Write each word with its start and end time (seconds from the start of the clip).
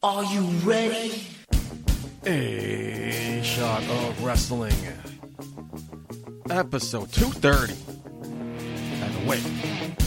Are 0.00 0.22
you 0.22 0.42
ready? 0.62 1.26
A 2.24 3.42
shot 3.42 3.82
of 3.82 4.24
wrestling. 4.24 4.76
Episode 6.48 7.10
230. 7.10 7.74
And 9.02 9.26
away 9.26 9.42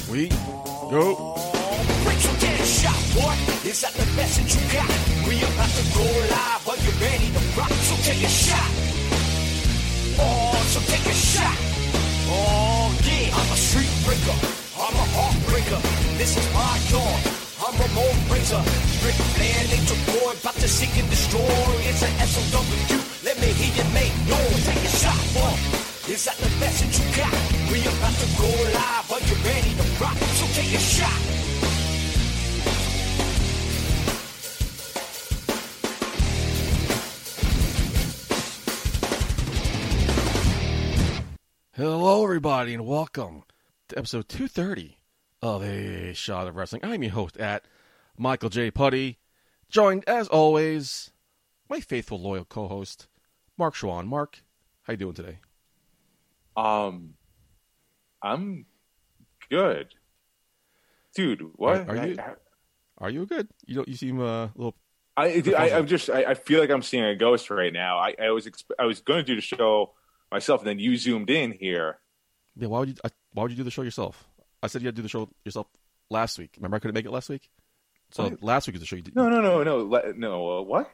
we 0.10 0.30
go. 0.30 1.36
Break 2.06 2.20
some 2.20 2.40
damn 2.40 2.64
shot, 2.64 2.96
boy. 3.20 3.36
Is 3.68 3.82
that 3.82 3.92
the 3.92 4.06
that 4.16 4.56
you 4.56 4.64
got? 4.72 4.88
We 5.28 5.44
about 5.44 5.68
to 5.76 5.84
go 5.92 6.08
live. 6.32 6.70
Are 6.70 6.80
you 6.80 6.92
ready 7.04 7.28
to 7.28 7.60
rock? 7.60 7.72
So 7.84 7.96
take 8.08 8.24
a 8.24 8.30
shot. 8.30 8.72
Oh, 10.24 10.56
so 10.72 10.80
take 10.88 11.06
a 11.06 11.14
shot. 11.14 11.58
Oh, 12.32 12.96
yeah. 13.04 13.36
I'm 13.36 13.52
a 13.52 13.58
street 13.58 13.92
breaker. 14.06 14.40
I'm 14.80 14.96
a 14.96 15.06
heartbreaker. 15.20 16.18
This 16.18 16.38
is 16.38 16.54
my 16.54 16.80
dawn. 16.90 17.41
A 17.72 17.84
about 20.42 20.56
to 20.56 20.68
seek 20.68 20.98
and 20.98 21.10
destroy. 21.10 21.40
It's 21.88 22.04
an 22.04 22.28
SOW. 22.28 22.64
Let 23.24 23.40
me 23.40 23.48
hear 23.48 23.72
you 23.76 23.94
make 23.94 24.12
noise. 24.28 24.66
Take 24.66 24.84
a 24.84 24.88
shot, 24.88 25.24
boy. 25.34 26.12
Is 26.12 26.26
that 26.26 26.36
the 26.38 26.50
that 26.60 26.92
you 27.00 27.06
got? 27.16 27.32
We 27.72 27.80
about 27.82 28.16
to 28.20 28.28
go 28.38 28.50
live. 28.74 29.12
Are 29.12 29.22
you 29.24 29.36
ready 29.46 29.72
to 29.76 29.84
rock? 30.04 30.18
So 30.18 30.46
take 30.54 30.74
a 30.74 30.80
shot. 30.80 31.22
Hello, 41.74 42.24
everybody, 42.24 42.74
and 42.74 42.86
welcome 42.86 43.44
to 43.90 43.98
episode 43.98 44.28
230 44.28 45.01
of 45.42 45.64
A 45.64 46.14
Shot 46.14 46.48
of 46.48 46.56
Wrestling. 46.56 46.82
I'm 46.84 47.02
your 47.04 47.12
host 47.14 47.38
at 47.38 47.66
Michael 48.18 48.50
J. 48.50 48.70
Putty, 48.72 49.18
joined 49.70 50.04
as 50.08 50.28
always 50.28 51.12
my 51.70 51.80
faithful, 51.80 52.20
loyal 52.20 52.46
co-host 52.46 53.08
Mark 53.58 53.74
Schwann. 53.76 54.08
Mark, 54.08 54.44
how 54.84 54.94
you 54.94 54.98
doing 54.98 55.14
today? 55.16 55.40
Um, 56.56 57.16
I'm 58.22 58.66
good, 59.50 59.96
dude. 61.16 61.42
What 61.56 61.88
Are- 61.90 61.98
are 61.98 62.08
you- 62.08 62.18
I, 62.20 62.34
Are 63.00 63.10
you 63.10 63.26
good? 63.26 63.48
You 63.66 63.76
don't. 63.76 63.88
You 63.88 63.96
seem 63.96 64.20
uh, 64.20 64.46
a 64.46 64.52
little. 64.56 64.76
I, 65.18 65.42
I, 65.58 65.72
I'm 65.72 65.88
just. 65.88 66.10
I, 66.10 66.24
I 66.24 66.34
feel 66.36 66.60
like 66.60 66.70
I'm 66.70 66.82
seeing 66.84 67.04
a 67.04 67.16
ghost 67.16 67.50
right 67.50 67.74
now. 67.74 67.98
I, 67.98 68.14
I 68.22 68.30
was. 68.30 68.46
Exp- 68.46 68.72
I 68.78 68.86
was 68.86 69.00
going 69.02 69.18
to 69.20 69.24
do 69.24 69.36
the 69.36 69.42
show 69.42 69.94
myself, 70.32 70.62
and 70.62 70.68
then 70.70 70.80
you 70.80 70.96
zoomed 70.98 71.30
in 71.32 71.52
here. 71.52 71.98
Yeah, 72.56 72.68
why 72.68 72.80
would 72.80 72.90
you? 72.90 72.96
I, 73.04 73.10
why 73.34 73.44
would 73.44 73.52
you 73.52 73.58
do 73.58 73.64
the 73.64 73.72
show 73.72 73.82
yourself? 73.82 74.28
I 74.64 74.68
said 74.68 74.82
you 74.82 74.88
had 74.88 74.96
to 74.96 75.00
do 75.00 75.04
the 75.04 75.10
show 75.10 75.30
yourself 75.46 75.68
last 76.10 76.38
week. 76.38 76.52
Remember, 76.58 76.78
I 76.78 76.80
couldn't 76.80 76.94
make 76.96 77.06
it 77.06 77.12
last 77.12 77.30
week. 77.30 77.50
So 78.12 78.24
What? 78.24 78.44
last 78.44 78.68
week 78.68 78.74
was 78.74 78.82
the 78.82 78.86
show 78.88 78.96
you 78.98 79.02
did. 79.02 79.16
No, 79.16 79.30
no, 79.30 79.42
no, 79.42 79.64
no, 79.64 79.78
le- 79.78 80.14
no. 80.14 80.60
Uh, 80.60 80.62
what? 80.62 80.92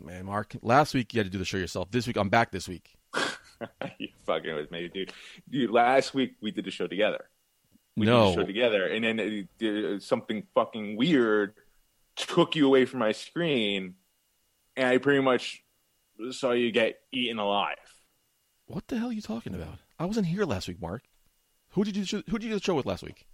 Man, 0.00 0.26
Mark, 0.26 0.54
last 0.62 0.94
week 0.94 1.12
you 1.14 1.18
had 1.20 1.26
to 1.26 1.30
do 1.30 1.38
the 1.38 1.44
show 1.44 1.56
yourself. 1.56 1.90
This 1.90 2.06
week 2.06 2.16
I'm 2.16 2.28
back. 2.28 2.50
This 2.52 2.68
week. 2.68 2.94
you 3.98 4.08
fucking 4.26 4.54
with 4.54 4.70
me, 4.70 4.88
dude. 4.88 5.12
Dude, 5.48 5.70
last 5.70 6.14
week 6.14 6.34
we 6.40 6.50
did 6.50 6.64
the 6.64 6.70
show 6.70 6.86
together. 6.86 7.28
We 7.96 8.06
no, 8.06 8.26
did 8.30 8.38
the 8.38 8.40
show 8.42 8.46
together, 8.46 8.86
and 8.86 9.04
then 9.04 9.46
uh, 9.62 9.66
uh, 9.66 9.98
something 10.00 10.44
fucking 10.54 10.96
weird 10.96 11.54
took 12.16 12.56
you 12.56 12.66
away 12.66 12.84
from 12.86 13.00
my 13.00 13.12
screen, 13.12 13.94
and 14.76 14.88
I 14.88 14.98
pretty 14.98 15.20
much 15.22 15.62
saw 16.30 16.52
you 16.52 16.72
get 16.72 17.00
eaten 17.12 17.38
alive. 17.38 17.76
what 18.66 18.86
the 18.88 18.98
hell 18.98 19.08
are 19.08 19.12
you 19.12 19.20
talking 19.22 19.54
about? 19.54 19.78
I 19.98 20.06
wasn't 20.06 20.26
here 20.26 20.44
last 20.44 20.68
week, 20.68 20.80
Mark. 20.80 21.02
Who 21.72 21.84
did 21.84 21.96
you 21.96 22.22
who 22.28 22.38
did 22.38 22.44
you 22.44 22.50
do 22.50 22.54
the 22.58 22.62
show 22.62 22.74
with 22.74 22.86
last 22.86 23.02
week? 23.02 23.26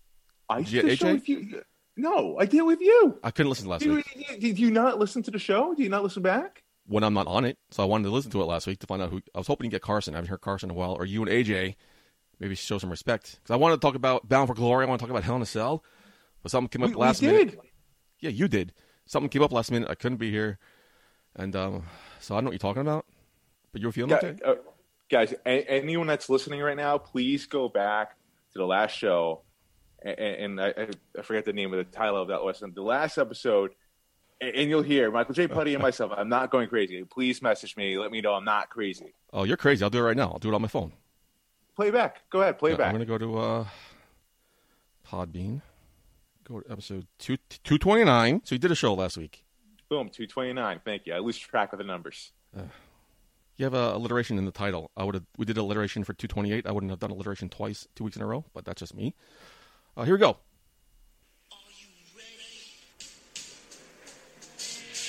I 0.49 0.59
Did 0.63 0.73
you 0.73 0.83
did 0.83 0.89
get 0.89 0.91
the 0.91 0.97
show 0.97 1.07
AJ? 1.07 1.15
with 1.15 1.29
you. 1.29 1.63
No, 1.97 2.39
I 2.39 2.47
did 2.47 2.63
with 2.63 2.81
you. 2.81 3.19
I 3.23 3.31
couldn't 3.31 3.51
listen 3.51 3.65
to 3.65 3.71
last 3.71 3.83
Do 3.83 3.91
you, 3.91 3.95
week 3.97 4.41
did 4.41 4.59
you 4.59 4.71
not 4.71 4.99
listen 4.99 5.23
to 5.25 5.31
the 5.31 5.39
show? 5.39 5.75
Do 5.75 5.83
you 5.83 5.89
not 5.89 6.03
listen 6.03 6.23
back? 6.23 6.63
when 6.87 7.05
I'm 7.05 7.13
not 7.13 7.27
on 7.27 7.45
it. 7.45 7.59
So 7.71 7.83
I 7.83 7.87
wanted 7.87 8.05
to 8.05 8.11
listen 8.11 8.31
to 8.31 8.41
it 8.41 8.47
last 8.47 8.67
week 8.67 8.79
to 8.79 8.87
find 8.87 9.03
out 9.03 9.11
who. 9.11 9.21
I 9.35 9.39
was 9.39 9.47
hoping 9.47 9.69
to 9.69 9.75
get 9.75 9.83
Carson. 9.83 10.15
I 10.15 10.19
haven't 10.19 10.31
heard 10.31 10.41
Carson 10.41 10.71
in 10.71 10.77
a 10.77 10.79
while, 10.79 10.93
or 10.95 11.05
you 11.05 11.23
and 11.23 11.31
AJ. 11.31 11.75
Maybe 12.41 12.55
show 12.55 12.79
some 12.79 12.89
respect 12.91 13.39
because 13.43 13.53
I 13.53 13.57
wanted 13.57 13.77
to 13.77 13.81
talk 13.81 13.95
about 13.97 14.29
Bound 14.29 14.49
for 14.49 14.55
Glory. 14.55 14.87
I 14.87 14.89
want 14.89 15.01
to 15.01 15.03
talk 15.03 15.11
about 15.11 15.25
Hell 15.25 15.37
in 15.37 15.43
a 15.43 15.47
Cell, 15.47 15.85
but 16.43 16.51
something 16.53 16.69
came 16.69 16.83
up 16.85 16.91
We, 16.91 16.97
we 16.97 17.01
last 17.01 17.21
minute. 17.21 17.59
Yeah, 18.21 18.31
you 18.31 18.47
did. 18.49 18.73
Something 19.07 19.29
came 19.29 19.43
up 19.43 19.53
last 19.53 19.71
minute. 19.73 19.91
I 19.91 19.97
couldn't 19.97 20.19
be 20.19 20.31
here, 20.31 20.59
and 21.35 21.55
um, 21.57 21.83
so 22.21 22.35
I 22.35 22.39
don't 22.39 22.45
know 22.45 22.49
what 22.51 22.53
you're 22.53 22.59
talking 22.59 22.83
about. 22.83 23.07
But 23.73 23.81
you 23.83 23.89
were 23.89 23.93
feeling 23.93 24.13
okay. 24.15 24.37
uh, 24.45 24.55
guys, 25.11 25.35
a- 25.45 25.69
anyone 25.69 26.07
that's 26.07 26.31
listening 26.31 26.61
right 26.61 26.77
now, 26.77 26.97
please 26.97 27.45
go 27.47 27.69
back 27.69 28.17
to 28.53 28.59
the 28.59 28.67
last 28.67 28.97
show, 28.97 29.43
and, 30.03 30.19
and 30.19 30.61
I, 30.61 30.75
I- 31.19 31.23
forget 31.23 31.45
the 31.45 31.53
name 31.53 31.73
of 31.73 31.79
the 31.79 31.85
title 31.97 32.21
of 32.21 32.29
that 32.29 32.45
lesson. 32.45 32.73
The 32.75 32.83
last 32.83 33.19
episode, 33.19 33.73
and, 34.41 34.69
you'll 34.71 34.83
hear 34.83 35.11
Michael 35.11 35.35
J. 35.35 35.49
Putty 35.49 35.75
and 35.75 35.83
myself. 35.83 36.13
I'm 36.17 36.29
not 36.29 36.51
going 36.51 36.69
crazy. 36.69 37.03
Please 37.05 37.43
message 37.43 37.77
me. 37.77 37.99
Let 37.99 38.11
me 38.13 38.21
know 38.21 38.35
I'm 38.35 38.45
not 38.45 38.71
crazy. 38.71 39.13
Oh, 39.33 39.45
you're 39.45 39.57
crazy. 39.57 39.83
I'll 39.83 39.91
do 39.91 39.99
it 39.99 40.03
right 40.03 40.17
now. 40.17 40.31
I'll 40.33 40.39
do 40.39 40.49
it 40.51 40.55
on 40.55 40.63
my 40.63 40.69
phone. 40.69 40.93
Play 41.77 41.91
back. 41.91 42.23
Go 42.31 42.41
ahead. 42.43 42.59
Play 42.59 42.71
Yeah, 42.73 42.77
back. 42.77 42.87
I'm 42.89 42.95
gonna 42.95 43.05
go 43.05 43.19
to 43.19 43.39
uh, 43.39 43.65
Podbean. 45.07 45.63
Go 46.45 46.61
to 46.61 46.71
episode 46.73 47.07
two 47.19 47.37
two 47.65 47.79
twenty 47.79 48.05
nine. 48.05 48.41
So 48.45 48.55
you 48.55 48.59
did 48.59 48.71
a 48.73 48.75
show 48.75 48.95
last 48.95 49.17
week. 49.19 49.45
Boom. 49.89 50.09
Two 50.09 50.27
twenty 50.27 50.53
nine. 50.53 50.81
Thank 50.85 51.07
you. 51.07 51.15
I 51.15 51.19
lose 51.19 51.39
track 51.39 51.73
of 51.73 51.79
the 51.79 51.85
numbers. 51.85 52.33
You 53.59 53.65
have 53.65 53.75
a 53.75 53.97
alliteration 53.97 54.39
in 54.39 54.45
the 54.45 54.53
title. 54.53 54.93
I 54.97 55.03
would 55.03 55.17
have. 55.17 55.25
We 55.37 55.45
did 55.45 55.59
alliteration 55.59 56.05
for 56.05 56.13
two 56.15 56.29
twenty 56.29 56.53
eight. 56.53 56.65
I 56.65 56.71
wouldn't 56.71 56.91
have 56.91 57.01
done 57.01 57.11
alliteration 57.11 57.49
twice, 57.49 57.89
two 57.97 58.05
weeks 58.05 58.17
in 58.17 58.23
a 58.23 58.27
row. 58.27 58.45
But 58.55 58.65
that's 58.65 58.79
just 58.79 58.95
me. 58.95 59.15
Uh, 59.97 60.05
here 60.05 60.15
we 60.15 60.21
go. 60.21 60.37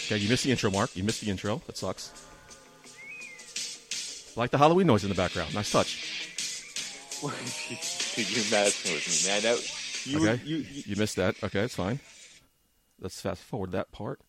Okay, 0.07 0.17
you 0.17 0.27
missed 0.27 0.43
the 0.43 0.49
intro, 0.49 0.71
Mark. 0.71 0.95
You 0.95 1.03
missed 1.03 1.21
the 1.21 1.29
intro. 1.29 1.61
That 1.67 1.77
sucks. 1.77 2.11
I 4.35 4.39
like 4.39 4.49
the 4.49 4.57
Halloween 4.57 4.87
noise 4.87 5.03
in 5.03 5.09
the 5.09 5.15
background. 5.15 5.53
Nice 5.53 5.71
touch. 5.71 6.17
You're 7.21 7.31
messing 8.49 8.93
with 8.95 9.27
me, 9.27 9.31
man. 9.31 9.41
That, 9.43 10.05
you, 10.05 10.27
okay, 10.27 10.41
you, 10.43 10.57
you, 10.57 10.83
you 10.87 10.95
missed 10.95 11.17
that. 11.17 11.35
Okay, 11.43 11.59
it's 11.59 11.75
fine. 11.75 11.99
Let's 12.99 13.21
fast 13.21 13.43
forward 13.43 13.71
that 13.73 13.91
part. 13.91 14.21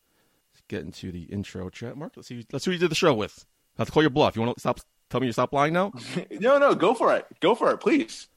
Let's 0.52 0.62
get 0.68 0.82
into 0.82 1.10
the 1.10 1.22
intro 1.22 1.70
chat, 1.70 1.96
Mark. 1.96 2.12
Let's 2.16 2.28
see. 2.28 2.44
Let's 2.52 2.66
see 2.66 2.72
who 2.72 2.74
you 2.74 2.78
did 2.78 2.90
the 2.90 2.94
show 2.94 3.14
with. 3.14 3.46
I 3.80 3.82
have 3.82 3.88
to 3.88 3.92
call 3.92 4.02
your 4.02 4.10
bluff. 4.10 4.36
You 4.36 4.42
want 4.42 4.54
to 4.56 4.60
stop? 4.60 4.78
Tell 5.08 5.20
me 5.20 5.26
you 5.26 5.32
stop 5.32 5.54
lying 5.54 5.72
now. 5.72 5.90
no, 6.32 6.58
no. 6.58 6.74
Go 6.74 6.92
for 6.92 7.16
it. 7.16 7.26
Go 7.40 7.54
for 7.54 7.70
it, 7.70 7.78
please. 7.78 8.28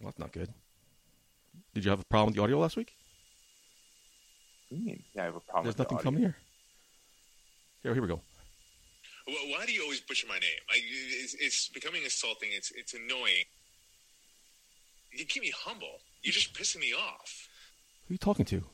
Well, 0.00 0.10
that's 0.10 0.18
not 0.18 0.32
good. 0.32 0.52
Did 1.74 1.84
you 1.84 1.90
have 1.90 2.00
a 2.00 2.04
problem 2.06 2.26
with 2.26 2.34
the 2.34 2.42
audio 2.42 2.58
last 2.58 2.76
week? 2.76 2.92
What 4.68 4.78
do 4.78 4.82
you 4.82 4.86
mean? 4.86 5.04
I 5.16 5.22
have 5.22 5.36
a 5.36 5.40
problem. 5.40 5.62
There's 5.62 5.78
with 5.78 5.88
the 5.88 5.94
nothing 5.94 5.98
audio? 5.98 6.04
coming 6.10 6.22
here. 6.22 6.36
Here, 7.84 7.92
here 7.94 8.02
we 8.02 8.08
go. 8.08 8.20
Well, 9.28 9.36
why 9.50 9.64
do 9.64 9.72
you 9.72 9.84
always 9.84 10.00
butcher 10.00 10.26
my 10.26 10.40
name? 10.40 10.60
I, 10.70 10.80
it's, 11.22 11.36
it's 11.38 11.68
becoming 11.68 12.02
insulting. 12.02 12.48
It's 12.52 12.72
it's 12.72 12.94
annoying. 12.94 13.44
You 15.12 15.24
keep 15.24 15.44
me 15.44 15.52
humble. 15.56 16.00
You're 16.24 16.32
just 16.32 16.52
pissing 16.52 16.80
me 16.80 16.92
off. 16.94 17.48
Who 18.08 18.12
are 18.12 18.14
you 18.14 18.18
talking 18.18 18.44
to? 18.46 18.64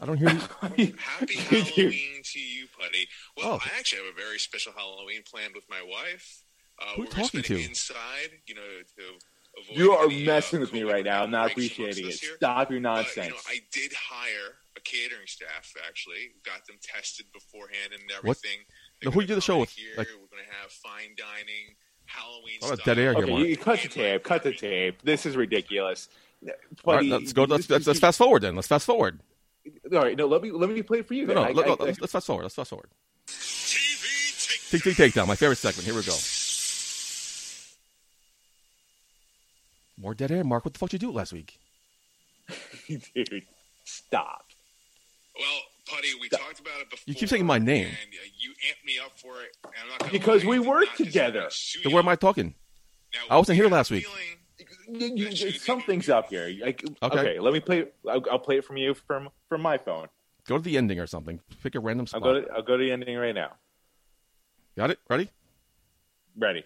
I 0.00 0.06
don't 0.06 0.16
hear 0.18 0.30
you. 0.30 0.38
Happy 0.58 0.86
Dude. 0.86 0.94
Halloween 1.38 2.22
to 2.24 2.40
you, 2.40 2.66
Putty. 2.78 3.08
Well, 3.36 3.54
Oh. 3.54 3.58
I 3.62 3.78
actually 3.78 4.04
have 4.04 4.14
a 4.14 4.20
very 4.20 4.38
special 4.38 4.72
Halloween 4.76 5.22
planned 5.30 5.54
with 5.54 5.64
my 5.70 5.82
wife. 5.82 6.42
Uh, 6.80 6.94
Who 6.96 7.02
we're 7.02 7.06
talking 7.06 7.42
to? 7.42 7.56
inside, 7.62 8.30
you 8.46 8.56
know, 8.56 8.60
to 8.62 9.62
avoid 9.62 9.78
You 9.78 9.92
are 9.92 10.06
any, 10.06 10.24
uh, 10.24 10.26
messing 10.34 10.60
with 10.60 10.72
me 10.72 10.82
right 10.82 11.04
now. 11.04 11.22
I'm 11.22 11.30
not 11.30 11.52
appreciating 11.52 12.08
it. 12.08 12.14
Stop 12.14 12.32
your 12.32 12.40
But, 12.40 12.74
you 12.74 12.80
nonsense. 12.80 13.28
know, 13.30 13.36
I 13.48 13.60
did 13.72 13.92
hire 13.92 14.56
a 14.76 14.80
catering 14.80 15.26
staff. 15.26 15.72
Actually, 15.86 16.32
got 16.44 16.66
them 16.66 16.76
tested 16.82 17.26
beforehand 17.32 17.92
and 17.92 18.02
What? 18.22 18.36
everything. 18.38 18.64
Now, 19.04 19.12
who 19.12 19.20
you 19.20 19.26
did 19.28 19.36
the 19.36 19.40
show 19.40 19.58
with? 19.58 19.70
Here, 19.70 19.94
Like- 19.96 20.08
we're 20.08 20.26
going 20.26 20.42
to 20.44 20.52
have 20.60 20.72
fine 20.72 21.14
dining, 21.16 21.76
Halloween. 22.06 22.56
What 22.58 22.74
about 22.74 22.84
dead 22.84 22.98
air 22.98 23.12
here, 23.14 23.22
okay, 23.22 23.30
Mark? 23.32 23.46
you 23.46 23.56
cut 23.56 23.80
the 23.80 23.88
tape. 23.88 24.24
Cut 24.24 24.42
the 24.42 24.52
tape. 24.52 25.02
This 25.02 25.24
is 25.26 25.36
ridiculous. 25.36 26.08
All 26.44 26.50
Buddy, 26.84 27.10
right, 27.10 27.20
let's 27.20 27.32
go. 27.32 27.44
Let's, 27.44 27.70
let's, 27.70 27.86
let's 27.86 28.00
fast 28.00 28.18
forward 28.18 28.42
then. 28.42 28.56
Let's 28.56 28.66
fast 28.68 28.84
forward. 28.86 29.20
All 29.92 29.98
right, 30.00 30.16
no, 30.16 30.26
let 30.26 30.42
me 30.42 30.50
let 30.50 30.68
me 30.70 30.82
play 30.82 30.98
it 30.98 31.06
for 31.08 31.14
you. 31.14 31.26
No, 31.26 31.34
no, 31.34 31.42
I- 31.44 31.52
let, 31.52 31.66
I- 31.66 31.68
no, 31.70 31.76
let's, 31.80 32.00
let's 32.00 32.12
fast 32.12 32.26
forward. 32.26 32.42
Let's 32.42 32.54
fast 32.54 32.70
forward. 32.70 32.90
TV 33.26 34.70
Take, 34.70 34.82
take, 34.82 34.96
take 34.96 35.14
takedown. 35.14 35.26
My 35.28 35.36
favorite 35.36 35.56
segment. 35.56 35.84
Here 35.86 35.94
we 35.94 36.02
go. 36.02 36.14
More 39.96 40.14
dead 40.14 40.30
air, 40.30 40.44
Mark. 40.44 40.64
What 40.64 40.74
the 40.74 40.78
fuck 40.78 40.90
did 40.90 41.02
you 41.02 41.08
do 41.10 41.14
last 41.14 41.32
week? 41.32 41.58
dude, 42.88 43.42
stop. 43.84 44.44
Well, 45.38 45.60
Putty, 45.88 46.08
we 46.20 46.28
talked 46.28 46.60
about 46.60 46.80
it 46.80 46.90
before. 46.90 47.04
You 47.06 47.14
keep 47.14 47.28
saying 47.28 47.46
my 47.46 47.58
name. 47.58 47.86
and 47.86 47.94
uh, 47.94 48.26
you 48.38 48.50
amped 48.68 48.84
me 48.86 48.98
up 49.04 49.18
for 49.18 49.40
it. 49.42 49.56
And 49.64 49.72
I'm 49.92 49.98
not 50.00 50.12
Because 50.12 50.44
we 50.44 50.56
I 50.56 50.58
did 50.60 50.68
worked 50.68 50.96
together. 50.96 51.46
sue 51.50 51.80
Then 51.82 51.92
where 51.92 52.02
am 52.02 52.08
I 52.08 52.16
talking? 52.16 52.54
Now, 53.14 53.34
I 53.34 53.38
wasn't 53.38 53.56
here 53.56 53.68
last 53.68 53.90
week. 53.90 54.04
feeling- 54.06 54.38
You, 54.88 55.06
you, 55.14 55.26
you- 55.28 55.50
something's 55.52 56.08
up 56.08 56.28
here. 56.30 56.48
Like, 56.62 56.84
Okay. 57.02 57.18
okay. 57.18 57.40
let 57.40 57.52
me 57.52 57.60
play. 57.60 57.86
I'll, 58.08 58.22
I'll 58.30 58.38
play 58.38 58.58
it 58.58 58.64
from 58.64 58.76
you 58.76 58.94
from 58.94 59.28
from 59.48 59.62
my 59.62 59.78
phone. 59.78 60.08
Go 60.46 60.58
to 60.58 60.62
the 60.62 60.76
ending 60.76 60.98
or 61.00 61.06
something. 61.06 61.40
Pick 61.62 61.74
a 61.74 61.80
random 61.80 62.04
I'll 62.12 62.20
spot. 62.20 62.22
go 62.22 62.40
to 62.40 62.46
I'll 62.52 62.62
go 62.62 62.76
to 62.76 62.84
the 62.84 62.92
ending 62.92 63.16
right 63.16 63.34
now. 63.34 63.52
Got 64.76 64.90
it? 64.90 64.98
Ready? 65.08 65.30
Ready? 66.36 66.64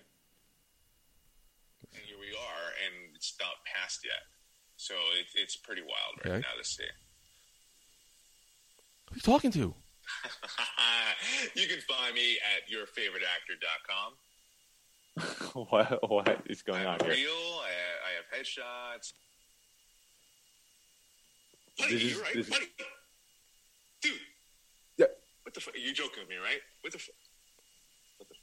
And 1.94 2.02
here 2.06 2.16
we 2.18 2.28
are, 2.34 2.66
and 2.86 3.14
it's 3.14 3.34
not 3.38 3.52
past 3.66 4.00
yet. 4.04 4.22
So 4.76 4.94
it, 5.18 5.26
it's 5.40 5.56
pretty 5.56 5.82
wild 5.82 6.24
right 6.24 6.30
Okay. 6.38 6.40
now 6.40 6.58
to 6.60 6.64
see. 6.64 6.84
Who 9.10 9.14
are 9.14 9.16
you 9.16 9.20
talking 9.22 9.50
to? 9.52 9.58
you 11.54 11.66
can 11.68 11.80
find 11.80 12.14
me 12.14 12.38
at 12.56 12.68
yourfavoriteactor.com. 12.72 14.12
what 15.54 16.10
what 16.10 16.42
is 16.46 16.62
going 16.62 16.86
on 16.86 16.98
here? 17.00 17.10
reel. 17.10 17.30
I, 17.30 17.70
I 18.08 18.10
have 18.16 18.40
headshots. 18.40 19.12
Buddy, 21.78 21.94
This 21.94 22.02
is- 22.02 22.12
you're 22.12 22.22
right, 22.22 22.36
is- 22.36 22.48
buddy. 22.48 22.66
Dude. 24.02 24.12
Yeah. 24.96 25.06
What 25.42 25.54
the 25.54 25.60
fuck? 25.60 25.74
You're 25.76 25.94
joking 25.94 26.20
with 26.20 26.28
me, 26.28 26.36
right? 26.36 26.60
What 26.82 26.92
the 26.92 26.98
fuck? 26.98 27.14
What 28.18 28.28
the 28.28 28.34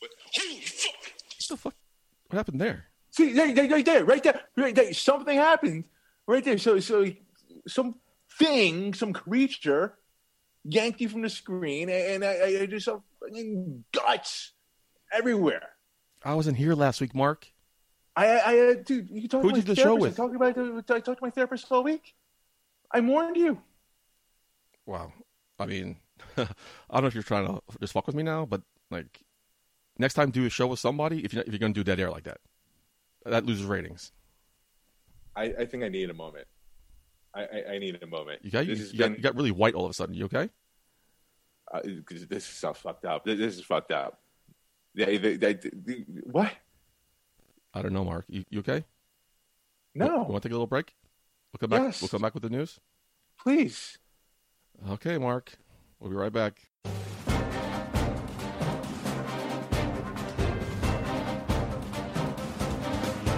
What? 0.00 0.10
Holy 0.34 0.60
fuck! 0.60 0.94
What 1.02 1.48
the 1.48 1.56
fuck? 1.56 1.74
What 2.28 2.36
happened 2.36 2.60
there? 2.60 2.86
See, 3.10 3.38
right, 3.38 3.56
right, 3.56 3.70
right 3.70 3.84
there, 3.84 4.04
right 4.04 4.22
there, 4.22 4.40
right 4.56 4.74
there. 4.74 4.92
Something 4.94 5.36
happened 5.36 5.84
right 6.26 6.42
there. 6.42 6.56
So, 6.56 6.80
so 6.80 7.06
some 7.68 7.96
thing, 8.38 8.94
some 8.94 9.12
creature, 9.12 9.98
yanked 10.64 11.00
you 11.02 11.10
from 11.10 11.20
the 11.22 11.28
screen, 11.28 11.90
and 11.90 12.24
I, 12.24 12.60
I 12.62 12.66
just 12.66 12.86
saw 12.86 13.00
fucking 13.20 13.84
guts 13.92 14.52
everywhere. 15.12 15.68
I 16.24 16.34
wasn't 16.34 16.56
here 16.56 16.74
last 16.74 17.00
week, 17.00 17.14
Mark. 17.14 17.46
I, 18.14 18.26
I, 18.26 18.50
I 18.50 18.74
dude, 18.74 19.10
you 19.10 19.22
can 19.22 19.30
talk 19.30 19.42
Who'd 19.42 19.54
to 19.54 19.54
my 19.54 19.56
you 19.56 19.62
do 19.62 19.74
the 19.74 19.80
show 19.80 19.96
therapist. 19.98 20.18
I 20.20 20.22
talked 20.22 20.36
about. 20.36 20.90
I 20.90 21.00
talked 21.00 21.18
to 21.18 21.24
my 21.24 21.30
therapist 21.30 21.70
all 21.70 21.82
week. 21.82 22.14
I 22.90 23.00
warned 23.00 23.36
you. 23.36 23.60
Wow. 24.86 25.12
I 25.58 25.66
mean, 25.66 25.96
I 26.36 26.46
don't 26.92 27.02
know 27.02 27.06
if 27.06 27.14
you're 27.14 27.22
trying 27.22 27.46
to 27.46 27.60
just 27.80 27.92
fuck 27.92 28.06
with 28.06 28.16
me 28.16 28.22
now, 28.22 28.44
but 28.44 28.62
like, 28.90 29.22
next 29.98 30.14
time 30.14 30.30
do 30.30 30.44
a 30.44 30.50
show 30.50 30.66
with 30.66 30.78
somebody 30.78 31.24
if 31.24 31.32
you're 31.32 31.42
if 31.44 31.52
you're 31.52 31.58
gonna 31.58 31.72
do 31.72 31.84
dead 31.84 32.00
air 32.00 32.10
like 32.10 32.24
that, 32.24 32.38
that 33.24 33.46
loses 33.46 33.64
ratings. 33.64 34.12
I, 35.34 35.44
I 35.60 35.64
think 35.64 35.82
I 35.82 35.88
need 35.88 36.10
a 36.10 36.14
moment. 36.14 36.46
I, 37.34 37.42
I, 37.42 37.72
I 37.72 37.78
need 37.78 37.98
a 38.02 38.06
moment. 38.06 38.40
You 38.44 38.50
got 38.50 38.66
you, 38.66 38.74
this 38.74 38.80
has 38.80 38.92
you 38.92 38.98
got 38.98 39.10
you 39.16 39.22
got 39.22 39.34
really 39.34 39.50
white 39.50 39.74
all 39.74 39.84
of 39.86 39.90
a 39.90 39.94
sudden. 39.94 40.14
You 40.14 40.26
okay? 40.26 40.50
uh, 41.72 41.80
'cause 42.04 42.26
this 42.26 42.44
is 42.44 42.54
so 42.54 42.74
fucked 42.74 43.06
up. 43.06 43.24
This, 43.24 43.38
this 43.38 43.54
is 43.56 43.64
fucked 43.64 43.92
up. 43.92 44.20
They, 44.94 45.16
they, 45.18 45.36
they, 45.36 45.54
they- 45.54 46.04
what? 46.24 46.52
I 47.74 47.80
don't 47.82 47.92
know, 47.94 48.04
Mark. 48.04 48.26
You, 48.28 48.44
you 48.50 48.58
okay? 48.60 48.84
No, 49.94 50.06
You 50.06 50.12
want 50.32 50.42
to 50.42 50.48
take 50.48 50.52
a 50.52 50.56
little 50.56 50.66
break? 50.66 50.94
We'll 51.52 51.58
come 51.58 51.70
back. 51.70 51.82
Yes. 51.82 52.02
We'll 52.02 52.08
come 52.08 52.22
back 52.22 52.34
with 52.34 52.42
the 52.42 52.50
news. 52.50 52.78
please. 53.42 53.98
Okay, 54.90 55.16
Mark. 55.18 55.52
We'll 56.00 56.10
be 56.10 56.16
right 56.16 56.32
back. 56.32 56.60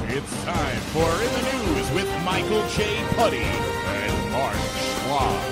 It's 0.07 0.45
time 0.45 0.81
for 0.93 1.11
In 1.23 1.33
the 1.33 1.75
News 1.75 1.91
with 1.93 2.25
Michael 2.25 2.67
J. 2.69 3.05
Putty 3.17 3.39
and 3.39 4.31
Mark 4.33 4.55
Schwab. 4.55 5.45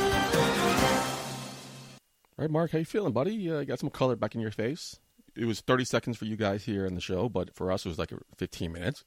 All 2.39 2.45
right, 2.45 2.51
Mark. 2.51 2.71
How 2.71 2.79
you 2.79 2.85
feeling, 2.85 3.13
buddy? 3.13 3.51
Uh, 3.51 3.61
you 3.61 3.65
got 3.65 3.81
some 3.81 3.91
color 3.91 4.15
back 4.15 4.35
in 4.35 4.41
your 4.41 4.51
face. 4.53 4.97
It 5.37 5.47
was 5.47 5.61
30 5.61 5.85
seconds 5.85 6.17
for 6.17 6.25
you 6.27 6.37
guys 6.37 6.65
here 6.65 6.85
in 6.87 6.95
the 6.95 7.01
show, 7.01 7.29
but 7.29 7.55
for 7.55 7.73
us 7.73 7.85
it 7.87 7.89
was 7.89 7.99
like 7.99 8.13
15 8.37 8.71
minutes. 8.73 9.05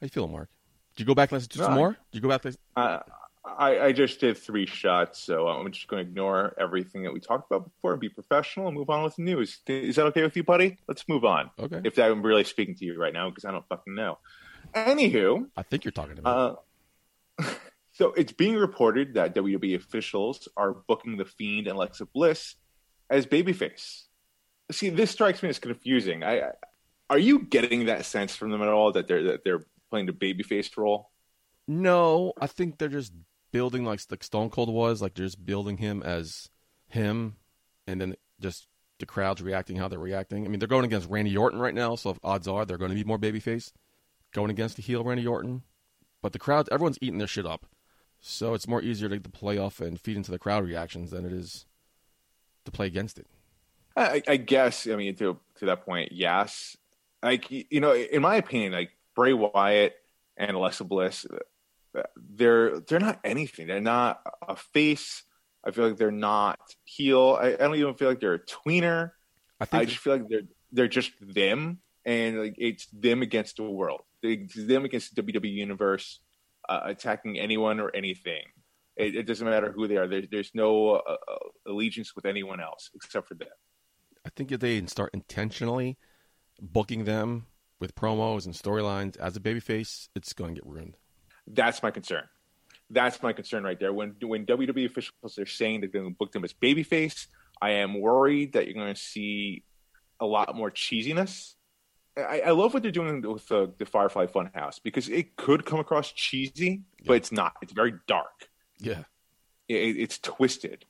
How 0.00 0.04
you 0.04 0.08
feeling, 0.08 0.32
Mark? 0.32 0.48
Did 0.96 1.02
you 1.02 1.06
go 1.06 1.14
back 1.14 1.30
and 1.32 1.36
listen 1.36 1.50
to 1.50 1.58
No, 1.58 1.64
some 1.64 1.72
I- 1.72 1.76
more? 1.76 1.90
Did 1.90 1.98
you 2.12 2.20
go 2.20 2.28
back? 2.28 2.44
And 2.44 2.56
Uh, 2.76 3.00
I, 3.44 3.78
I 3.86 3.92
just 3.92 4.20
did 4.20 4.38
three 4.38 4.64
shots, 4.66 5.20
so 5.20 5.48
I'm 5.48 5.70
just 5.70 5.86
going 5.88 6.02
to 6.04 6.08
ignore 6.10 6.54
everything 6.58 7.02
that 7.02 7.12
we 7.12 7.20
talked 7.20 7.50
about 7.50 7.64
before 7.64 7.92
and 7.92 8.00
be 8.00 8.08
professional 8.08 8.68
and 8.68 8.76
move 8.76 8.88
on 8.88 9.02
with 9.04 9.16
the 9.16 9.22
news. 9.22 9.58
Is 9.66 9.96
that 9.96 10.06
okay 10.06 10.22
with 10.22 10.34
you, 10.36 10.42
buddy? 10.44 10.78
Let's 10.88 11.06
move 11.08 11.24
on. 11.24 11.50
Okay. 11.58 11.80
If 11.84 11.98
I'm 11.98 12.22
really 12.22 12.44
speaking 12.44 12.74
to 12.76 12.84
you 12.86 12.98
right 12.98 13.12
now, 13.12 13.28
because 13.28 13.44
I 13.44 13.50
don't 13.50 13.66
fucking 13.68 13.94
know. 13.94 14.18
Anywho, 14.74 15.46
I 15.56 15.62
think 15.62 15.84
you're 15.84 15.92
talking 15.92 16.16
to 16.16 16.22
me. 16.22 16.30
uh, 16.30 16.54
so 17.92 18.12
it's 18.12 18.32
being 18.32 18.56
reported 18.56 19.14
that 19.14 19.34
WWE 19.34 19.76
officials 19.76 20.48
are 20.56 20.72
booking 20.72 21.16
the 21.18 21.24
Fiend 21.26 21.66
and 21.66 21.76
Alexa 21.76 22.06
Bliss 22.06 22.54
as 23.10 23.26
babyface. 23.26 24.03
See, 24.72 24.88
this 24.88 25.10
strikes 25.10 25.42
me 25.42 25.50
as 25.50 25.58
confusing. 25.58 26.22
I, 26.22 26.40
I 26.40 26.50
are 27.10 27.18
you 27.18 27.40
getting 27.40 27.86
that 27.86 28.06
sense 28.06 28.34
from 28.34 28.50
them 28.50 28.62
at 28.62 28.68
all 28.68 28.92
that 28.92 29.06
they're 29.06 29.22
that 29.24 29.44
they're 29.44 29.64
playing 29.90 30.06
the 30.06 30.12
babyface 30.12 30.76
role? 30.76 31.10
No, 31.66 32.32
I 32.40 32.46
think 32.46 32.78
they're 32.78 32.88
just 32.88 33.12
building 33.52 33.84
like 33.84 34.00
like 34.10 34.24
Stone 34.24 34.50
Cold 34.50 34.72
was, 34.72 35.02
like 35.02 35.14
they're 35.14 35.26
just 35.26 35.44
building 35.44 35.78
him 35.78 36.02
as 36.02 36.48
him, 36.88 37.36
and 37.86 38.00
then 38.00 38.16
just 38.40 38.68
the 38.98 39.06
crowd's 39.06 39.42
reacting 39.42 39.76
how 39.76 39.88
they're 39.88 39.98
reacting. 39.98 40.44
I 40.44 40.48
mean, 40.48 40.58
they're 40.58 40.68
going 40.68 40.84
against 40.84 41.10
Randy 41.10 41.36
Orton 41.36 41.60
right 41.60 41.74
now, 41.74 41.94
so 41.96 42.16
odds 42.22 42.48
are 42.48 42.64
they're 42.64 42.78
going 42.78 42.90
to 42.90 42.96
be 42.96 43.04
more 43.04 43.18
babyface 43.18 43.72
going 44.32 44.50
against 44.50 44.76
the 44.76 44.82
heel 44.82 45.04
Randy 45.04 45.26
Orton. 45.26 45.62
But 46.22 46.32
the 46.32 46.38
crowd, 46.38 46.68
everyone's 46.72 46.98
eating 47.00 47.18
their 47.18 47.26
shit 47.26 47.46
up, 47.46 47.66
so 48.20 48.54
it's 48.54 48.66
more 48.66 48.82
easier 48.82 49.08
to, 49.08 49.20
to 49.20 49.28
play 49.28 49.58
off 49.58 49.80
and 49.80 50.00
feed 50.00 50.16
into 50.16 50.30
the 50.30 50.38
crowd 50.38 50.64
reactions 50.64 51.10
than 51.10 51.26
it 51.26 51.32
is 51.32 51.66
to 52.64 52.70
play 52.70 52.86
against 52.86 53.18
it. 53.18 53.26
I, 53.96 54.22
I 54.26 54.36
guess. 54.36 54.86
I 54.86 54.96
mean, 54.96 55.14
to 55.16 55.38
to 55.58 55.66
that 55.66 55.84
point, 55.84 56.12
yes. 56.12 56.76
Like 57.22 57.50
you 57.50 57.80
know, 57.80 57.94
in 57.94 58.22
my 58.22 58.36
opinion, 58.36 58.72
like 58.72 58.90
Bray 59.14 59.32
Wyatt 59.32 59.94
and 60.36 60.50
Alexa 60.50 60.84
Bliss, 60.84 61.26
uh, 61.96 62.02
they're 62.16 62.80
they're 62.80 63.00
not 63.00 63.20
anything. 63.24 63.66
They're 63.66 63.80
not 63.80 64.20
a 64.46 64.56
face. 64.56 65.22
I 65.66 65.70
feel 65.70 65.88
like 65.88 65.96
they're 65.96 66.10
not 66.10 66.58
heel. 66.84 67.38
I, 67.40 67.54
I 67.54 67.56
don't 67.56 67.76
even 67.76 67.94
feel 67.94 68.08
like 68.08 68.20
they're 68.20 68.34
a 68.34 68.38
tweener. 68.38 69.12
I 69.60 69.64
think 69.64 69.82
I 69.82 69.84
just 69.86 69.98
feel 69.98 70.14
like 70.14 70.28
they're 70.28 70.42
they're 70.72 70.88
just 70.88 71.12
them, 71.20 71.78
and 72.04 72.40
like 72.40 72.54
it's 72.58 72.86
them 72.86 73.22
against 73.22 73.56
the 73.56 73.62
world. 73.62 74.02
It's 74.22 74.54
them 74.54 74.84
against 74.84 75.14
the 75.14 75.22
WWE 75.22 75.52
universe, 75.52 76.20
uh, 76.68 76.80
attacking 76.84 77.38
anyone 77.38 77.80
or 77.80 77.90
anything. 77.94 78.42
It, 78.96 79.14
it 79.16 79.22
doesn't 79.24 79.48
matter 79.48 79.72
who 79.72 79.88
they 79.88 79.96
are. 79.96 80.06
There's 80.06 80.26
there's 80.30 80.50
no 80.54 80.96
uh, 80.96 81.16
uh, 81.28 81.36
allegiance 81.66 82.14
with 82.14 82.26
anyone 82.26 82.60
else 82.60 82.90
except 82.94 83.28
for 83.28 83.34
them. 83.34 83.48
I 84.24 84.30
think 84.34 84.52
if 84.52 84.60
they 84.60 84.84
start 84.86 85.10
intentionally 85.12 85.98
booking 86.60 87.04
them 87.04 87.46
with 87.80 87.94
promos 87.94 88.46
and 88.46 88.54
storylines 88.54 89.16
as 89.18 89.36
a 89.36 89.40
babyface, 89.40 90.08
it's 90.14 90.32
going 90.32 90.54
to 90.54 90.60
get 90.60 90.70
ruined. 90.70 90.96
That's 91.46 91.82
my 91.82 91.90
concern. 91.90 92.24
That's 92.90 93.22
my 93.22 93.32
concern 93.32 93.64
right 93.64 93.78
there. 93.78 93.92
When 93.92 94.16
when 94.22 94.46
WWE 94.46 94.86
officials 94.86 95.38
are 95.38 95.46
saying 95.46 95.80
they're 95.80 95.88
going 95.88 96.06
to 96.06 96.16
book 96.16 96.32
them 96.32 96.44
as 96.44 96.52
babyface, 96.52 97.26
I 97.60 97.70
am 97.72 98.00
worried 98.00 98.54
that 98.54 98.66
you're 98.66 98.74
going 98.74 98.94
to 98.94 99.00
see 99.00 99.64
a 100.20 100.26
lot 100.26 100.54
more 100.54 100.70
cheesiness. 100.70 101.54
I, 102.16 102.42
I 102.46 102.50
love 102.50 102.72
what 102.74 102.82
they're 102.82 102.92
doing 102.92 103.22
with 103.22 103.48
the, 103.48 103.72
the 103.78 103.86
Firefly 103.86 104.26
Funhouse 104.26 104.80
because 104.82 105.08
it 105.08 105.36
could 105.36 105.64
come 105.66 105.80
across 105.80 106.12
cheesy, 106.12 106.82
but 107.04 107.14
it's 107.14 107.32
not. 107.32 107.54
It's 107.62 107.72
very 107.72 107.94
dark. 108.06 108.48
Yeah. 108.78 109.02
It, 109.68 109.96
it's 109.96 110.18
twisted. 110.18 110.84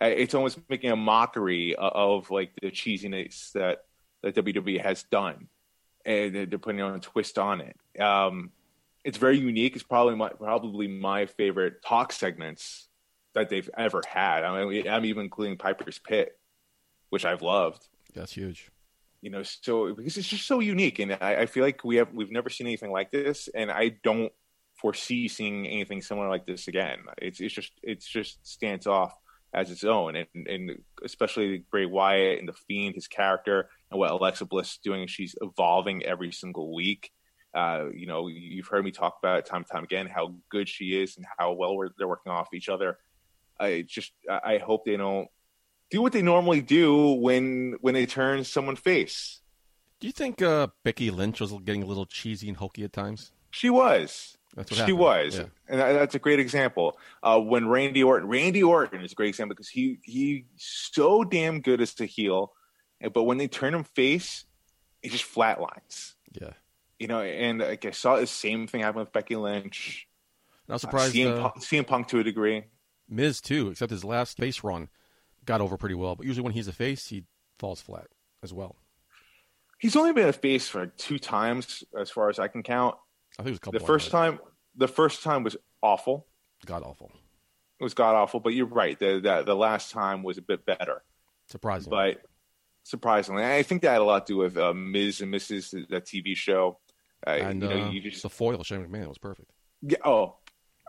Uh, 0.00 0.06
It's 0.06 0.34
almost 0.34 0.58
making 0.68 0.90
a 0.90 0.96
mockery 0.96 1.76
o- 1.76 2.16
of 2.16 2.30
like 2.30 2.52
the 2.60 2.70
cheesiness 2.70 3.52
that 3.52 3.84
that 4.22 4.34
WWE 4.34 4.80
has 4.82 5.02
done, 5.04 5.48
and 6.04 6.34
they're 6.34 6.58
putting 6.58 6.80
on 6.80 6.94
a 6.94 7.00
twist 7.00 7.38
on 7.38 7.60
it. 7.60 7.76
Um, 8.00 8.50
it's 9.04 9.18
very 9.18 9.38
unique. 9.38 9.74
It's 9.74 9.82
probably 9.84 10.16
my 10.16 10.30
probably 10.30 10.88
my 10.88 11.26
favorite 11.26 11.82
talk 11.84 12.12
segments 12.12 12.88
that 13.34 13.48
they've 13.50 13.68
ever 13.76 14.00
had. 14.08 14.44
I 14.44 14.64
mean, 14.64 14.88
I'm 14.88 15.04
even 15.04 15.24
including 15.24 15.58
Piper's 15.58 15.98
Pit, 15.98 16.38
which 17.10 17.24
I've 17.24 17.42
loved. 17.42 17.86
That's 18.14 18.32
huge. 18.32 18.70
You 19.20 19.30
know, 19.30 19.42
so 19.42 19.92
because 19.94 20.16
it's 20.18 20.28
just 20.28 20.46
so 20.46 20.60
unique, 20.60 20.98
and 20.98 21.16
I, 21.20 21.42
I 21.42 21.46
feel 21.46 21.64
like 21.64 21.82
we 21.84 21.96
have 21.96 22.12
we've 22.12 22.30
never 22.30 22.50
seen 22.50 22.66
anything 22.66 22.92
like 22.92 23.10
this, 23.10 23.48
and 23.54 23.70
I 23.70 23.90
don't 24.02 24.32
foresee 24.76 25.28
seeing 25.28 25.66
anything 25.66 26.02
similar 26.02 26.28
like 26.28 26.46
this 26.46 26.68
again. 26.68 27.00
It's 27.18 27.40
it's 27.40 27.54
just 27.54 27.72
it's 27.82 28.06
just 28.06 28.46
stands 28.46 28.86
off 28.86 29.14
as 29.54 29.70
its 29.70 29.84
own, 29.84 30.16
and 30.16 30.26
and 30.46 30.82
especially 31.04 31.64
Bray 31.70 31.86
Wyatt 31.86 32.40
and 32.40 32.48
the 32.48 32.52
Fiend, 32.52 32.94
his 32.94 33.06
character, 33.08 33.68
and 33.90 33.98
what 33.98 34.10
Alexa 34.10 34.44
Bliss 34.46 34.72
is 34.72 34.78
doing. 34.82 35.06
She's 35.06 35.34
evolving 35.40 36.02
every 36.04 36.32
single 36.32 36.74
week. 36.74 37.12
Uh, 37.54 37.86
you 37.94 38.06
know, 38.06 38.26
you've 38.26 38.66
heard 38.66 38.84
me 38.84 38.90
talk 38.90 39.16
about 39.22 39.38
it 39.38 39.46
time 39.46 39.58
and 39.58 39.66
time 39.70 39.84
again 39.84 40.06
how 40.06 40.34
good 40.50 40.68
she 40.68 41.00
is 41.00 41.16
and 41.16 41.24
how 41.38 41.52
well 41.52 41.76
we're, 41.76 41.90
they're 41.96 42.08
working 42.08 42.32
off 42.32 42.48
each 42.52 42.68
other. 42.68 42.98
I 43.58 43.84
just 43.86 44.12
I 44.28 44.54
I 44.54 44.58
hope 44.58 44.84
they 44.84 44.96
don't 44.96 45.28
do 45.90 46.02
what 46.02 46.12
they 46.12 46.22
normally 46.22 46.60
do 46.60 47.12
when 47.12 47.76
when 47.80 47.94
they 47.94 48.06
turn 48.06 48.42
someone 48.44 48.76
face. 48.76 49.40
Do 50.00 50.08
you 50.08 50.12
think 50.12 50.42
uh, 50.42 50.68
Becky 50.82 51.10
Lynch 51.10 51.40
was 51.40 51.52
getting 51.64 51.82
a 51.82 51.86
little 51.86 52.06
cheesy 52.06 52.48
and 52.48 52.56
hokey 52.56 52.84
at 52.84 52.92
times? 52.92 53.30
She 53.52 53.70
was. 53.70 54.36
She 54.68 54.74
happened. 54.76 54.98
was, 54.98 55.36
Yeah. 55.36 55.44
and 55.68 55.80
that- 55.80 55.92
that's 55.94 56.14
a 56.14 56.18
great 56.18 56.38
example. 56.40 56.98
Uh, 57.22 57.40
when 57.40 57.66
Randy 57.68 58.02
Orton, 58.04 58.28
Randy 58.28 58.62
Orton 58.62 59.00
is 59.00 59.12
a 59.12 59.14
great 59.14 59.28
example 59.30 59.54
because 59.54 59.68
he 59.68 59.98
he 60.02 60.46
so 60.56 61.24
damn 61.24 61.60
good 61.60 61.80
as 61.80 61.98
a 62.00 62.04
heel, 62.06 62.52
and- 63.00 63.12
but 63.12 63.24
when 63.24 63.38
they 63.38 63.48
turn 63.48 63.74
him 63.74 63.84
face, 63.84 64.44
he 65.02 65.08
just 65.08 65.24
flatlines. 65.24 66.14
Yeah. 66.32 66.52
You 66.98 67.08
know, 67.08 67.20
and 67.20 67.58
like 67.58 67.84
I 67.84 67.90
saw 67.90 68.16
the 68.16 68.26
same 68.26 68.66
thing 68.68 68.82
happen 68.82 69.00
with 69.00 69.12
Becky 69.12 69.34
Lynch, 69.36 70.06
was 70.68 70.76
uh, 70.76 70.78
surprised 70.86 71.14
CM, 71.14 71.36
uh, 71.36 71.48
Punk, 71.50 71.62
CM 71.62 71.84
Punk 71.86 72.08
to 72.08 72.20
a 72.20 72.24
degree. 72.24 72.64
Miz 73.08 73.40
too, 73.40 73.68
except 73.70 73.90
his 73.90 74.04
last 74.04 74.36
face 74.38 74.62
run 74.64 74.88
got 75.44 75.60
over 75.60 75.76
pretty 75.76 75.94
well. 75.96 76.14
But 76.16 76.26
usually 76.26 76.44
when 76.44 76.52
he's 76.54 76.68
a 76.68 76.72
face, 76.72 77.08
he 77.08 77.24
falls 77.58 77.80
flat 77.82 78.06
as 78.42 78.52
well. 78.54 78.76
He's 79.78 79.96
only 79.96 80.12
been 80.12 80.28
a 80.28 80.32
face 80.32 80.68
for 80.68 80.86
two 80.86 81.18
times, 81.18 81.84
as 81.98 82.10
far 82.10 82.30
as 82.30 82.38
I 82.38 82.48
can 82.48 82.62
count. 82.62 82.96
I 83.38 83.42
think 83.42 83.48
it 83.48 83.50
was 83.52 83.58
a 83.58 83.60
couple. 83.60 83.80
The 83.80 83.86
first 83.86 84.10
time, 84.10 84.38
the 84.76 84.88
first 84.88 85.22
time 85.22 85.42
was 85.42 85.56
awful. 85.82 86.26
God 86.66 86.82
awful. 86.82 87.10
It 87.80 87.84
was 87.84 87.94
god 87.94 88.14
awful. 88.14 88.40
But 88.40 88.54
you're 88.54 88.66
right. 88.66 88.98
The, 88.98 89.20
the 89.20 89.42
the 89.44 89.56
last 89.56 89.90
time 89.90 90.22
was 90.22 90.38
a 90.38 90.42
bit 90.42 90.64
better. 90.64 91.02
Surprising. 91.48 91.90
But 91.90 92.22
surprisingly, 92.84 93.44
I 93.44 93.62
think 93.62 93.82
that 93.82 93.92
had 93.92 94.00
a 94.00 94.04
lot 94.04 94.26
to 94.26 94.32
do 94.34 94.36
with 94.38 94.56
uh, 94.56 94.72
Miz 94.72 95.20
and 95.20 95.32
Mrs. 95.32 95.88
that 95.88 96.06
TV 96.06 96.36
show. 96.36 96.78
Uh, 97.26 97.30
and 97.30 97.62
you 97.62 97.68
know, 97.68 97.82
uh, 97.86 97.90
you 97.90 98.00
just 98.00 98.22
the 98.22 98.28
foil, 98.30 98.62
Shane 98.62 98.86
McMahon, 98.86 99.04
It 99.04 99.08
was 99.08 99.18
perfect. 99.18 99.50
Yeah, 99.82 99.98
oh, 100.04 100.36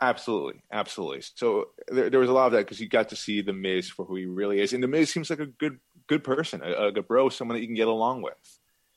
absolutely, 0.01 0.61
absolutely. 0.71 1.21
So 1.35 1.69
there, 1.87 2.09
there 2.09 2.19
was 2.19 2.29
a 2.29 2.33
lot 2.33 2.47
of 2.47 2.51
that 2.53 2.59
because 2.59 2.79
you 2.79 2.87
got 2.89 3.09
to 3.09 3.15
see 3.15 3.41
the 3.41 3.53
Miz 3.53 3.89
for 3.89 4.05
who 4.05 4.15
he 4.15 4.25
really 4.25 4.59
is, 4.61 4.73
and 4.73 4.83
the 4.83 4.87
Miz 4.87 5.09
seems 5.09 5.29
like 5.29 5.39
a 5.39 5.45
good 5.47 5.79
good 6.07 6.23
person, 6.23 6.61
a, 6.63 6.87
a 6.87 6.91
good 6.91 7.07
bro, 7.07 7.29
someone 7.29 7.55
that 7.55 7.61
you 7.61 7.67
can 7.67 7.75
get 7.75 7.87
along 7.87 8.21
with. 8.21 8.33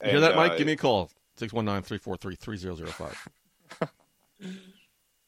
You 0.02 0.08
hear 0.10 0.16
And, 0.16 0.24
that, 0.24 0.36
Mike? 0.36 0.52
uh, 0.52 0.56
Give 0.58 0.66
me 0.66 0.74
a 0.74 0.76
call. 0.76 1.10
619-343-3005. 1.38 3.14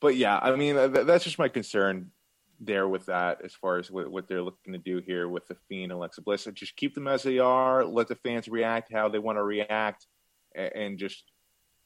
But 0.01 0.17
yeah, 0.17 0.39
I 0.39 0.57
mean 0.57 0.77
that's 0.93 1.25
just 1.25 1.39
my 1.39 1.49
concern 1.49 2.11
there 2.59 2.89
with 2.89 3.07
that, 3.07 3.43
as 3.45 3.55
far 3.55 3.79
as 3.79 3.91
what, 3.91 4.11
what 4.11 4.29
they're 4.29 4.43
looking 4.43 4.73
to 4.73 4.79
do 4.79 4.99
here 4.99 5.29
with 5.29 5.47
the 5.47 5.57
Fiend 5.69 5.85
and 5.85 5.93
Alexa 5.93 6.23
Bliss. 6.23 6.49
Just 6.55 6.77
keep 6.77 6.95
them 6.95 7.07
as 7.07 7.23
they 7.23 7.39
are. 7.39 7.85
Let 7.85 8.09
the 8.09 8.15
fans 8.15 8.49
react 8.49 8.93
how 8.93 9.09
they 9.09 9.19
want 9.19 9.37
to 9.37 9.43
react, 9.43 10.07
and, 10.55 10.73
and 10.75 10.99
just 10.99 11.25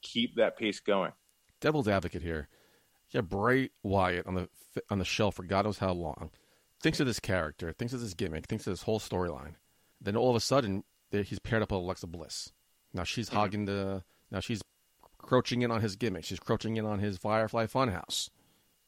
keep 0.01 0.35
that 0.35 0.57
pace 0.57 0.79
going. 0.79 1.11
Devil's 1.59 1.87
advocate 1.87 2.21
here. 2.21 2.47
Yeah, 3.11 3.21
Bray 3.21 3.69
Wyatt 3.83 4.27
on 4.27 4.35
the 4.35 4.49
on 4.89 4.99
the 4.99 5.05
shelf 5.05 5.35
for 5.35 5.43
God 5.43 5.65
knows 5.65 5.79
how 5.79 5.91
long. 5.91 6.31
Thinks 6.81 6.99
of 6.99 7.07
this 7.07 7.19
character, 7.19 7.73
thinks 7.73 7.93
of 7.93 8.01
this 8.01 8.13
gimmick, 8.13 8.45
thinks 8.47 8.65
of 8.67 8.71
this 8.71 8.83
whole 8.83 8.99
storyline. 8.99 9.55
Then 9.99 10.15
all 10.15 10.29
of 10.29 10.35
a 10.35 10.41
sudden, 10.41 10.83
he's 11.11 11.39
paired 11.39 11.63
up 11.63 11.71
with 11.71 11.79
Alexa 11.79 12.07
Bliss. 12.07 12.51
Now 12.93 13.03
she's 13.03 13.27
mm-hmm. 13.27 13.37
hogging 13.37 13.65
the. 13.65 14.03
Now 14.31 14.39
she's 14.39 14.61
crouching 15.25 15.61
in 15.61 15.71
on 15.71 15.81
his 15.81 15.95
gimmick. 15.95 16.23
She's 16.23 16.39
crouching 16.39 16.77
in 16.77 16.85
on 16.85 16.99
his 16.99 17.17
Firefly 17.17 17.65
Funhouse. 17.67 18.29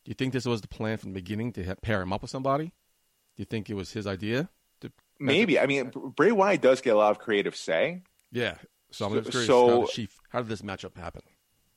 Do 0.06 0.10
you 0.10 0.14
think 0.16 0.34
this 0.34 0.46
was 0.46 0.62
the 0.62 0.68
plan 0.68 0.98
from 0.98 1.12
the 1.12 1.16
beginning 1.20 1.52
to 1.54 1.76
pair 1.82 2.02
him 2.02 2.14
up 2.14 2.22
with 2.22 2.32
somebody? 2.32 2.66
Do 2.66 3.42
you 3.42 3.46
think 3.46 3.70
it 3.70 3.74
was 3.74 3.92
his 3.92 4.08
idea? 4.08 4.50
To, 4.82 4.92
Maybe 5.20 5.60
I 5.60 5.66
mean 5.66 5.92
Bray 6.16 6.32
Wyatt 6.32 6.62
does 6.62 6.82
get 6.82 6.96
a 6.96 6.98
lot 6.98 7.12
of 7.12 7.20
creative 7.20 7.56
say. 7.56 8.04
yeah. 8.32 8.56
So 8.92 9.06
I'm 9.06 9.22
curious. 9.22 9.48
so- 9.48 9.68
how, 9.70 9.80
did 9.82 9.90
she, 9.90 10.08
how 10.30 10.40
did 10.40 10.48
this 10.48 10.62
matchup 10.62 10.96
happen? 10.98 11.22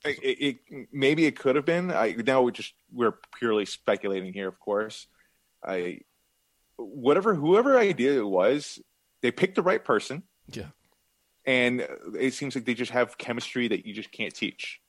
it, 0.05 0.17
it- 0.23 0.87
maybe 0.93 1.25
it 1.25 1.37
could 1.37 1.55
have 1.57 1.65
been. 1.65 1.91
I 1.91 2.15
now 2.25 2.41
we 2.41 2.51
just 2.53 2.73
we're 2.91 3.15
purely 3.37 3.65
speculating 3.65 4.31
here, 4.33 4.47
of 4.47 4.59
course. 4.59 5.07
I 5.63 5.99
whatever 6.77 7.35
whoever 7.35 7.77
idea 7.77 8.13
it 8.19 8.27
was, 8.27 8.79
they 9.21 9.31
picked 9.31 9.55
the 9.55 9.61
right 9.61 9.83
person, 9.83 10.23
Yeah. 10.47 10.67
And 11.45 11.87
it 12.19 12.33
seems 12.33 12.55
like 12.55 12.65
they 12.65 12.73
just 12.73 12.91
have 12.91 13.17
chemistry 13.17 13.67
that 13.69 13.85
you 13.85 13.93
just 13.93 14.11
can't 14.11 14.33
teach. 14.33 14.79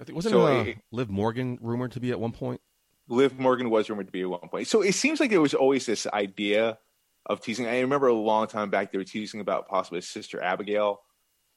I 0.00 0.04
think 0.04 0.16
wasn't 0.16 0.32
So 0.32 0.46
uh, 0.46 0.62
it- 0.64 0.78
Liv 0.92 1.10
Morgan 1.10 1.58
rumored 1.60 1.92
to 1.92 2.00
be 2.00 2.10
at 2.10 2.18
one 2.20 2.32
point? 2.32 2.60
Liv 3.08 3.38
Morgan 3.38 3.70
was 3.70 3.88
rumored 3.90 4.06
to 4.06 4.12
be 4.12 4.22
at 4.22 4.30
one 4.30 4.48
point, 4.48 4.66
so 4.68 4.82
it 4.82 4.94
seems 4.94 5.18
like 5.20 5.30
there 5.30 5.40
was 5.40 5.54
always 5.54 5.84
this 5.86 6.06
idea 6.06 6.78
of 7.26 7.40
teasing. 7.40 7.66
I 7.66 7.80
remember 7.80 8.06
a 8.06 8.14
long 8.14 8.46
time 8.46 8.70
back 8.70 8.92
they 8.92 8.98
were 8.98 9.04
teasing 9.04 9.40
about 9.40 9.68
possibly 9.68 9.98
his 9.98 10.08
sister 10.08 10.40
Abigail 10.42 11.00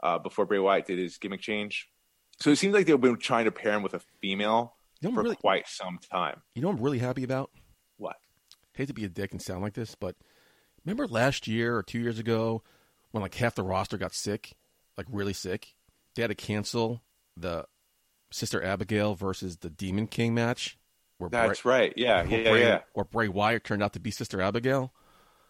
uh, 0.02 0.18
before 0.20 0.46
Bray 0.46 0.60
Wyatt 0.60 0.88
did 0.88 1.00
his 1.00 1.18
gimmick 1.18 1.42
change. 1.42 1.90
So 2.40 2.50
it 2.50 2.56
seems 2.58 2.74
like 2.74 2.88
they've 2.88 3.00
been 3.00 3.18
trying 3.18 3.46
to 3.46 3.52
pair 3.52 3.74
him 3.74 3.84
with 3.84 3.94
a 3.94 4.02
female 4.20 4.76
You 5.00 5.10
know, 5.10 5.16
for 5.16 5.22
really, 5.24 5.36
quite 5.36 5.68
some 5.68 6.00
time. 6.12 6.42
you 6.56 6.62
know, 6.64 6.70
what 6.70 6.78
I'm 6.80 6.84
really 6.84 7.00
happy 7.00 7.24
about. 7.24 7.52
What? 7.98 8.16
hate 8.76 8.88
to 8.88 8.94
be 8.94 9.06
a 9.06 9.10
dick 9.10 9.32
and 9.32 9.42
sound 9.42 9.62
like 9.62 9.74
this, 9.76 9.94
but 9.94 10.16
remember 10.84 11.08
last 11.08 11.48
year 11.48 11.78
or 11.78 11.84
two 11.84 12.00
years 12.00 12.18
ago 12.18 12.64
when 13.14 13.22
like 13.22 13.36
half 13.36 13.56
the 13.56 13.64
roster 13.64 13.98
got 13.98 14.14
sick, 14.14 14.56
like 14.98 15.08
really 15.10 15.34
sick? 15.34 15.76
They 16.16 16.24
had 16.24 16.30
to 16.30 16.36
cancel 16.36 17.02
the 17.38 17.66
Sister 18.32 18.62
Abigail 18.64 19.16
versus 19.16 19.58
the 19.58 19.70
Demon 19.70 20.08
King 20.08 20.34
match. 20.34 20.78
Where 21.20 21.30
That's 21.30 21.62
Bray, 21.62 21.72
right. 21.80 21.94
Yeah, 21.96 22.24
yeah, 22.24 22.50
Bray, 22.50 22.62
yeah. 22.62 22.80
Where 22.94 23.06
Bray 23.06 23.28
Wyatt 23.28 23.64
turned 23.64 23.84
out 23.84 23.94
to 23.94 24.00
be 24.00 24.12
Sister 24.12 24.42
Abigail. 24.42 24.92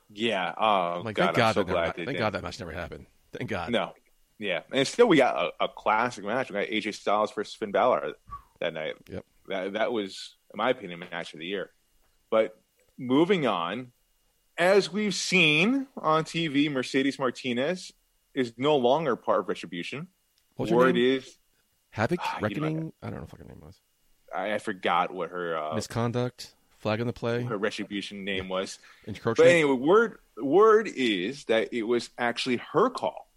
Yeah. 0.10 0.54
Oh, 0.58 1.02
like, 1.04 1.16
God, 1.16 1.26
thank 1.28 1.38
God, 1.38 1.56
so 1.56 1.64
that 1.64 1.74
never, 1.74 1.94
thank 1.94 2.10
did. 2.10 2.18
God 2.18 2.34
that 2.34 2.44
match 2.44 2.60
never 2.60 2.72
happened. 2.72 3.08
Thank 3.32 3.50
God. 3.50 3.72
No. 3.72 3.94
Yeah. 4.38 4.62
And 4.72 4.86
still, 4.86 5.08
we 5.08 5.18
got 5.18 5.54
a, 5.60 5.66
a 5.66 5.68
classic 5.70 6.26
match. 6.26 6.50
We 6.50 6.56
got 6.56 6.68
AJ 6.68 6.96
Styles 6.96 7.32
versus 7.32 7.56
Finn 7.56 7.72
Balor 7.72 8.14
that 8.60 8.74
night. 8.74 8.96
Yep. 9.10 9.26
That, 9.48 9.74
that 9.74 9.92
was, 9.94 10.36
in 10.54 10.58
my 10.58 10.70
opinion, 10.70 11.00
match 11.00 11.34
of 11.34 11.40
the 11.40 11.46
year. 11.46 11.72
But 12.30 12.56
moving 12.98 13.48
on, 13.48 13.94
as 14.58 14.92
we've 14.92 15.16
seen 15.16 15.88
on 15.98 16.24
TV, 16.24 16.72
Mercedes 16.72 17.20
Martinez 17.20 17.92
is 18.34 18.54
no 18.58 18.78
longer 18.78 19.16
part 19.16 19.42
of 19.42 19.50
Retribution. 19.50 20.08
What's 20.56 20.72
Word 20.72 20.96
name? 20.96 21.18
is, 21.18 21.38
Havoc 21.92 22.20
Ah, 22.22 22.36
you 22.36 22.42
know, 22.42 22.48
Reckoning. 22.48 22.94
I 23.02 23.10
don't 23.10 23.20
know 23.20 23.28
what 23.30 23.40
her 23.40 23.48
name 23.48 23.62
was. 23.62 23.80
I, 24.36 24.54
I 24.54 24.58
forgot 24.60 25.14
what 25.14 25.30
her 25.30 25.58
uh, 25.58 25.76
Misconduct. 25.76 26.54
Flag 26.80 27.00
in 27.00 27.08
the 27.08 27.14
play. 27.14 27.44
her 27.44 27.58
Retribution 27.58 28.26
name 28.26 28.50
was. 28.50 28.78
But 29.24 29.40
anyway, 29.40 29.74
word 29.74 30.18
word 30.38 30.90
is 30.94 31.46
that 31.46 31.74
it 31.74 31.84
was 31.84 32.10
actually 32.18 32.58
her 32.74 32.90
call 32.90 33.30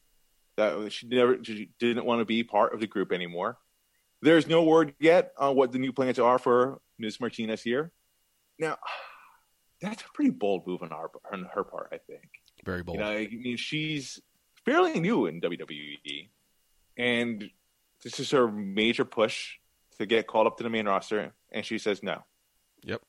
that 0.57 0.93
she 0.93 1.07
never 1.07 1.43
she 1.45 1.71
didn't 1.79 2.05
want 2.07 2.21
to 2.21 2.25
be 2.25 2.43
part 2.43 2.75
of 2.75 2.81
the 2.81 2.87
group 2.87 3.13
anymore. 3.13 3.59
There's 4.23 4.49
no 4.49 4.65
word 4.65 4.95
yet 4.99 5.33
on 5.39 5.55
what 5.55 5.71
the 5.73 5.79
new 5.79 5.93
plans 5.93 6.19
are 6.19 6.39
for 6.39 6.81
Ms. 6.99 7.21
Martinez 7.21 7.63
here. 7.63 7.93
Now, 8.59 8.79
that's 9.81 10.03
a 10.03 10.07
pretty 10.15 10.31
bold 10.31 10.67
move 10.67 10.83
on 10.83 10.93
our 10.93 11.11
on 11.33 11.49
her 11.55 11.65
part, 11.65 11.89
I 11.93 11.99
think. 11.99 12.29
Very 12.65 12.83
bold. 12.83 12.99
You 12.99 13.05
know, 13.05 13.11
I 13.11 13.29
mean, 13.31 13.57
she's 13.57 14.21
fairly 14.65 14.99
new 15.01 15.27
in 15.27 15.41
WWE, 15.41 16.29
and 16.97 17.45
this 18.03 18.19
is 18.21 18.31
her 18.31 18.51
major 18.51 19.05
push 19.05 19.55
to 19.99 20.07
get 20.07 20.27
called 20.27 20.47
up 20.47 20.57
to 20.59 20.63
the 20.63 20.71
main 20.71 20.87
roster, 20.87 21.33
and 21.51 21.65
she 21.65 21.79
says 21.79 22.03
no. 22.03 22.25
Yep. 22.83 23.03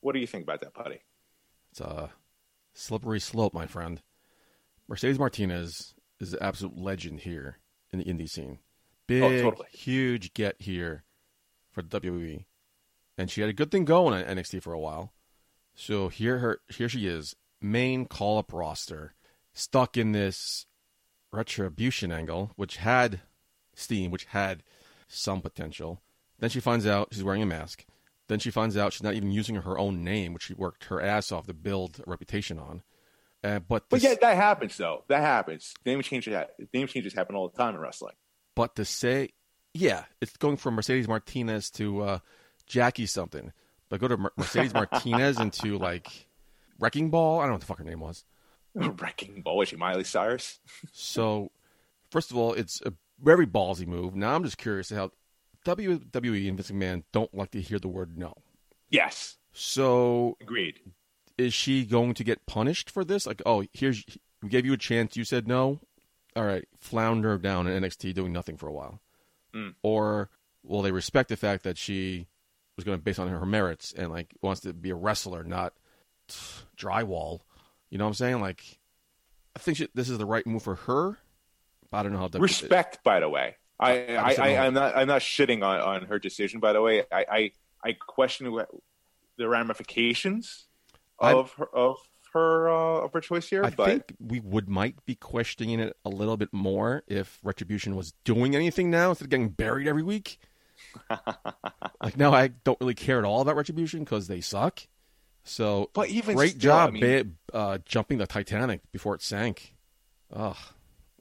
What 0.00 0.12
do 0.14 0.20
you 0.20 0.26
think 0.26 0.44
about 0.44 0.60
that, 0.60 0.74
Putty? 0.74 1.00
It's 1.70 1.80
a 1.80 2.10
slippery 2.74 3.20
slope, 3.20 3.54
my 3.54 3.66
friend. 3.66 4.02
Mercedes 4.88 5.18
Martinez 5.18 5.94
is 6.20 6.32
an 6.32 6.38
absolute 6.42 6.76
legend 6.76 7.20
here 7.20 7.58
in 7.92 7.98
the 7.98 8.04
indie 8.04 8.28
scene. 8.28 8.58
Oh, 8.60 8.64
Big, 9.06 9.42
totally. 9.42 9.68
huge 9.72 10.32
get 10.34 10.56
here 10.58 11.04
for 11.70 11.82
WWE, 11.82 12.44
and 13.18 13.30
she 13.30 13.40
had 13.40 13.50
a 13.50 13.54
good 13.54 13.70
thing 13.70 13.84
going 13.84 14.18
at 14.18 14.26
NXT 14.26 14.62
for 14.62 14.72
a 14.72 14.78
while. 14.80 15.12
So 15.74 16.08
here, 16.08 16.38
her 16.38 16.60
here 16.68 16.88
she 16.88 17.06
is, 17.06 17.34
main 17.60 18.06
call 18.06 18.38
up 18.38 18.52
roster, 18.52 19.14
stuck 19.54 19.96
in 19.96 20.12
this 20.12 20.66
retribution 21.32 22.12
angle, 22.12 22.52
which 22.56 22.76
had 22.76 23.20
steam, 23.74 24.10
which 24.10 24.24
had 24.26 24.62
some 25.08 25.40
potential. 25.40 26.02
Then 26.38 26.50
she 26.50 26.60
finds 26.60 26.86
out 26.86 27.08
she's 27.12 27.24
wearing 27.24 27.42
a 27.42 27.46
mask. 27.46 27.84
Then 28.28 28.38
she 28.38 28.50
finds 28.50 28.76
out 28.76 28.92
she's 28.92 29.02
not 29.02 29.14
even 29.14 29.30
using 29.30 29.56
her 29.56 29.78
own 29.78 30.04
name, 30.04 30.32
which 30.32 30.44
she 30.44 30.54
worked 30.54 30.84
her 30.84 31.00
ass 31.00 31.32
off 31.32 31.46
to 31.46 31.54
build 31.54 32.00
a 32.06 32.10
reputation 32.10 32.58
on. 32.58 32.82
Uh, 33.44 33.58
but 33.58 33.84
But 33.88 34.02
yeah, 34.02 34.14
that 34.20 34.36
happens 34.36 34.76
though. 34.76 35.04
That 35.08 35.20
happens. 35.20 35.74
Name 35.84 36.02
changes. 36.02 36.34
Name 36.72 36.86
changes 36.86 37.12
happen 37.14 37.34
all 37.34 37.48
the 37.48 37.56
time 37.56 37.74
in 37.74 37.80
wrestling. 37.80 38.14
but 38.54 38.76
to 38.76 38.84
say, 38.84 39.30
yeah, 39.74 40.04
it's 40.20 40.36
going 40.36 40.56
from 40.56 40.74
Mercedes 40.74 41.08
Martinez 41.08 41.70
to 41.72 42.02
uh, 42.02 42.18
Jackie 42.66 43.06
something. 43.06 43.52
But 43.92 44.00
go 44.00 44.08
to 44.08 44.30
Mercedes 44.38 44.72
Martinez 44.72 45.38
into 45.38 45.76
like 45.76 46.26
Wrecking 46.78 47.10
Ball. 47.10 47.40
I 47.40 47.42
don't 47.42 47.48
know 47.50 47.52
what 47.56 47.60
the 47.60 47.66
fuck 47.66 47.76
her 47.76 47.84
name 47.84 48.00
was. 48.00 48.24
Wrecking 48.74 49.42
ball. 49.42 49.58
Was 49.58 49.68
she 49.68 49.76
Miley 49.76 50.02
Cyrus? 50.04 50.60
So, 50.92 51.50
first 52.10 52.30
of 52.30 52.38
all, 52.38 52.54
it's 52.54 52.80
a 52.86 52.94
very 53.22 53.46
ballsy 53.46 53.86
move. 53.86 54.14
Now 54.14 54.34
I'm 54.34 54.44
just 54.44 54.56
curious 54.56 54.88
how 54.88 55.10
WWE 55.66 56.48
and 56.48 56.56
Vince 56.56 56.70
McMahon 56.70 57.02
don't 57.12 57.34
like 57.34 57.50
to 57.50 57.60
hear 57.60 57.78
the 57.78 57.88
word 57.88 58.16
no. 58.16 58.32
Yes. 58.88 59.36
So 59.52 60.38
Agreed. 60.40 60.80
is 61.36 61.52
she 61.52 61.84
going 61.84 62.14
to 62.14 62.24
get 62.24 62.46
punished 62.46 62.88
for 62.88 63.04
this? 63.04 63.26
Like, 63.26 63.42
oh, 63.44 63.64
here's 63.74 64.06
we 64.42 64.48
gave 64.48 64.64
you 64.64 64.72
a 64.72 64.78
chance, 64.78 65.18
you 65.18 65.24
said 65.24 65.46
no. 65.46 65.80
All 66.34 66.44
right, 66.46 66.64
flounder 66.78 67.36
down 67.36 67.66
in 67.66 67.82
NXT 67.82 68.14
doing 68.14 68.32
nothing 68.32 68.56
for 68.56 68.68
a 68.68 68.72
while, 68.72 69.02
Mm. 69.54 69.74
or 69.82 70.30
will 70.62 70.80
they 70.80 70.92
respect 70.92 71.28
the 71.28 71.36
fact 71.36 71.62
that 71.64 71.76
she 71.76 72.28
was 72.76 72.84
going 72.84 72.98
to 72.98 73.02
based 73.02 73.18
on 73.18 73.28
her 73.28 73.46
merits 73.46 73.92
and 73.92 74.10
like 74.10 74.34
wants 74.40 74.60
to 74.62 74.72
be 74.72 74.90
a 74.90 74.94
wrestler, 74.94 75.44
not 75.44 75.72
drywall? 76.76 77.40
You 77.90 77.98
know 77.98 78.04
what 78.04 78.08
I'm 78.10 78.14
saying? 78.14 78.40
Like, 78.40 78.78
I 79.54 79.58
think 79.58 79.76
she, 79.78 79.88
this 79.94 80.08
is 80.08 80.18
the 80.18 80.26
right 80.26 80.46
move 80.46 80.62
for 80.62 80.76
her. 80.76 81.18
But 81.90 81.98
I 81.98 82.02
don't 82.04 82.12
know 82.12 82.18
how. 82.18 82.28
W- 82.28 82.42
Respect, 82.42 83.04
by 83.04 83.20
the 83.20 83.28
way. 83.28 83.56
I, 83.78 84.06
I, 84.06 84.14
I, 84.16 84.34
I 84.34 84.48
am 84.66 84.74
not. 84.74 84.96
I'm 84.96 85.08
not 85.08 85.20
shitting 85.22 85.62
on, 85.62 85.80
on 85.80 86.02
her 86.06 86.18
decision. 86.18 86.60
By 86.60 86.72
the 86.72 86.80
way, 86.80 87.02
I, 87.12 87.24
I, 87.30 87.50
I 87.84 87.92
question 87.92 88.50
what- 88.52 88.70
the 89.38 89.48
ramifications 89.48 90.66
I- 91.20 91.32
of 91.32 91.52
her 91.54 91.66
of 91.74 91.96
her 92.32 92.68
uh, 92.70 93.04
of 93.04 93.12
her 93.12 93.20
choice 93.20 93.48
here. 93.48 93.64
I 93.64 93.70
but 93.70 93.86
think 93.86 94.14
we 94.18 94.40
would 94.40 94.68
might 94.68 95.04
be 95.04 95.14
questioning 95.14 95.80
it 95.80 95.96
a 96.04 96.08
little 96.08 96.36
bit 96.38 96.50
more 96.52 97.02
if 97.06 97.38
Retribution 97.42 97.94
was 97.96 98.12
doing 98.24 98.54
anything 98.56 98.90
now 98.90 99.10
instead 99.10 99.24
of 99.24 99.30
getting 99.30 99.48
buried 99.50 99.86
every 99.86 100.02
week. 100.02 100.38
like 102.02 102.16
now, 102.16 102.32
I 102.32 102.48
don't 102.48 102.80
really 102.80 102.94
care 102.94 103.18
at 103.18 103.24
all 103.24 103.40
about 103.40 103.56
Retribution 103.56 104.00
because 104.00 104.26
they 104.28 104.40
suck. 104.40 104.80
So, 105.44 105.90
But 105.92 106.08
even 106.08 106.36
great 106.36 106.50
still, 106.50 106.60
job 106.60 106.88
I 106.88 106.92
mean- 106.92 107.36
uh, 107.52 107.78
jumping 107.84 108.18
the 108.18 108.26
Titanic 108.26 108.80
before 108.92 109.14
it 109.14 109.22
sank. 109.22 109.74
Ugh, 110.32 110.56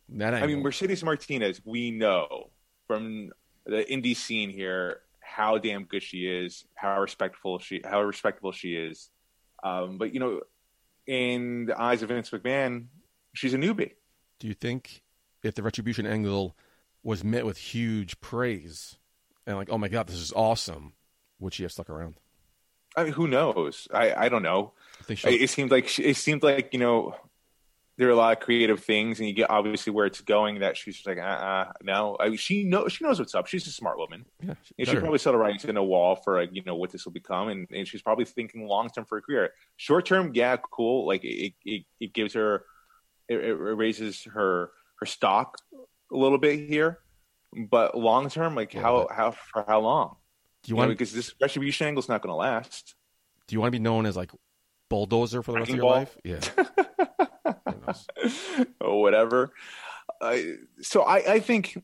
that 0.10 0.34
I 0.36 0.46
mean. 0.48 0.62
Mercedes 0.62 1.04
Martinez, 1.04 1.62
we 1.66 1.92
know 1.92 2.50
from 2.88 3.32
the 3.66 3.84
indie 3.84 4.16
scene 4.16 4.50
here, 4.50 5.02
how 5.20 5.58
damn 5.58 5.86
good 5.86 6.04
she 6.04 6.28
is, 6.28 6.66
how 6.76 7.00
respectful 7.02 7.60
she, 7.60 7.82
how 7.84 8.02
respectable 8.02 8.52
she 8.52 8.76
is. 8.76 9.10
Um, 9.64 9.98
but 9.98 10.14
you 10.14 10.20
know, 10.20 10.42
in 11.08 11.66
the 11.66 11.82
eyes 11.82 12.02
of 12.04 12.10
Vince 12.10 12.30
McMahon, 12.30 12.86
she's 13.34 13.54
a 13.54 13.58
newbie. 13.58 13.94
Do 14.40 14.48
you 14.48 14.54
think 14.54 15.02
if 15.44 15.56
the 15.56 15.64
retribution 15.64 16.06
angle 16.06 16.56
was 17.04 17.24
met 17.24 17.46
with 17.46 17.58
huge 17.58 18.20
praise 18.22 18.98
and 19.46 19.58
like, 19.58 19.70
oh 19.72 19.78
my 19.78 19.88
god, 19.88 20.08
this 20.08 20.16
is 20.16 20.34
awesome, 20.36 20.94
would 21.40 21.54
she 21.54 21.64
have 21.64 21.72
stuck 21.72 21.90
around? 21.90 22.16
I 22.96 23.06
mean, 23.06 23.14
who 23.14 23.28
knows? 23.28 23.88
I, 23.94 24.14
I 24.14 24.30
don't 24.30 24.44
know. 24.44 24.74
I 25.10 25.14
she. 25.14 25.30
It 25.30 25.50
seemed 25.50 25.72
like 25.72 25.88
she, 25.88 26.04
it 26.04 26.18
seemed 26.18 26.44
like 26.44 26.74
you 26.74 26.80
know 26.80 27.16
there 27.98 28.08
are 28.08 28.12
a 28.12 28.16
lot 28.16 28.36
of 28.36 28.40
creative 28.40 28.84
things, 28.84 29.20
and 29.20 29.28
you 29.28 29.34
get 29.36 29.50
obviously 29.50 29.94
where 29.94 30.06
it's 30.06 30.22
going. 30.22 30.60
That 30.60 30.76
she's 30.76 30.96
just 30.96 31.08
like, 31.08 31.18
uh, 31.18 31.22
uh 31.22 31.72
no. 31.84 32.18
I 32.20 32.30
mean, 32.30 32.38
she 32.38 32.64
knows 32.64 32.94
she 32.94 33.04
knows 33.04 33.20
what's 33.20 33.36
up. 33.36 33.48
She's 33.48 33.68
a 33.68 33.72
smart 33.72 33.98
woman. 33.98 34.26
yeah, 34.42 34.56
And 34.80 34.88
she 34.88 34.96
probably 34.98 35.20
saw 35.20 35.32
the 35.32 35.38
writing 35.38 35.70
in 35.70 35.78
a 35.78 35.84
wall 35.84 36.16
for 36.16 36.40
like, 36.40 36.50
you 36.52 36.64
know 36.66 36.76
what 36.76 36.92
this 36.92 37.06
will 37.06 37.12
become, 37.12 37.50
and, 37.50 37.68
and 37.72 37.88
she's 37.88 38.02
probably 38.02 38.26
thinking 38.26 38.66
long 38.66 38.90
term 38.90 39.06
for 39.06 39.18
a 39.18 39.22
career. 39.22 39.52
Short 39.78 40.06
term, 40.06 40.32
yeah, 40.34 40.58
cool. 40.58 41.06
Like 41.06 41.24
it, 41.24 41.54
it, 41.66 41.84
it 42.00 42.14
gives 42.14 42.34
her, 42.34 42.66
it, 43.28 43.36
it 43.36 43.54
raises 43.54 44.24
her 44.24 44.72
her 44.96 45.06
stock 45.06 45.58
a 46.12 46.18
little 46.18 46.38
bit 46.38 46.60
here, 46.60 47.00
but 47.70 47.98
long 47.98 48.30
term, 48.30 48.56
like 48.56 48.74
Yeah, 48.74 48.82
how 48.82 49.06
but- 49.08 49.16
how 49.16 49.32
for 49.32 49.64
how 49.68 49.80
long? 49.82 50.16
do 50.64 50.70
you 50.70 50.76
You 50.76 50.82
know, 50.82 50.88
want? 50.88 50.98
because 50.98 51.12
this 51.14 51.34
retribution 51.42 51.88
angle's 51.88 52.08
not 52.08 52.22
going 52.22 52.32
to 52.32 52.36
last. 52.36 52.96
do 53.48 53.56
you 53.56 53.60
want 53.60 53.70
to 53.70 53.72
be 53.72 53.80
known 53.84 54.06
as 54.06 54.16
like 54.16 54.32
bulldozer 54.90 55.42
for 55.42 55.52
the 55.54 55.60
rest 55.60 55.70
of 55.72 55.76
your 55.76 55.84
ball? 55.86 55.92
life? 55.94 56.18
Yeah. 56.24 56.40
Or 58.80 59.02
whatever. 59.02 59.52
Uh, 60.20 60.38
so 60.82 61.02
I, 61.02 61.34
I 61.34 61.40
think 61.40 61.78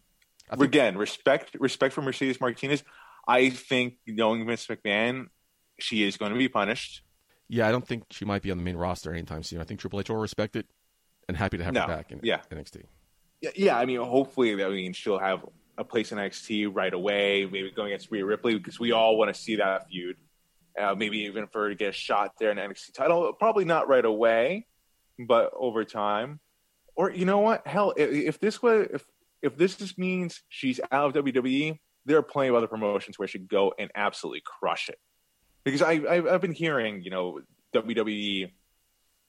I 0.49 0.55
think- 0.55 0.63
again 0.67 0.97
respect 0.97 1.55
respect 1.59 1.93
for 1.93 2.01
Mercedes 2.01 2.39
Martinez. 2.39 2.83
I 3.27 3.49
think 3.49 3.95
knowing 4.07 4.45
Vince 4.45 4.67
McMahon, 4.67 5.25
she 5.79 6.03
is 6.03 6.15
going 6.17 6.31
to 6.31 6.37
be 6.37 6.47
punished. 6.47 7.01
Yeah, 7.49 7.67
I 7.67 7.71
don't 7.71 7.85
think 7.87 8.03
she 8.11 8.25
might 8.25 8.41
be 8.41 8.51
on 8.51 8.57
the 8.57 8.63
main 8.63 8.77
roster 8.77 9.11
anytime 9.13 9.43
soon. 9.43 9.59
I 9.59 9.63
think 9.63 9.79
Triple 9.79 9.99
H 9.99 10.09
will 10.09 10.17
respect 10.17 10.55
it 10.55 10.65
and 11.27 11.35
happy 11.35 11.57
to 11.57 11.63
have 11.63 11.73
No, 11.73 11.81
her 11.81 11.87
back 11.87 12.11
in 12.11 12.19
yeah. 12.23 12.41
NXT. 12.51 12.83
Yeah. 13.41 13.77
I 13.77 13.85
mean, 13.85 13.99
hopefully, 13.99 14.63
I 14.63 14.69
mean, 14.69 14.93
she'll 14.93 15.19
have 15.19 15.45
a 15.77 15.83
place 15.83 16.11
in 16.11 16.17
NXT 16.17 16.69
right 16.73 16.93
away. 16.93 17.45
Maybe 17.45 17.71
going 17.71 17.87
against 17.91 18.11
Rhea 18.11 18.25
Ripley 18.25 18.55
because 18.55 18.79
we 18.79 18.91
all 18.91 19.17
want 19.17 19.33
to 19.33 19.39
see 19.39 19.57
that 19.57 19.87
feud. 19.89 20.17
Uh, 20.79 20.93
maybe 20.95 21.19
even 21.19 21.47
for 21.47 21.63
her 21.63 21.69
to 21.69 21.75
get 21.75 21.89
a 21.89 21.91
shot 21.91 22.33
there 22.39 22.51
in 22.51 22.57
NXT 22.57 22.93
title. 22.93 23.33
Probably 23.33 23.65
not 23.65 23.87
right 23.87 24.05
away, 24.05 24.67
but 25.19 25.51
over 25.55 25.83
time. 25.83 26.39
Or 26.95 27.11
you 27.11 27.25
know 27.25 27.39
what? 27.39 27.65
Hell, 27.65 27.93
if, 27.95 28.09
if 28.11 28.39
this 28.39 28.61
was 28.61 28.87
if 28.91 29.05
if 29.41 29.57
this 29.57 29.75
just 29.75 29.97
means 29.97 30.41
she's 30.49 30.79
out 30.91 31.15
of 31.15 31.23
WWE, 31.25 31.79
there 32.05 32.17
are 32.17 32.23
plenty 32.23 32.49
of 32.49 32.55
other 32.55 32.67
promotions 32.67 33.19
where 33.19 33.27
she 33.27 33.39
could 33.39 33.49
go 33.49 33.73
and 33.77 33.91
absolutely 33.95 34.41
crush 34.43 34.89
it. 34.89 34.99
Because 35.63 35.81
I 35.81 35.91
I've, 35.91 36.27
I've 36.27 36.41
been 36.41 36.53
hearing, 36.53 37.01
you 37.03 37.11
know, 37.11 37.41
WWE 37.73 38.51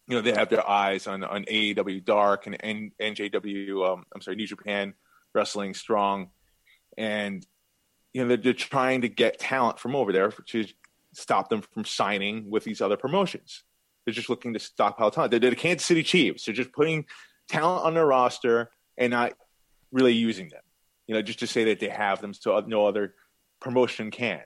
you 0.08 0.16
know 0.16 0.22
they 0.22 0.32
have 0.32 0.48
their 0.48 0.68
eyes 0.68 1.06
on 1.06 1.22
on 1.22 1.44
AEW 1.44 2.04
Dark 2.04 2.46
and 2.46 2.56
and 2.62 2.92
NJW 3.00 3.92
um, 3.92 4.04
I'm 4.14 4.20
sorry 4.20 4.36
New 4.36 4.46
Japan 4.46 4.94
Wrestling 5.34 5.74
Strong, 5.74 6.30
and 6.96 7.46
you 8.12 8.22
know 8.22 8.28
they're, 8.28 8.38
they're 8.38 8.52
trying 8.54 9.02
to 9.02 9.08
get 9.08 9.38
talent 9.38 9.78
from 9.78 9.94
over 9.94 10.12
there 10.12 10.30
to 10.30 10.66
stop 11.12 11.50
them 11.50 11.60
from 11.60 11.84
signing 11.84 12.50
with 12.50 12.64
these 12.64 12.80
other 12.80 12.96
promotions. 12.96 13.64
They're 14.04 14.14
just 14.14 14.30
looking 14.30 14.54
to 14.54 14.58
stockpile 14.58 15.10
talent. 15.10 15.30
They're, 15.30 15.40
they're 15.40 15.50
the 15.50 15.56
Kansas 15.56 15.86
City 15.86 16.02
Chiefs. 16.02 16.46
They're 16.46 16.54
just 16.54 16.72
putting 16.72 17.04
talent 17.48 17.84
on 17.84 17.94
their 17.94 18.06
roster 18.06 18.70
and 18.96 19.10
not 19.10 19.34
really 19.92 20.14
using 20.14 20.48
them. 20.48 20.62
You 21.06 21.14
know, 21.14 21.22
just 21.22 21.40
to 21.40 21.46
say 21.46 21.64
that 21.64 21.80
they 21.80 21.88
have 21.88 22.20
them, 22.20 22.32
so 22.32 22.58
no 22.66 22.86
other 22.86 23.14
promotion 23.60 24.10
can. 24.10 24.42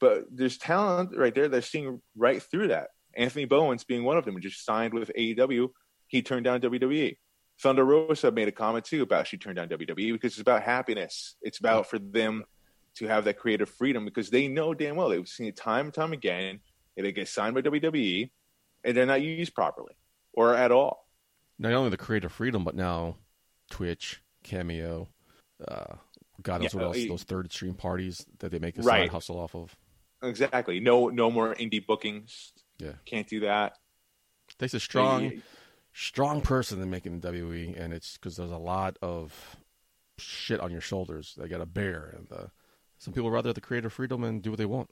But 0.00 0.24
there's 0.30 0.58
talent 0.58 1.16
right 1.16 1.34
there. 1.34 1.48
They're 1.48 1.62
seeing 1.62 2.00
right 2.16 2.42
through 2.42 2.68
that. 2.68 2.88
Anthony 3.16 3.44
Bowens 3.44 3.84
being 3.84 4.04
one 4.04 4.16
of 4.16 4.24
them, 4.24 4.34
who 4.34 4.40
just 4.40 4.64
signed 4.64 4.92
with 4.94 5.10
AEW. 5.16 5.68
He 6.06 6.22
turned 6.22 6.44
down 6.44 6.60
WWE. 6.60 7.16
Thunder 7.62 7.84
Rosa 7.84 8.30
made 8.30 8.48
a 8.48 8.52
comment 8.52 8.84
too 8.84 9.02
about 9.02 9.26
she 9.26 9.38
turned 9.38 9.56
down 9.56 9.68
WWE 9.68 10.12
because 10.12 10.32
it's 10.32 10.40
about 10.40 10.62
happiness. 10.62 11.36
It's 11.40 11.58
about 11.58 11.88
for 11.88 11.98
them 11.98 12.44
to 12.96 13.06
have 13.06 13.24
that 13.24 13.38
creative 13.38 13.68
freedom 13.68 14.04
because 14.04 14.28
they 14.30 14.46
know 14.48 14.74
damn 14.74 14.96
well 14.96 15.08
they've 15.08 15.26
seen 15.26 15.46
it 15.46 15.56
time 15.56 15.86
and 15.86 15.94
time 15.94 16.12
again. 16.12 16.60
If 16.96 17.04
they 17.04 17.12
get 17.12 17.28
signed 17.28 17.54
by 17.54 17.62
WWE 17.62 18.30
and 18.84 18.96
they're 18.96 19.06
not 19.06 19.20
used 19.22 19.54
properly 19.54 19.94
or 20.32 20.54
at 20.54 20.70
all. 20.72 21.06
Not 21.58 21.72
only 21.72 21.90
the 21.90 21.96
creative 21.96 22.32
freedom, 22.32 22.64
but 22.64 22.74
now 22.74 23.16
Twitch, 23.70 24.22
Cameo, 24.42 25.08
uh, 25.66 25.94
God 26.42 26.60
knows 26.62 26.74
Yeah, 26.74 26.80
what 26.80 26.86
else, 26.88 27.04
uh, 27.04 27.08
those 27.08 27.22
third 27.24 27.50
stream 27.52 27.74
parties 27.74 28.24
that 28.38 28.50
they 28.50 28.58
make 28.58 28.78
a 28.78 28.82
Right. 28.82 29.02
side 29.04 29.10
hustle 29.10 29.38
off 29.38 29.54
of. 29.54 29.74
Exactly. 30.22 30.80
No 30.80 31.08
no 31.08 31.30
more 31.30 31.54
indie 31.54 31.84
bookings. 31.84 32.52
Yeah. 32.78 32.92
Can't 33.04 33.28
do 33.28 33.40
that. 33.40 33.74
It 34.48 34.58
takes 34.58 34.74
a 34.74 34.80
strong, 34.80 35.24
Yeah, 35.24 35.30
strong 35.92 36.40
person 36.40 36.78
to 36.78 36.86
make 36.86 37.06
it 37.06 37.12
in 37.12 37.20
WWE, 37.20 37.80
and 37.80 37.92
it's 37.92 38.16
because 38.16 38.36
there's 38.36 38.50
a 38.50 38.56
lot 38.56 38.96
of 39.02 39.56
shit 40.18 40.60
on 40.60 40.70
your 40.70 40.80
shoulders 40.80 41.34
that 41.36 41.44
you 41.44 41.50
got 41.50 41.58
to 41.58 41.66
bear, 41.66 42.14
and 42.16 42.30
uh, 42.32 42.46
some 42.98 43.12
people 43.12 43.30
rather 43.30 43.48
have 43.48 43.54
the 43.54 43.60
creative 43.60 43.92
freedom 43.92 44.24
and 44.24 44.42
do 44.42 44.50
what 44.50 44.58
they 44.58 44.66
want. 44.66 44.90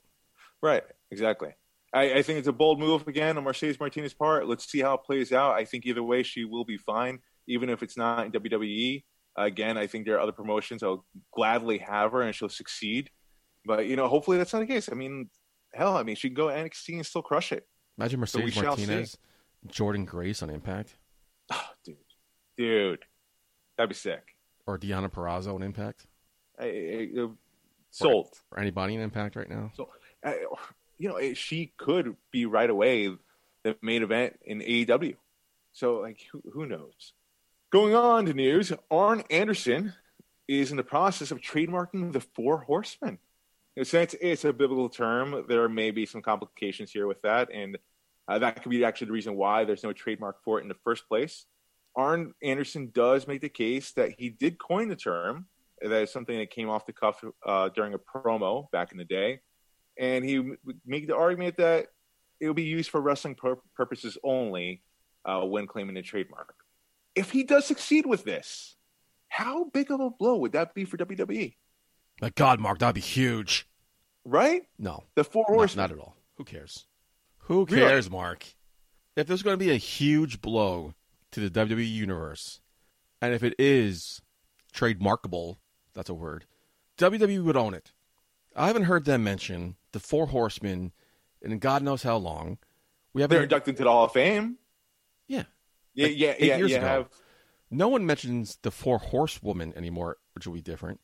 Right, 0.62 0.82
exactly. 1.10 1.50
I, 1.92 2.14
I 2.14 2.22
think 2.22 2.40
it's 2.40 2.48
a 2.48 2.52
bold 2.52 2.80
move 2.80 3.06
again 3.06 3.38
on 3.38 3.44
Mercedes 3.44 3.78
Martinez's 3.78 4.14
part. 4.14 4.48
Let's 4.48 4.68
see 4.70 4.80
how 4.80 4.94
it 4.94 5.04
plays 5.04 5.32
out. 5.32 5.54
I 5.54 5.64
think 5.64 5.86
either 5.86 6.02
way, 6.02 6.22
she 6.24 6.44
will 6.44 6.64
be 6.64 6.76
fine, 6.76 7.20
even 7.46 7.70
if 7.70 7.82
it's 7.82 7.96
not 7.96 8.26
in 8.26 8.32
WWE. 8.32 9.04
Again, 9.36 9.78
I 9.78 9.86
think 9.86 10.04
there 10.04 10.16
are 10.16 10.20
other 10.20 10.32
promotions 10.32 10.82
I'll 10.82 11.04
gladly 11.32 11.78
have 11.78 12.12
her 12.12 12.22
and 12.22 12.34
she'll 12.34 12.48
succeed. 12.48 13.10
But 13.64 13.86
you 13.86 13.96
know, 13.96 14.08
hopefully 14.08 14.38
that's 14.38 14.52
not 14.52 14.60
the 14.60 14.66
case. 14.66 14.88
I 14.90 14.94
mean, 14.94 15.30
hell, 15.72 15.96
I 15.96 16.02
mean, 16.02 16.16
she 16.16 16.28
can 16.28 16.34
go 16.34 16.46
NXT 16.46 16.94
and 16.96 17.06
still 17.06 17.22
crush 17.22 17.52
it. 17.52 17.64
Imagine 17.98 18.18
So 18.26 18.38
Mercedes 18.40 18.54
see. 18.54 18.62
Martinez, 18.62 19.18
Jordynne 19.68 20.06
Grace 20.06 20.42
on 20.42 20.50
Impact, 20.50 20.94
Oh, 21.52 21.60
dude, 21.84 21.96
dude, 22.56 23.04
that'd 23.76 23.88
be 23.90 23.94
sick. 23.94 24.34
or 24.66 24.78
Deonna 24.78 25.10
Purrazzo 25.10 25.54
on 25.54 25.62
Impact, 25.62 26.06
I, 26.58 26.64
I, 26.64 27.08
I- 27.22 27.28
sold. 27.90 28.28
or 28.50 28.60
anybody 28.60 28.94
in 28.94 29.00
Impact 29.00 29.36
right 29.36 29.48
now. 29.48 29.70
So, 29.76 29.88
I, 30.24 30.38
you 30.98 31.08
know, 31.08 31.34
she 31.34 31.72
could 31.76 32.16
be 32.30 32.46
right 32.46 32.68
away 32.70 33.08
the 33.62 33.76
main 33.82 34.02
event 34.02 34.38
in 34.44 34.60
AEW. 34.60 35.16
So, 35.72 35.96
like, 36.00 36.20
who, 36.32 36.42
who 36.52 36.66
knows? 36.66 37.12
Going 37.70 37.94
on 37.94 38.26
to 38.26 38.34
news, 38.34 38.72
Arn 38.90 39.22
Anderson 39.30 39.92
is 40.46 40.70
in 40.70 40.76
the 40.76 40.84
process 40.84 41.30
of 41.30 41.40
trademarking 41.40 42.12
the 42.12 42.20
Four 42.20 42.58
Horsemen. 42.58 43.18
Know, 43.76 43.82
Since 43.82 44.14
it's 44.20 44.44
a 44.44 44.52
biblical 44.52 44.88
term, 44.88 45.44
there 45.48 45.68
may 45.68 45.90
be 45.90 46.06
some 46.06 46.22
complications 46.22 46.92
here 46.92 47.06
with 47.06 47.20
that, 47.22 47.50
and 47.52 47.76
uh, 48.28 48.38
that 48.38 48.62
could 48.62 48.70
be 48.70 48.84
actually 48.84 49.08
the 49.08 49.12
reason 49.12 49.34
why 49.34 49.64
there's 49.64 49.82
no 49.82 49.92
trademark 49.92 50.42
for 50.44 50.58
it 50.58 50.62
in 50.62 50.68
the 50.68 50.76
first 50.84 51.08
place. 51.08 51.46
Arn 51.96 52.34
Anderson 52.42 52.90
does 52.92 53.26
make 53.26 53.40
the 53.40 53.48
case 53.48 53.92
that 53.92 54.14
he 54.18 54.28
did 54.28 54.58
coin 54.58 54.88
the 54.88 54.96
term. 54.96 55.46
That 55.80 56.02
is 56.02 56.12
something 56.12 56.38
that 56.38 56.50
came 56.50 56.70
off 56.70 56.86
the 56.86 56.92
cuff 56.92 57.22
uh, 57.44 57.68
during 57.70 57.94
a 57.94 57.98
promo 57.98 58.70
back 58.70 58.92
in 58.92 58.98
the 58.98 59.04
day, 59.04 59.40
and 59.98 60.24
he 60.24 60.36
m- 60.36 60.56
make 60.86 61.06
the 61.06 61.16
argument 61.16 61.56
that 61.56 61.88
it 62.40 62.46
will 62.46 62.54
be 62.54 62.62
used 62.62 62.90
for 62.90 63.00
wrestling 63.00 63.34
pur- 63.34 63.60
purposes 63.76 64.16
only 64.22 64.82
uh, 65.24 65.40
when 65.40 65.66
claiming 65.66 65.96
a 65.96 66.02
trademark. 66.02 66.54
If 67.14 67.30
he 67.30 67.44
does 67.44 67.66
succeed 67.66 68.06
with 68.06 68.24
this, 68.24 68.76
how 69.28 69.64
big 69.64 69.90
of 69.90 70.00
a 70.00 70.10
blow 70.10 70.36
would 70.38 70.52
that 70.52 70.74
be 70.74 70.84
for 70.84 70.96
WWE? 70.96 71.54
Like 72.24 72.36
God, 72.36 72.58
Mark, 72.58 72.78
that'd 72.78 72.94
be 72.94 73.02
huge. 73.02 73.68
Right? 74.24 74.62
No, 74.78 75.04
The 75.14 75.24
Four 75.24 75.44
not, 75.46 75.54
Horsemen. 75.56 75.82
not 75.82 75.92
at 75.92 75.98
all. 75.98 76.16
Who 76.38 76.44
cares? 76.44 76.86
Who 77.40 77.66
Really? 77.66 77.82
cares, 77.86 78.10
Mark? 78.10 78.46
If 79.14 79.26
there's 79.26 79.42
going 79.42 79.58
to 79.58 79.62
be 79.62 79.70
a 79.70 79.76
huge 79.76 80.40
blow 80.40 80.94
to 81.32 81.40
the 81.46 81.50
WWE 81.50 81.86
universe, 81.86 82.60
and 83.20 83.34
if 83.34 83.42
it 83.42 83.54
is 83.58 84.22
trademarkable, 84.72 85.58
that's 85.92 86.08
a 86.08 86.14
word, 86.14 86.46
WWE 86.96 87.44
would 87.44 87.58
own 87.58 87.74
it. 87.74 87.92
I 88.56 88.68
haven't 88.68 88.84
heard 88.84 89.04
them 89.04 89.22
mention 89.22 89.76
the 89.92 90.00
Four 90.00 90.28
Horsemen 90.28 90.92
in 91.42 91.58
God 91.58 91.82
knows 91.82 92.04
how 92.04 92.16
long. 92.16 92.56
We 93.12 93.20
haven't. 93.20 93.34
They're 93.34 93.42
inducted 93.42 93.76
to 93.76 93.84
the 93.84 93.90
Hall 93.90 94.06
of 94.06 94.12
Fame. 94.12 94.56
yeah, 95.28 95.42
Yeah, 95.92 96.06
Like 96.06 96.16
yeah, 96.18 96.34
eight 96.38 96.46
yeah. 96.70 96.76
ago. 96.78 96.86
have 96.86 97.08
no 97.70 97.88
one 97.88 98.06
mentions 98.06 98.56
the 98.62 98.70
Four 98.70 98.96
Horsewoman 98.98 99.74
anymore, 99.76 100.16
which 100.34 100.46
will 100.46 100.54
be 100.54 100.62
different. 100.62 101.02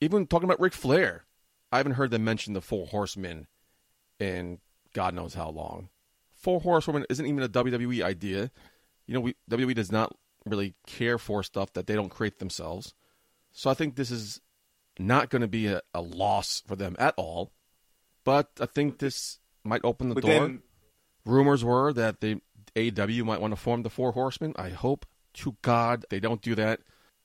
Even 0.00 0.26
talking 0.26 0.44
about 0.44 0.60
Ric 0.60 0.72
Flair, 0.72 1.24
I 1.70 1.78
haven't 1.78 1.92
heard 1.92 2.10
them 2.10 2.24
mention 2.24 2.54
the 2.54 2.60
Four 2.60 2.86
Horsemen 2.86 3.46
in 4.18 4.58
God 4.92 5.14
knows 5.14 5.34
how 5.34 5.50
long. 5.50 5.88
Four 6.34 6.60
Horsewomen 6.60 7.04
isn't 7.10 7.26
even 7.26 7.42
a 7.42 7.48
WWE 7.48 8.02
idea. 8.02 8.50
You 9.06 9.14
know, 9.14 9.20
we, 9.20 9.34
WWE 9.50 9.74
does 9.74 9.92
not 9.92 10.16
really 10.46 10.74
care 10.86 11.18
for 11.18 11.42
stuff 11.42 11.72
that 11.74 11.86
they 11.86 11.94
don't 11.94 12.08
create 12.08 12.38
themselves. 12.38 12.94
So 13.52 13.70
I 13.70 13.74
think 13.74 13.96
this 13.96 14.10
is 14.10 14.40
not 14.98 15.30
going 15.30 15.42
to 15.42 15.48
be 15.48 15.66
a, 15.66 15.82
a 15.94 16.00
loss 16.00 16.62
for 16.66 16.76
them 16.76 16.96
at 16.98 17.14
all. 17.16 17.52
But 18.24 18.50
I 18.60 18.66
think 18.66 18.98
this 18.98 19.38
might 19.64 19.80
open 19.84 20.08
the 20.08 20.14
but 20.14 20.24
door 20.24 20.40
then 20.40 20.62
rumors 21.24 21.64
were 21.64 21.92
that 21.92 22.20
the 22.20 22.40
AEW 22.74 23.24
might 23.24 23.40
want 23.40 23.52
to 23.52 23.56
form 23.56 23.82
the 23.82 23.90
Four 23.90 24.12
Horsemen. 24.12 24.54
I 24.56 24.70
hope 24.70 25.06
to 25.34 25.56
God 25.62 26.04
they 26.10 26.20
don't 26.20 26.42
do 26.42 26.54
that. 26.54 26.80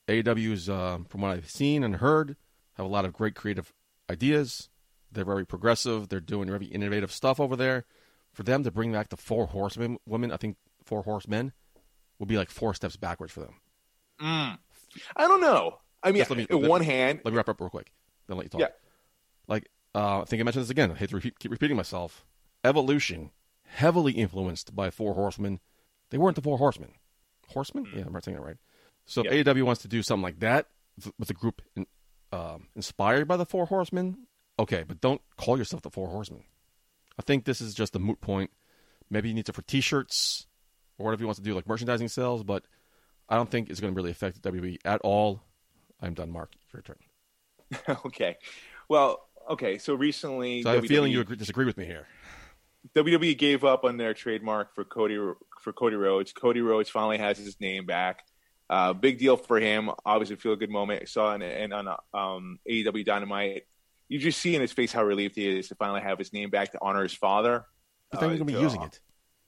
AEW 0.08 0.52
is, 0.52 0.68
uh, 0.68 0.98
from 1.08 1.22
what 1.22 1.32
I've 1.32 1.50
seen 1.50 1.82
and 1.82 1.96
heard, 1.96 2.36
have 2.76 2.86
a 2.86 2.88
lot 2.88 3.04
of 3.04 3.12
great 3.12 3.34
creative 3.34 3.72
ideas. 4.10 4.68
They're 5.10 5.24
very 5.24 5.46
progressive. 5.46 6.08
They're 6.08 6.20
doing 6.20 6.48
very 6.48 6.66
innovative 6.66 7.12
stuff 7.12 7.40
over 7.40 7.56
there. 7.56 7.84
For 8.32 8.42
them 8.42 8.64
to 8.64 8.70
bring 8.70 8.92
back 8.92 9.08
the 9.08 9.16
four 9.16 9.46
horsemen, 9.46 9.98
women, 10.06 10.30
I 10.30 10.36
think 10.36 10.56
four 10.84 11.02
horsemen, 11.02 11.52
would 12.18 12.28
be 12.28 12.36
like 12.36 12.50
four 12.50 12.74
steps 12.74 12.96
backwards 12.96 13.32
for 13.32 13.40
them. 13.40 13.54
I 14.20 14.58
don't 15.16 15.40
know. 15.40 15.78
I 16.02 16.12
mean, 16.12 16.24
me- 16.36 16.46
let- 16.50 16.68
one 16.68 16.82
hand, 16.82 17.20
Let 17.24 17.32
me 17.32 17.36
wrap 17.36 17.48
up 17.48 17.60
real 17.60 17.70
quick. 17.70 17.92
Then 18.26 18.36
let 18.36 18.44
you 18.44 18.50
talk. 18.50 18.60
Yeah. 18.60 18.68
Like, 19.48 19.68
uh, 19.94 20.20
I 20.20 20.24
think 20.24 20.40
I 20.40 20.44
mentioned 20.44 20.64
this 20.64 20.70
again. 20.70 20.90
I 20.90 20.94
hate 20.94 21.10
to 21.10 21.16
repeat, 21.16 21.38
keep 21.38 21.50
repeating 21.50 21.76
myself. 21.76 22.24
Evolution, 22.64 23.30
heavily 23.64 24.12
influenced 24.12 24.74
by 24.74 24.90
Four 24.90 25.14
Horsemen. 25.14 25.60
They 26.10 26.18
weren't 26.18 26.36
the 26.36 26.42
Four 26.42 26.58
Horsemen. 26.58 26.92
Horsemen? 27.48 27.86
Yeah, 27.94 28.04
I'm 28.06 28.12
not 28.12 28.24
saying 28.24 28.36
that 28.36 28.42
right. 28.42 28.56
So. 29.06 29.22
Yeah. 29.24 29.32
if 29.32 29.46
AEW 29.46 29.62
wants 29.64 29.82
to 29.82 29.88
do 29.88 30.02
something 30.02 30.22
like 30.22 30.40
that 30.40 30.66
with 31.18 31.30
a 31.30 31.34
group 31.34 31.62
in, 31.76 31.86
um, 32.32 32.68
inspired 32.74 33.28
by 33.28 33.36
the 33.36 33.46
Four 33.46 33.66
Horsemen, 33.66 34.26
okay, 34.58 34.84
but 34.86 35.00
don't 35.00 35.20
call 35.36 35.58
yourself 35.58 35.82
the 35.82 35.90
Four 35.90 36.08
Horsemen. 36.08 36.44
I 37.18 37.22
think 37.22 37.44
this 37.44 37.60
is 37.60 37.74
just 37.74 37.96
a 37.96 37.98
moot 37.98 38.20
point. 38.20 38.50
Maybe 39.10 39.28
he 39.28 39.34
needs 39.34 39.48
it 39.48 39.54
for 39.54 39.62
T-shirts 39.62 40.46
or 40.98 41.04
whatever 41.06 41.20
he 41.20 41.26
wants 41.26 41.38
to 41.38 41.44
do, 41.44 41.54
like 41.54 41.68
merchandising 41.68 42.08
sales. 42.08 42.42
But 42.42 42.64
I 43.28 43.36
don't 43.36 43.50
think 43.50 43.70
it's 43.70 43.80
going 43.80 43.94
to 43.94 43.96
really 43.96 44.10
affect 44.10 44.42
WWE 44.42 44.78
at 44.84 45.00
all. 45.02 45.42
I'm 46.00 46.14
done, 46.14 46.30
Mark. 46.30 46.52
Your 46.72 46.82
turn. 46.82 46.96
okay. 48.06 48.36
Well, 48.88 49.26
okay. 49.50 49.78
So 49.78 49.94
recently, 49.94 50.62
So 50.62 50.70
I 50.70 50.74
have 50.74 50.84
a 50.84 50.88
feeling 50.88 51.12
you 51.12 51.20
agree, 51.20 51.36
disagree 51.36 51.64
with 51.64 51.76
me 51.76 51.86
here. 51.86 52.06
WWE 52.94 53.36
gave 53.36 53.64
up 53.64 53.84
on 53.84 53.96
their 53.96 54.14
trademark 54.14 54.74
for 54.74 54.84
Cody 54.84 55.16
for 55.60 55.72
Cody 55.72 55.96
Rhodes. 55.96 56.32
Cody 56.32 56.60
Rhodes 56.60 56.88
finally 56.88 57.18
has 57.18 57.38
his 57.38 57.60
name 57.60 57.86
back. 57.86 58.24
Uh, 58.68 58.92
big 58.92 59.18
deal 59.18 59.36
for 59.36 59.60
him. 59.60 59.90
Obviously, 60.04 60.36
feel 60.36 60.52
a 60.52 60.56
good 60.56 60.70
moment. 60.70 61.02
I 61.02 61.04
saw 61.06 61.34
in, 61.34 61.42
in 61.42 61.72
on 61.72 61.88
um, 62.12 62.58
AEW 62.68 63.04
Dynamite. 63.04 63.62
You 64.08 64.18
just 64.18 64.40
see 64.40 64.54
in 64.54 64.60
his 64.60 64.72
face 64.72 64.92
how 64.92 65.04
relieved 65.04 65.36
he 65.36 65.58
is 65.58 65.68
to 65.68 65.74
finally 65.74 66.00
have 66.00 66.18
his 66.18 66.32
name 66.32 66.50
back 66.50 66.72
to 66.72 66.78
honor 66.80 67.02
his 67.02 67.14
father. 67.14 67.64
I 68.12 68.16
think 68.16 68.22
Uh, 68.22 68.28
he's 68.30 68.38
going 68.38 68.48
to 68.48 68.54
be 68.54 68.60
using 68.60 68.82
it. 68.82 69.00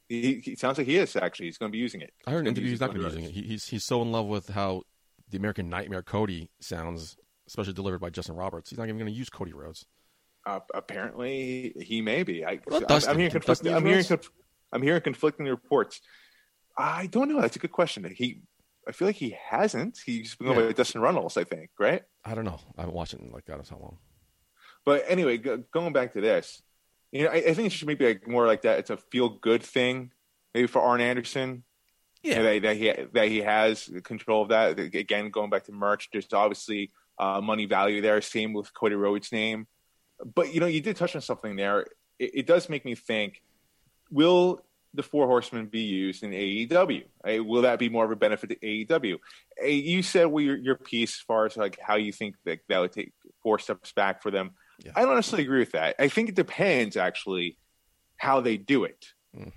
He, 0.09 0.41
he 0.43 0.57
sounds 0.57 0.79
like 0.79 0.87
he 0.87 0.97
is 0.97 1.17
actually. 1.17 1.47
He's 1.47 1.59
going 1.59 1.71
to 1.71 1.77
be 1.77 1.79
using 1.79 2.01
it. 2.01 2.13
I 2.27 2.31
heard 2.31 2.47
in 2.47 2.47
He's 2.47 2.51
interviews 2.53 2.71
he's 2.73 2.81
not 2.81 2.87
going 2.87 3.03
to 3.03 3.09
be 3.09 3.15
using 3.17 3.25
it. 3.25 3.31
He, 3.33 3.43
he's 3.43 3.67
he's 3.67 3.85
so 3.85 4.03
in 4.03 4.11
love 4.11 4.27
with 4.27 4.49
how 4.49 4.83
the 5.31 5.37
American 5.37 5.69
Nightmare 5.69 6.03
Cody 6.03 6.51
sounds, 6.61 7.17
especially 7.47 7.75
delivered 7.75 7.99
by 7.99 8.11
Justin 8.11 8.35
Roberts. 8.35 8.71
He's 8.71 8.79
not 8.79 8.85
even 8.85 8.99
going 8.99 9.13
to 9.13 9.17
use 9.17 9.29
Cody 9.29 9.53
Rhodes. 9.53 9.85
Uh, 10.47 10.61
apparently, 10.75 11.75
he 11.79 12.01
may 12.01 12.23
be. 12.23 12.45
I, 12.45 12.53
am 12.53 12.61
I'm 12.91 13.19
hearing 13.19 13.31
conflicting. 13.31 13.75
I'm 13.75 13.85
hearing. 13.85 13.99
use 13.99 14.31
I'm 14.73 14.83
hearing 14.83 15.03
conflicting 15.03 15.47
reports. 15.47 16.01
I 16.77 17.07
don't 17.07 17.29
know. 17.29 17.41
That's 17.41 17.57
a 17.57 17.59
good 17.59 17.73
question. 17.73 18.11
He, 18.17 18.43
I 18.89 18.93
feel 18.93 19.07
like 19.07 19.17
he 19.17 19.37
hasn't. 19.51 19.99
He's 20.05 20.35
been 20.35 20.47
going 20.47 20.59
Yeah. 20.61 20.67
by 20.67 20.73
Dustin 20.73 21.01
Runnels, 21.03 21.37
I 21.37 21.45
think, 21.45 21.71
right? 21.79 22.03
I 22.25 22.35
don't 22.35 22.45
know. 22.47 22.59
I 22.77 22.83
haven't 22.83 22.95
watched 22.95 23.15
it 23.15 23.21
in 23.21 23.31
like 23.31 23.45
God 23.47 23.57
knows 23.59 23.69
how 23.69 23.77
long. 23.79 23.99
But 24.85 25.05
anyway, 25.09 25.37
go, 25.37 25.59
going 25.73 25.93
back 25.93 26.15
to 26.15 26.21
this, 26.23 26.63
you 27.13 27.25
know, 27.25 27.31
I, 27.31 27.37
I 27.37 27.55
think 27.55 27.67
it 27.67 27.73
should 27.73 27.89
maybe 27.89 28.07
like 28.07 28.27
more 28.27 28.47
like 28.47 28.63
that. 28.63 28.79
It's 28.79 28.91
a 28.91 28.97
feel 28.97 29.29
good 29.29 29.63
thing, 29.63 30.13
maybe 30.55 30.67
for 30.67 30.81
Arn 30.81 31.01
Anderson. 31.01 31.65
Yeah. 32.23 32.43
that, 32.43 32.63
that 32.63 32.77
he 32.77 32.93
that 33.13 33.29
he 33.29 33.39
has 33.43 33.91
control 34.05 34.43
of 34.43 34.49
that. 34.49 34.79
Again, 34.79 35.31
going 35.31 35.51
back 35.51 35.65
to 35.65 35.73
merch, 35.73 36.09
there's 36.13 36.33
obviously 36.33 36.91
uh, 37.19 37.41
money 37.41 37.67
value 37.67 38.01
there. 38.01 38.21
Same 38.21 38.53
with 38.55 38.73
Cody 38.75 38.95
Rhodes' 38.97 39.31
name. 39.33 39.67
But 40.35 40.53
you 40.53 40.61
know, 40.61 40.67
you 40.67 40.81
did 40.81 40.97
touch 40.97 41.15
on 41.15 41.23
something 41.23 41.55
there. 41.57 41.83
It, 42.19 42.31
it 42.35 42.47
does 42.47 42.69
make 42.69 42.85
me 42.85 42.95
think: 42.97 43.41
Will 44.11 44.65
the 44.95 45.03
Four 45.03 45.27
Horsemen 45.27 45.67
be 45.67 45.81
used 45.81 46.23
in 46.23 46.31
AEW? 46.31 47.05
Uh, 47.27 47.45
Will 47.45 47.63
that 47.63 47.79
be 47.79 47.89
more 47.89 48.05
of 48.05 48.11
a 48.11 48.17
benefit 48.17 48.51
to 48.51 48.57
AEW? 48.57 49.19
Uh, 49.63 49.67
You 49.67 50.03
said 50.03 50.27
well, 50.27 50.45
your, 50.45 50.57
your 50.57 50.77
piece 50.77 51.17
as 51.17 51.21
far 51.21 51.47
as 51.47 51.57
like 51.57 51.79
how 51.81 51.97
you 51.97 52.13
think 52.13 52.37
that 52.45 52.61
that 52.69 52.79
would 52.79 52.93
take 52.93 53.13
four 53.43 53.59
steps 53.59 53.93
back 53.93 54.23
for 54.23 54.31
them. 54.31 54.53
Yeah. 54.85 54.93
I 54.95 55.03
don't 55.03 55.15
necessarily 55.15 55.45
agree 55.45 55.61
with 55.61 55.73
that. 55.73 55.97
I 55.99 56.09
think 56.09 56.29
it 56.29 56.35
depends 56.35 56.97
actually 56.97 57.59
how 58.17 58.41
they 58.41 58.57
do 58.57 58.85
it. 58.85 59.07
Mm. 59.37 59.53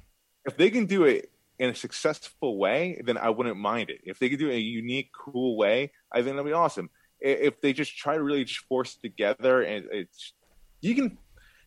If 0.45 0.57
they 0.57 0.69
can 0.69 0.85
do 0.85 1.03
it 1.03 1.31
in 1.59 1.69
a 1.69 1.75
successful 1.75 2.57
way, 2.57 3.01
then 3.05 3.17
I 3.17 3.29
wouldn't 3.29 3.57
mind 3.57 3.91
it. 3.91 4.01
If 4.03 4.17
they 4.17 4.29
could 4.29 4.39
do 4.39 4.47
it 4.47 4.53
in 4.53 4.57
a 4.57 4.61
unique, 4.61 5.11
cool 5.13 5.57
way, 5.57 5.91
I 6.11 6.23
think 6.23 6.35
that'd 6.35 6.45
be 6.45 6.53
awesome. 6.53 6.89
If 7.19 7.61
they 7.61 7.71
just 7.71 7.95
try 7.95 8.15
to 8.15 8.23
really 8.23 8.45
just 8.45 8.65
force 8.65 8.95
it 8.95 9.01
together, 9.07 9.61
and 9.61 9.85
it's 9.91 10.33
you 10.81 10.95
can 10.95 11.19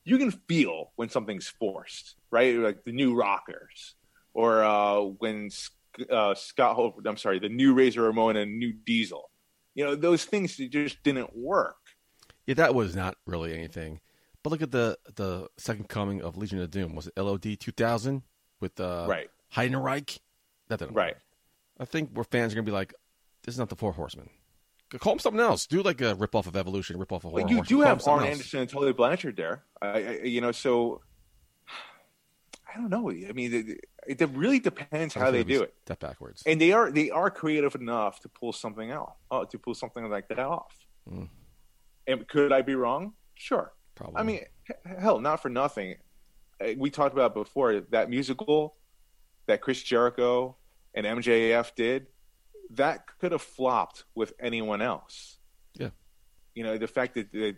you 0.04 0.18
can 0.18 0.32
feel 0.32 0.90
when 0.96 1.08
something's 1.08 1.46
forced, 1.46 2.16
right? 2.34 2.56
Like 2.56 2.84
the 2.84 2.92
new 2.92 3.14
Rockers, 3.14 3.94
or 4.34 4.62
uh, 4.64 5.00
when 5.00 5.48
uh, 6.10 6.34
Scott, 6.34 6.74
Hol- 6.76 7.00
I'm 7.06 7.16
sorry, 7.16 7.38
the 7.38 7.48
new 7.48 7.72
Razor 7.72 8.02
Ramon 8.02 8.36
and 8.36 8.58
new 8.58 8.72
Diesel. 8.72 9.30
You 9.74 9.84
know, 9.84 9.94
those 9.94 10.24
things 10.24 10.56
just 10.56 11.02
didn't 11.02 11.34
work. 11.36 11.76
Yeah, 12.46 12.54
that 12.54 12.74
was 12.74 12.94
not 12.94 13.16
really 13.26 13.54
anything. 13.54 14.00
But 14.42 14.50
look 14.50 14.60
at 14.62 14.70
the 14.72 14.98
the 15.14 15.48
second 15.56 15.88
coming 15.88 16.20
of 16.20 16.36
Legion 16.36 16.60
of 16.60 16.70
Doom. 16.70 16.94
Was 16.94 17.06
it 17.06 17.16
LOD 17.18 17.58
2000 17.58 18.22
with 18.60 18.78
uh, 18.78 19.06
Right. 19.08 19.30
Heidenreich? 19.54 20.18
That 20.68 20.80
didn't 20.80 20.94
Right. 20.94 21.14
work. 21.14 21.22
I 21.80 21.84
think 21.86 22.10
where 22.12 22.24
fans 22.24 22.52
are 22.52 22.56
going 22.56 22.66
to 22.66 22.70
be 22.70 22.74
like, 22.74 22.92
this 23.42 23.54
is 23.54 23.58
not 23.58 23.68
the 23.68 23.76
Four 23.76 23.92
Horsemen. 23.92 24.28
Call 24.98 25.14
them 25.14 25.18
something 25.18 25.40
else. 25.40 25.66
Do 25.66 25.82
like 25.82 26.00
a 26.02 26.14
rip 26.14 26.34
off 26.36 26.46
of 26.46 26.54
Evolution, 26.56 26.98
rip 26.98 27.10
off 27.10 27.24
of 27.24 27.32
Four 27.32 27.40
But 27.40 27.50
you 27.50 27.62
do 27.62 27.80
have 27.80 28.06
Arn. 28.06 28.26
Anderson 28.26 28.60
and 28.60 28.68
Tully 28.70 28.92
Blanchard 28.92 29.36
there. 29.36 29.64
I, 29.82 29.86
I, 29.88 30.10
you 30.24 30.40
know, 30.40 30.52
so 30.52 31.00
I 32.74 32.78
don't 32.78 32.90
know. 32.90 33.10
I 33.10 33.32
mean, 33.32 33.78
it, 34.06 34.20
it 34.20 34.28
really 34.30 34.58
depends 34.58 35.14
how 35.14 35.30
they 35.30 35.44
do 35.44 35.62
it. 35.62 35.74
Step 35.84 36.00
backwards. 36.00 36.42
and 36.44 36.60
they 36.60 36.72
are 36.72 36.90
they 36.90 37.10
are 37.10 37.30
creative 37.30 37.74
enough 37.76 38.20
to 38.20 38.28
pull 38.28 38.52
something 38.52 38.90
out, 38.90 39.14
uh, 39.30 39.44
to 39.46 39.58
pull 39.58 39.74
something 39.74 40.08
like 40.10 40.28
that 40.28 40.40
off. 40.40 40.74
Mm. 41.10 41.28
And 42.06 42.28
could 42.28 42.52
I 42.52 42.62
be 42.62 42.74
wrong? 42.74 43.12
Sure. 43.34 43.72
Probably. 43.94 44.16
I 44.20 44.22
mean, 44.24 44.40
hell, 44.98 45.20
not 45.20 45.40
for 45.40 45.48
nothing. 45.48 45.96
Uh, 46.60 46.72
We 46.76 46.90
talked 46.90 47.14
about 47.14 47.32
before 47.34 47.80
that 47.90 48.10
musical 48.10 48.74
that 49.46 49.60
Chris 49.60 49.82
Jericho 49.82 50.56
and 50.94 51.06
MJF 51.06 51.74
did. 51.74 52.06
That 52.70 53.06
could 53.20 53.32
have 53.32 53.42
flopped 53.42 54.04
with 54.14 54.32
anyone 54.40 54.82
else. 54.82 55.38
Yeah. 55.74 55.90
You 56.54 56.64
know, 56.64 56.78
the 56.78 56.86
fact 56.88 57.14
that, 57.14 57.30
that 57.32 57.56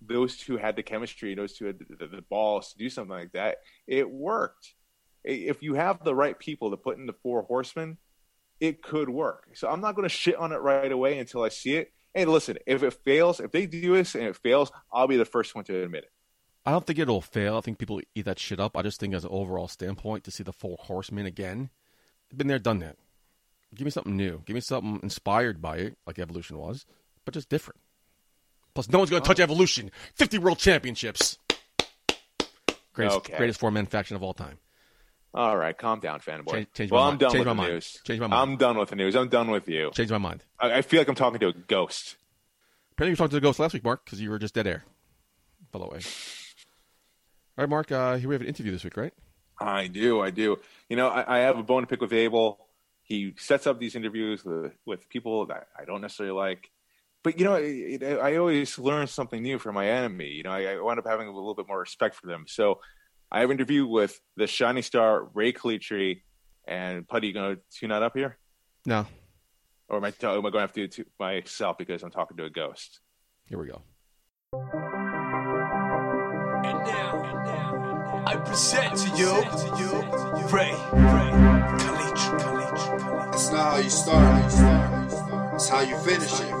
those 0.00 0.36
two 0.36 0.56
had 0.56 0.76
the 0.76 0.82
chemistry, 0.82 1.34
those 1.34 1.54
two 1.54 1.66
had 1.66 1.78
the, 1.78 2.06
the, 2.06 2.22
balls 2.22 2.72
to 2.72 2.78
do 2.78 2.88
something 2.88 3.16
like 3.16 3.32
that, 3.32 3.58
it 3.86 4.08
worked. 4.10 4.74
If 5.24 5.62
you 5.62 5.74
have 5.74 6.04
the 6.04 6.14
right 6.14 6.38
people 6.38 6.70
to 6.70 6.76
put 6.76 6.98
in 6.98 7.06
the 7.06 7.12
four 7.12 7.42
horsemen, 7.42 7.98
it 8.60 8.82
could 8.82 9.08
work. 9.08 9.48
So 9.54 9.68
I'm 9.68 9.80
not 9.80 9.94
going 9.94 10.08
to 10.08 10.14
shit 10.14 10.36
on 10.36 10.52
it 10.52 10.56
right 10.56 10.90
away 10.90 11.18
until 11.18 11.42
I 11.42 11.48
see 11.48 11.76
it. 11.76 11.92
Hey, 12.14 12.24
listen, 12.24 12.58
if 12.66 12.82
it 12.82 12.94
fails, 13.04 13.40
if 13.40 13.52
they 13.52 13.66
do 13.66 13.94
this 13.94 14.14
and 14.14 14.24
it 14.24 14.36
fails, 14.36 14.72
I'll 14.92 15.08
be 15.08 15.16
the 15.16 15.24
first 15.24 15.54
one 15.54 15.64
to 15.64 15.82
admit 15.82 16.04
it. 16.04 16.12
I 16.64 16.72
don't 16.72 16.86
think 16.86 16.98
it'll 16.98 17.20
fail. 17.20 17.56
I 17.56 17.60
think 17.60 17.78
people 17.78 18.00
eat 18.14 18.24
that 18.24 18.38
shit 18.38 18.60
up. 18.60 18.76
I 18.76 18.82
just 18.82 19.00
think, 19.00 19.14
as 19.14 19.24
an 19.24 19.30
overall 19.32 19.68
standpoint, 19.68 20.24
to 20.24 20.30
see 20.30 20.42
the 20.42 20.52
Four 20.52 20.76
Horsemen 20.80 21.26
again, 21.26 21.70
been 22.34 22.46
there, 22.46 22.58
done 22.58 22.80
that. 22.80 22.96
Give 23.74 23.84
me 23.84 23.90
something 23.90 24.16
new. 24.16 24.42
Give 24.44 24.54
me 24.54 24.60
something 24.60 25.00
inspired 25.02 25.62
by 25.62 25.78
it, 25.78 25.98
like 26.06 26.18
Evolution 26.18 26.58
was, 26.58 26.84
but 27.24 27.34
just 27.34 27.48
different. 27.48 27.80
Plus, 28.74 28.88
no 28.90 28.98
one's 28.98 29.10
going 29.10 29.22
to 29.22 29.26
touch 29.26 29.40
Evolution. 29.40 29.90
Fifty 30.14 30.38
World 30.38 30.58
Championships. 30.58 31.38
Greatest, 32.92 33.16
Okay. 33.18 33.36
greatest 33.36 33.60
four 33.60 33.70
man 33.70 33.86
faction 33.86 34.16
of 34.16 34.22
all 34.22 34.34
time. 34.34 34.58
All 35.34 35.56
right, 35.56 35.76
calm 35.76 36.00
down, 36.00 36.20
fanboy. 36.20 36.52
Change- 36.52 36.72
change 36.74 36.90
well, 36.90 37.02
my 37.02 37.06
I'm 37.06 37.10
mind. 37.12 37.20
done 37.20 37.30
Change 37.30 37.38
with 37.40 37.46
my 37.46 37.52
the 37.52 37.56
mind. 37.56 37.72
news. 37.74 38.00
Change 38.04 38.20
my 38.20 38.26
mind. 38.26 38.50
I'm 38.50 38.56
done 38.56 38.78
with 38.78 38.88
the 38.90 38.96
news. 38.96 39.14
I'm 39.14 39.28
done 39.28 39.50
with 39.50 39.68
you. 39.68 39.90
Change 39.94 40.10
my 40.10 40.18
mind. 40.18 40.44
I, 40.58 40.78
I 40.78 40.82
feel 40.82 41.00
like 41.00 41.08
I'm 41.08 41.14
talking 41.14 41.38
to 41.40 41.48
a 41.48 41.52
ghost. 41.52 42.16
Apparently, 42.92 43.12
you 43.12 43.16
talked 43.16 43.30
to 43.32 43.36
a 43.36 43.40
ghost 43.40 43.60
last 43.60 43.74
week, 43.74 43.84
Mark, 43.84 44.04
because 44.04 44.20
you 44.20 44.30
were 44.30 44.38
just 44.38 44.54
dead 44.54 44.66
air. 44.66 44.84
By 45.70 45.78
the 45.80 45.86
way. 45.86 45.98
All 45.98 47.62
right, 47.64 47.68
Mark. 47.68 47.92
Uh, 47.92 48.16
here 48.16 48.28
we 48.28 48.34
have 48.34 48.42
an 48.42 48.48
interview 48.48 48.72
this 48.72 48.82
week, 48.84 48.96
right? 48.96 49.12
I 49.60 49.86
do. 49.86 50.20
I 50.20 50.30
do. 50.30 50.58
You 50.88 50.96
know, 50.96 51.08
I, 51.08 51.36
I 51.36 51.40
have 51.40 51.58
a 51.58 51.62
bone 51.62 51.82
to 51.82 51.86
pick 51.86 52.00
with 52.00 52.12
Abel. 52.12 52.58
He 53.02 53.34
sets 53.36 53.66
up 53.66 53.78
these 53.78 53.94
interviews 53.96 54.44
with, 54.44 54.72
with 54.86 55.08
people 55.08 55.46
that 55.46 55.68
I 55.78 55.84
don't 55.84 56.00
necessarily 56.00 56.34
like. 56.34 56.70
But, 57.28 57.38
you 57.38 57.44
know, 57.44 57.56
it, 57.56 58.02
it, 58.02 58.18
I 58.20 58.36
always 58.36 58.78
learn 58.78 59.06
something 59.06 59.42
new 59.42 59.58
from 59.58 59.74
my 59.74 59.86
enemy. 59.86 60.28
You 60.28 60.44
know, 60.44 60.50
I, 60.50 60.76
I 60.76 60.80
wound 60.80 60.98
up 60.98 61.06
having 61.06 61.28
a 61.28 61.30
little 61.30 61.54
bit 61.54 61.68
more 61.68 61.78
respect 61.78 62.14
for 62.14 62.26
them. 62.26 62.46
So 62.48 62.80
I 63.30 63.40
have 63.40 63.50
an 63.50 63.58
interview 63.58 63.86
with 63.86 64.18
the 64.38 64.46
Shining 64.46 64.82
Star, 64.82 65.24
Ray 65.34 65.52
Calitri. 65.52 66.22
And, 66.66 67.06
Putty, 67.06 67.26
you 67.26 67.34
going 67.34 67.56
to 67.56 67.62
tune 67.70 67.90
that 67.90 68.02
up 68.02 68.16
here? 68.16 68.38
No. 68.86 69.04
Or 69.90 69.98
am 69.98 70.04
I, 70.06 70.08
am 70.08 70.14
I 70.22 70.40
going 70.40 70.52
to 70.52 70.60
have 70.60 70.72
to 70.72 70.80
do 70.80 70.84
it 70.84 70.92
to 70.92 71.04
myself 71.20 71.76
because 71.76 72.02
I'm 72.02 72.10
talking 72.10 72.38
to 72.38 72.44
a 72.44 72.50
ghost? 72.50 73.00
Here 73.44 73.58
we 73.58 73.66
go. 73.66 73.82
And 76.64 76.78
now, 76.78 78.24
I 78.26 78.36
present 78.36 78.96
to 78.96 79.08
you, 79.18 79.34
Ray, 80.48 80.72
Kalitri, 80.72 81.78
Kalitri, 81.78 82.40
Kalitri. 82.40 83.34
It's 83.34 83.52
not 83.52 83.72
how 83.72 83.76
you 83.76 83.90
start, 83.90 84.44
it's 85.56 85.68
how 85.68 85.80
you 85.82 85.98
finish 85.98 86.40
it. 86.40 86.57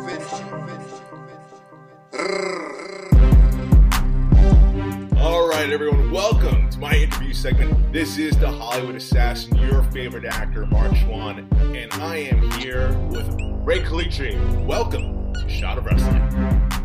All 5.18 5.48
right, 5.48 5.70
everyone, 5.70 6.10
welcome 6.10 6.68
to 6.70 6.78
my 6.80 6.94
interview 6.94 7.32
segment. 7.32 7.92
This 7.92 8.18
is 8.18 8.36
the 8.36 8.50
Hollywood 8.50 8.96
Assassin, 8.96 9.56
your 9.56 9.84
favorite 9.84 10.24
actor, 10.24 10.66
Mark 10.66 10.96
Schwann, 10.96 11.46
and 11.76 11.92
I 11.92 12.16
am 12.16 12.50
here 12.52 12.98
with 13.08 13.24
Ray 13.62 13.80
Calitri. 13.80 14.36
Welcome 14.66 15.32
to 15.34 15.48
Shot 15.48 15.78
of 15.78 15.86
Wrestling. 15.86 16.20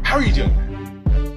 How 0.03 0.17
are 0.17 0.21
you 0.21 0.33
doing? 0.33 0.63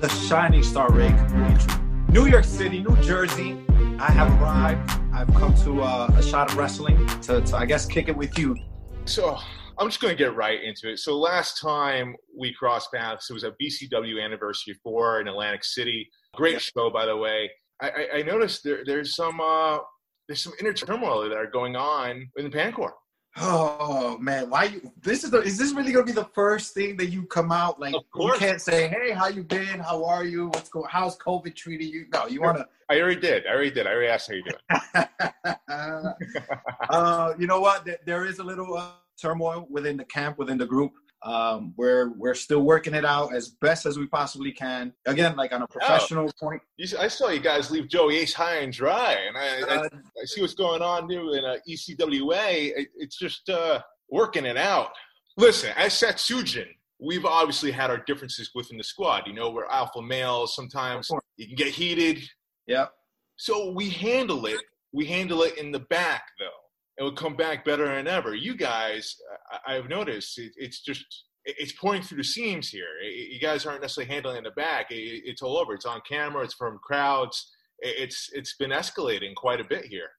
the 0.00 0.08
Shining 0.08 0.62
Star 0.62 0.92
Ray 0.92 1.06
entry. 1.06 1.72
New 2.08 2.26
York 2.26 2.44
City, 2.44 2.82
New 2.82 2.96
Jersey. 3.00 3.56
I 3.98 4.10
have 4.10 4.30
arrived. 4.40 4.90
I've 5.14 5.32
come 5.34 5.54
to 5.64 5.80
uh, 5.80 6.12
a 6.14 6.22
shot 6.22 6.50
of 6.50 6.58
wrestling 6.58 7.06
to, 7.22 7.40
to, 7.40 7.56
I 7.56 7.64
guess, 7.64 7.86
kick 7.86 8.08
it 8.08 8.16
with 8.16 8.38
you. 8.38 8.56
So 9.06 9.38
I'm 9.78 9.88
just 9.88 10.00
going 10.00 10.16
to 10.16 10.18
get 10.18 10.34
right 10.34 10.62
into 10.62 10.90
it. 10.90 10.98
So 10.98 11.16
last 11.18 11.60
time 11.60 12.16
we 12.36 12.52
crossed 12.54 12.92
paths, 12.92 13.28
it 13.30 13.34
was 13.34 13.44
a 13.44 13.52
BCW 13.62 14.22
Anniversary 14.24 14.74
4 14.82 15.20
in 15.20 15.28
Atlantic 15.28 15.64
City. 15.64 16.08
Great 16.34 16.54
Yeah. 16.54 16.58
show, 16.60 16.90
by 16.90 17.06
the 17.06 17.16
way. 17.16 17.50
I, 17.82 17.88
I, 17.90 18.08
I 18.18 18.22
noticed 18.22 18.64
there, 18.64 18.82
there's 18.86 19.14
some 19.14 19.38
uh, 19.40 19.78
there's 20.28 20.42
some 20.42 20.54
inner 20.60 20.72
turmoil 20.72 21.28
that 21.28 21.36
are 21.36 21.46
going 21.50 21.76
on 21.76 22.28
in 22.38 22.44
the 22.44 22.50
Pancor. 22.50 22.90
Oh 23.38 24.16
man, 24.16 24.48
why 24.48 24.64
you? 24.64 24.90
This 25.02 25.22
is 25.24 25.30
the, 25.30 25.42
is 25.42 25.58
this 25.58 25.72
really 25.74 25.92
gonna 25.92 26.06
be 26.06 26.12
the 26.12 26.24
first 26.34 26.72
thing 26.72 26.96
that 26.96 27.08
you 27.08 27.26
come 27.26 27.52
out 27.52 27.78
like? 27.78 27.94
Of 27.94 28.04
You 28.18 28.32
can't 28.38 28.62
say, 28.62 28.88
"Hey, 28.88 29.10
how 29.12 29.28
you 29.28 29.42
been? 29.44 29.78
How 29.78 30.02
are 30.06 30.24
you? 30.24 30.46
What's 30.46 30.70
going? 30.70 30.86
How's 30.90 31.18
COVID 31.18 31.54
treating 31.54 31.88
you?" 31.88 32.06
No, 32.14 32.26
you 32.26 32.40
wanna. 32.40 32.66
I 32.88 32.98
already 32.98 33.20
did. 33.20 33.46
I 33.46 33.50
already 33.50 33.70
did. 33.72 33.86
I 33.86 33.90
already 33.90 34.08
asked 34.08 34.30
how 34.30 34.36
you 34.36 34.44
doing. 34.48 35.56
uh, 36.88 37.34
you 37.38 37.46
know 37.46 37.60
what? 37.60 37.84
There- 37.84 37.98
There 38.06 38.24
is 38.24 38.38
a 38.38 38.44
little 38.44 38.74
uh, 38.74 38.92
turmoil 39.20 39.66
within 39.70 39.96
the 39.96 40.04
camp, 40.04 40.38
within 40.38 40.58
the 40.58 40.66
group. 40.66 40.92
Um, 41.22 41.72
we're 41.76 42.10
we're 42.16 42.34
still 42.34 42.60
working 42.60 42.94
it 42.94 43.04
out 43.04 43.34
as 43.34 43.48
best 43.48 43.86
as 43.86 43.98
we 43.98 44.06
possibly 44.06 44.52
can. 44.52 44.92
Again, 45.06 45.34
like 45.34 45.52
on 45.52 45.62
a 45.62 45.66
professional 45.66 46.30
point. 46.38 46.60
You, 46.76 46.84
s- 46.84 46.94
I 46.94 47.08
saw 47.08 47.28
you 47.30 47.40
guys 47.40 47.70
leave 47.70 47.88
Joey 47.88 48.18
Ace 48.18 48.34
high 48.34 48.56
and 48.58 48.72
dry, 48.72 49.16
and 49.26 49.36
I, 49.36 49.46
I, 49.60 49.76
Uh, 49.78 49.88
I 50.22 50.24
see 50.26 50.40
what's 50.42 50.54
going 50.54 50.82
on 50.82 51.06
new 51.06 51.32
in 51.32 51.44
uh, 51.44 51.56
ECWA. 51.68 52.76
It, 52.78 52.88
it's 52.96 53.18
just 53.18 53.48
uh, 53.48 53.80
working 54.10 54.44
it 54.44 54.56
out. 54.56 54.90
Listen, 55.36 55.72
as 55.76 55.94
Satsujin, 55.94 56.66
we've 57.00 57.24
obviously 57.24 57.70
had 57.72 57.90
our 57.90 57.98
differences 58.06 58.50
within 58.54 58.76
the 58.78 58.84
squad. 58.84 59.26
You 59.26 59.32
know, 59.32 59.50
we're 59.50 59.66
alpha 59.66 60.02
males. 60.02 60.54
Sometimes 60.54 61.08
you 61.38 61.46
can 61.46 61.56
get 61.56 61.68
heated. 61.68 62.22
yeah. 62.66 62.86
So 63.36 63.70
we 63.72 63.90
handle 63.90 64.46
it. 64.46 64.60
We 64.92 65.04
handle 65.06 65.42
it 65.42 65.58
in 65.58 65.72
the 65.72 65.80
back, 65.80 66.22
though. 66.38 66.46
It 66.98 67.02
will 67.02 67.12
come 67.12 67.36
back 67.36 67.64
better 67.64 67.86
than 67.86 68.06
ever. 68.08 68.34
You 68.34 68.54
guys, 68.56 69.16
I, 69.66 69.76
I've 69.76 69.88
noticed, 69.88 70.38
it, 70.38 70.52
it's 70.56 70.80
just 70.82 71.04
it's 71.44 71.72
pouring 71.72 72.02
through 72.02 72.18
the 72.18 72.24
seams 72.24 72.68
here. 72.68 72.88
It- 73.02 73.32
you 73.32 73.40
guys 73.40 73.66
aren't 73.66 73.82
necessarily 73.82 74.12
handling 74.12 74.38
in 74.38 74.44
the 74.44 74.50
back. 74.52 74.90
It, 74.90 75.22
it's 75.24 75.42
all 75.42 75.58
over. 75.58 75.74
It's 75.74 75.84
on 75.86 76.00
camera. 76.08 76.42
It's 76.42 76.54
from 76.54 76.78
crowds. 76.82 77.52
It, 77.80 77.94
it's 77.98 78.30
it's 78.32 78.54
been 78.56 78.70
escalating 78.70 79.34
quite 79.34 79.60
a 79.60 79.64
bit 79.64 79.84
here. 79.84 80.10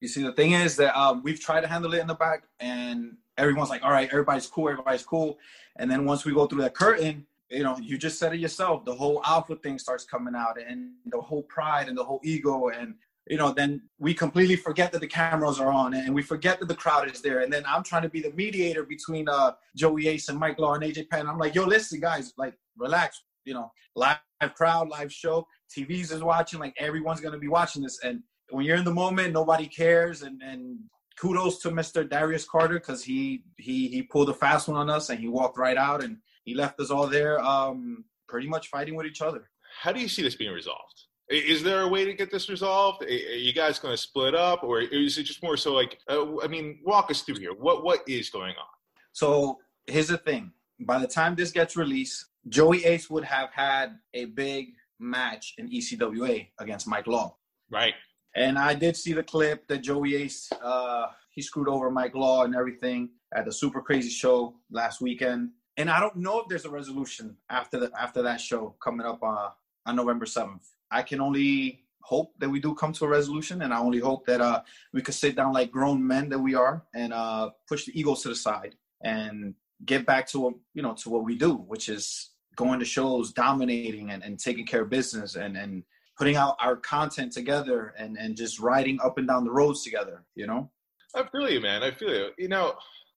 You 0.00 0.08
see, 0.08 0.22
the 0.22 0.32
thing 0.32 0.52
is 0.52 0.76
that 0.76 0.98
um, 0.98 1.22
we've 1.22 1.40
tried 1.40 1.60
to 1.62 1.68
handle 1.68 1.94
it 1.94 2.00
in 2.00 2.06
the 2.08 2.14
back, 2.14 2.44
and 2.60 3.16
everyone's 3.38 3.70
like, 3.70 3.82
"All 3.84 3.90
right, 3.92 4.08
everybody's 4.10 4.46
cool, 4.46 4.68
everybody's 4.68 5.04
cool." 5.04 5.38
And 5.78 5.90
then 5.90 6.04
once 6.04 6.24
we 6.24 6.32
go 6.32 6.46
through 6.46 6.62
that 6.62 6.74
curtain, 6.74 7.26
you 7.50 7.62
know, 7.62 7.76
you 7.78 7.96
just 7.98 8.18
said 8.18 8.32
it 8.34 8.40
yourself. 8.40 8.84
The 8.84 8.94
whole 8.94 9.22
alpha 9.24 9.56
thing 9.56 9.78
starts 9.78 10.04
coming 10.04 10.34
out, 10.34 10.58
and 10.60 10.90
the 11.06 11.20
whole 11.20 11.42
pride 11.44 11.88
and 11.88 11.96
the 11.96 12.04
whole 12.04 12.20
ego, 12.24 12.68
and 12.68 12.94
you 13.28 13.36
know, 13.36 13.52
then 13.52 13.82
we 13.98 14.14
completely 14.14 14.56
forget 14.56 14.92
that 14.92 15.00
the 15.00 15.06
cameras 15.06 15.60
are 15.60 15.70
on, 15.70 15.94
and 15.94 16.14
we 16.14 16.22
forget 16.22 16.58
that 16.60 16.66
the 16.66 16.74
crowd 16.74 17.10
is 17.10 17.22
there. 17.22 17.40
And 17.40 17.52
then 17.52 17.64
I'm 17.66 17.82
trying 17.82 18.02
to 18.02 18.08
be 18.08 18.20
the 18.20 18.32
mediator 18.32 18.84
between 18.84 19.28
uh, 19.28 19.52
Joey 19.76 20.08
Ace 20.08 20.28
and 20.28 20.38
Mike 20.38 20.58
Law 20.58 20.74
and 20.74 20.82
AJ 20.82 21.08
Penn. 21.08 21.28
I'm 21.28 21.38
like, 21.38 21.54
"Yo, 21.54 21.64
listen, 21.64 22.00
guys, 22.00 22.32
like, 22.36 22.54
relax. 22.76 23.22
You 23.44 23.54
know, 23.54 23.72
live 23.96 24.18
crowd, 24.54 24.88
live 24.88 25.12
show, 25.12 25.46
TVs 25.76 26.12
is 26.12 26.22
watching. 26.22 26.60
Like, 26.60 26.74
everyone's 26.78 27.20
gonna 27.20 27.38
be 27.38 27.48
watching 27.48 27.82
this, 27.82 27.98
and 28.02 28.22
when 28.50 28.66
you're 28.66 28.76
in 28.76 28.84
the 28.84 28.92
moment, 28.92 29.32
nobody 29.32 29.66
cares. 29.66 30.22
And, 30.22 30.42
and 30.42 30.78
kudos 31.18 31.60
to 31.60 31.70
Mr. 31.70 32.08
Darius 32.08 32.44
Carter 32.44 32.74
because 32.74 33.04
he 33.04 33.44
he 33.56 33.88
he 33.88 34.02
pulled 34.02 34.28
a 34.28 34.34
fast 34.34 34.68
one 34.68 34.76
on 34.76 34.90
us 34.90 35.10
and 35.10 35.18
he 35.18 35.28
walked 35.28 35.58
right 35.58 35.76
out 35.76 36.02
and 36.02 36.18
he 36.44 36.54
left 36.54 36.80
us 36.80 36.90
all 36.90 37.06
there, 37.06 37.38
um, 37.40 38.04
pretty 38.28 38.48
much 38.48 38.68
fighting 38.68 38.94
with 38.94 39.06
each 39.06 39.22
other. 39.22 39.48
How 39.80 39.92
do 39.92 40.00
you 40.00 40.08
see 40.08 40.22
this 40.22 40.34
being 40.34 40.52
resolved? 40.52 41.06
Is 41.32 41.62
there 41.62 41.80
a 41.80 41.88
way 41.88 42.04
to 42.04 42.12
get 42.12 42.30
this 42.30 42.48
resolved? 42.48 43.02
Are 43.04 43.08
you 43.08 43.52
guys 43.52 43.78
going 43.78 43.94
to 43.94 44.00
split 44.00 44.34
up, 44.34 44.62
or 44.62 44.80
is 44.80 45.16
it 45.16 45.22
just 45.24 45.42
more 45.42 45.56
so 45.56 45.72
like? 45.72 45.98
Uh, 46.08 46.40
I 46.40 46.46
mean, 46.46 46.80
walk 46.84 47.10
us 47.10 47.22
through 47.22 47.38
here. 47.38 47.54
What 47.54 47.82
what 47.84 48.00
is 48.06 48.28
going 48.28 48.50
on? 48.50 48.68
So 49.12 49.58
here's 49.86 50.08
the 50.08 50.18
thing: 50.18 50.52
by 50.80 50.98
the 50.98 51.06
time 51.06 51.34
this 51.34 51.50
gets 51.50 51.76
released, 51.76 52.26
Joey 52.48 52.84
Ace 52.84 53.08
would 53.08 53.24
have 53.24 53.50
had 53.50 53.98
a 54.12 54.26
big 54.26 54.74
match 54.98 55.54
in 55.58 55.70
ECWA 55.70 56.48
against 56.58 56.86
Mike 56.86 57.06
Law. 57.06 57.36
Right. 57.70 57.94
And 58.36 58.58
I 58.58 58.74
did 58.74 58.96
see 58.96 59.12
the 59.12 59.22
clip 59.22 59.66
that 59.68 59.78
Joey 59.78 60.16
Ace 60.16 60.50
uh, 60.62 61.06
he 61.30 61.40
screwed 61.42 61.68
over 61.68 61.90
Mike 61.90 62.14
Law 62.14 62.44
and 62.44 62.54
everything 62.54 63.10
at 63.34 63.46
the 63.46 63.52
Super 63.52 63.80
Crazy 63.80 64.10
Show 64.10 64.54
last 64.70 65.00
weekend. 65.00 65.50
And 65.78 65.90
I 65.90 65.98
don't 65.98 66.16
know 66.16 66.40
if 66.40 66.48
there's 66.48 66.66
a 66.66 66.70
resolution 66.70 67.36
after 67.48 67.80
the 67.80 67.90
after 67.98 68.22
that 68.22 68.40
show 68.40 68.76
coming 68.82 69.06
up 69.06 69.22
uh, 69.22 69.48
on 69.86 69.96
November 69.96 70.26
seventh. 70.26 70.68
I 70.92 71.02
can 71.02 71.20
only 71.20 71.82
hope 72.02 72.34
that 72.38 72.48
we 72.48 72.60
do 72.60 72.74
come 72.74 72.92
to 72.92 73.04
a 73.04 73.08
resolution, 73.08 73.62
and 73.62 73.72
I 73.72 73.78
only 73.78 73.98
hope 73.98 74.26
that 74.26 74.40
uh, 74.40 74.62
we 74.92 75.02
could 75.02 75.14
sit 75.14 75.36
down 75.36 75.52
like 75.52 75.70
grown 75.70 76.06
men 76.06 76.28
that 76.28 76.38
we 76.38 76.54
are 76.54 76.84
and 76.94 77.12
uh, 77.12 77.50
push 77.68 77.86
the 77.86 77.98
egos 77.98 78.22
to 78.22 78.28
the 78.28 78.36
side 78.36 78.74
and 79.02 79.54
get 79.84 80.06
back 80.06 80.28
to 80.28 80.60
you 80.74 80.82
know 80.82 80.94
to 80.94 81.10
what 81.10 81.24
we 81.24 81.36
do, 81.36 81.54
which 81.54 81.88
is 81.88 82.30
going 82.56 82.78
to 82.78 82.84
shows, 82.84 83.32
dominating, 83.32 84.10
and, 84.10 84.22
and 84.22 84.38
taking 84.38 84.66
care 84.66 84.82
of 84.82 84.90
business, 84.90 85.36
and 85.36 85.56
and 85.56 85.82
putting 86.18 86.36
out 86.36 86.56
our 86.60 86.76
content 86.76 87.32
together, 87.32 87.94
and 87.98 88.16
and 88.16 88.36
just 88.36 88.60
riding 88.60 88.98
up 89.02 89.18
and 89.18 89.28
down 89.28 89.44
the 89.44 89.50
roads 89.50 89.82
together. 89.82 90.24
You 90.34 90.46
know. 90.46 90.70
I 91.14 91.24
feel 91.30 91.50
you, 91.50 91.60
man. 91.60 91.82
I 91.82 91.90
feel 91.90 92.14
you. 92.14 92.30
You 92.38 92.48
know, 92.48 92.74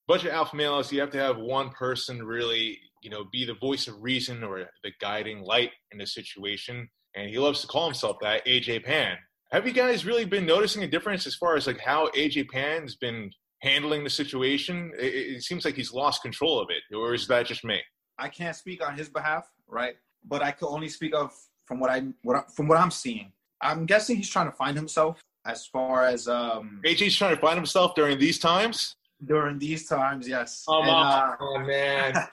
bunch 0.07 0.25
of 0.25 0.31
alpha 0.31 0.55
males. 0.55 0.91
You 0.91 0.99
have 0.99 1.11
to 1.11 1.17
have 1.17 1.37
one 1.37 1.69
person 1.69 2.23
really, 2.23 2.77
you 3.01 3.09
know, 3.09 3.25
be 3.31 3.45
the 3.45 3.53
voice 3.55 3.87
of 3.87 4.01
reason 4.01 4.43
or 4.43 4.65
the 4.83 4.91
guiding 4.99 5.41
light 5.41 5.71
in 5.91 5.97
the 5.97 6.05
situation. 6.05 6.89
And 7.15 7.29
he 7.29 7.39
loves 7.39 7.61
to 7.61 7.67
call 7.67 7.85
himself 7.85 8.17
that, 8.21 8.45
AJ 8.45 8.83
Pan. 8.83 9.17
Have 9.51 9.65
you 9.65 9.73
guys 9.73 10.05
really 10.05 10.25
been 10.25 10.45
noticing 10.45 10.83
a 10.83 10.87
difference 10.87 11.25
as 11.25 11.35
far 11.35 11.55
as 11.55 11.65
like 11.65 11.79
how 11.79 12.07
AJ 12.09 12.49
Pan's 12.49 12.95
been 12.95 13.31
handling 13.61 14.03
the 14.03 14.09
situation? 14.09 14.91
It, 14.99 15.13
it 15.37 15.43
seems 15.43 15.63
like 15.63 15.75
he's 15.75 15.93
lost 15.93 16.21
control 16.21 16.59
of 16.59 16.67
it, 16.69 16.95
or 16.95 17.13
is 17.13 17.27
that 17.27 17.45
just 17.45 17.63
me? 17.63 17.79
I 18.19 18.27
can't 18.27 18.55
speak 18.55 18.85
on 18.85 18.97
his 18.97 19.07
behalf, 19.09 19.49
right? 19.67 19.95
But 20.25 20.41
I 20.41 20.51
could 20.51 20.67
only 20.67 20.89
speak 20.89 21.13
of 21.15 21.33
from 21.65 21.79
what 21.79 21.89
I 21.89 22.03
what 22.23 22.35
I, 22.37 22.43
from 22.53 22.67
what 22.67 22.77
I'm 22.77 22.91
seeing. 22.91 23.31
I'm 23.61 23.85
guessing 23.85 24.17
he's 24.17 24.29
trying 24.29 24.47
to 24.47 24.51
find 24.55 24.75
himself 24.75 25.21
as 25.45 25.65
far 25.67 26.05
as 26.05 26.27
um 26.27 26.81
AJ's 26.85 27.15
trying 27.15 27.35
to 27.35 27.41
find 27.41 27.55
himself 27.55 27.95
during 27.95 28.19
these 28.19 28.39
times. 28.39 28.95
during 29.23 29.57
these 29.57 29.87
times. 29.87 30.27
Yes. 30.27 30.65
Oh, 30.67 30.81
And, 30.81 30.89
uh, 30.89 31.35
oh 31.39 31.59
man, 31.59 32.27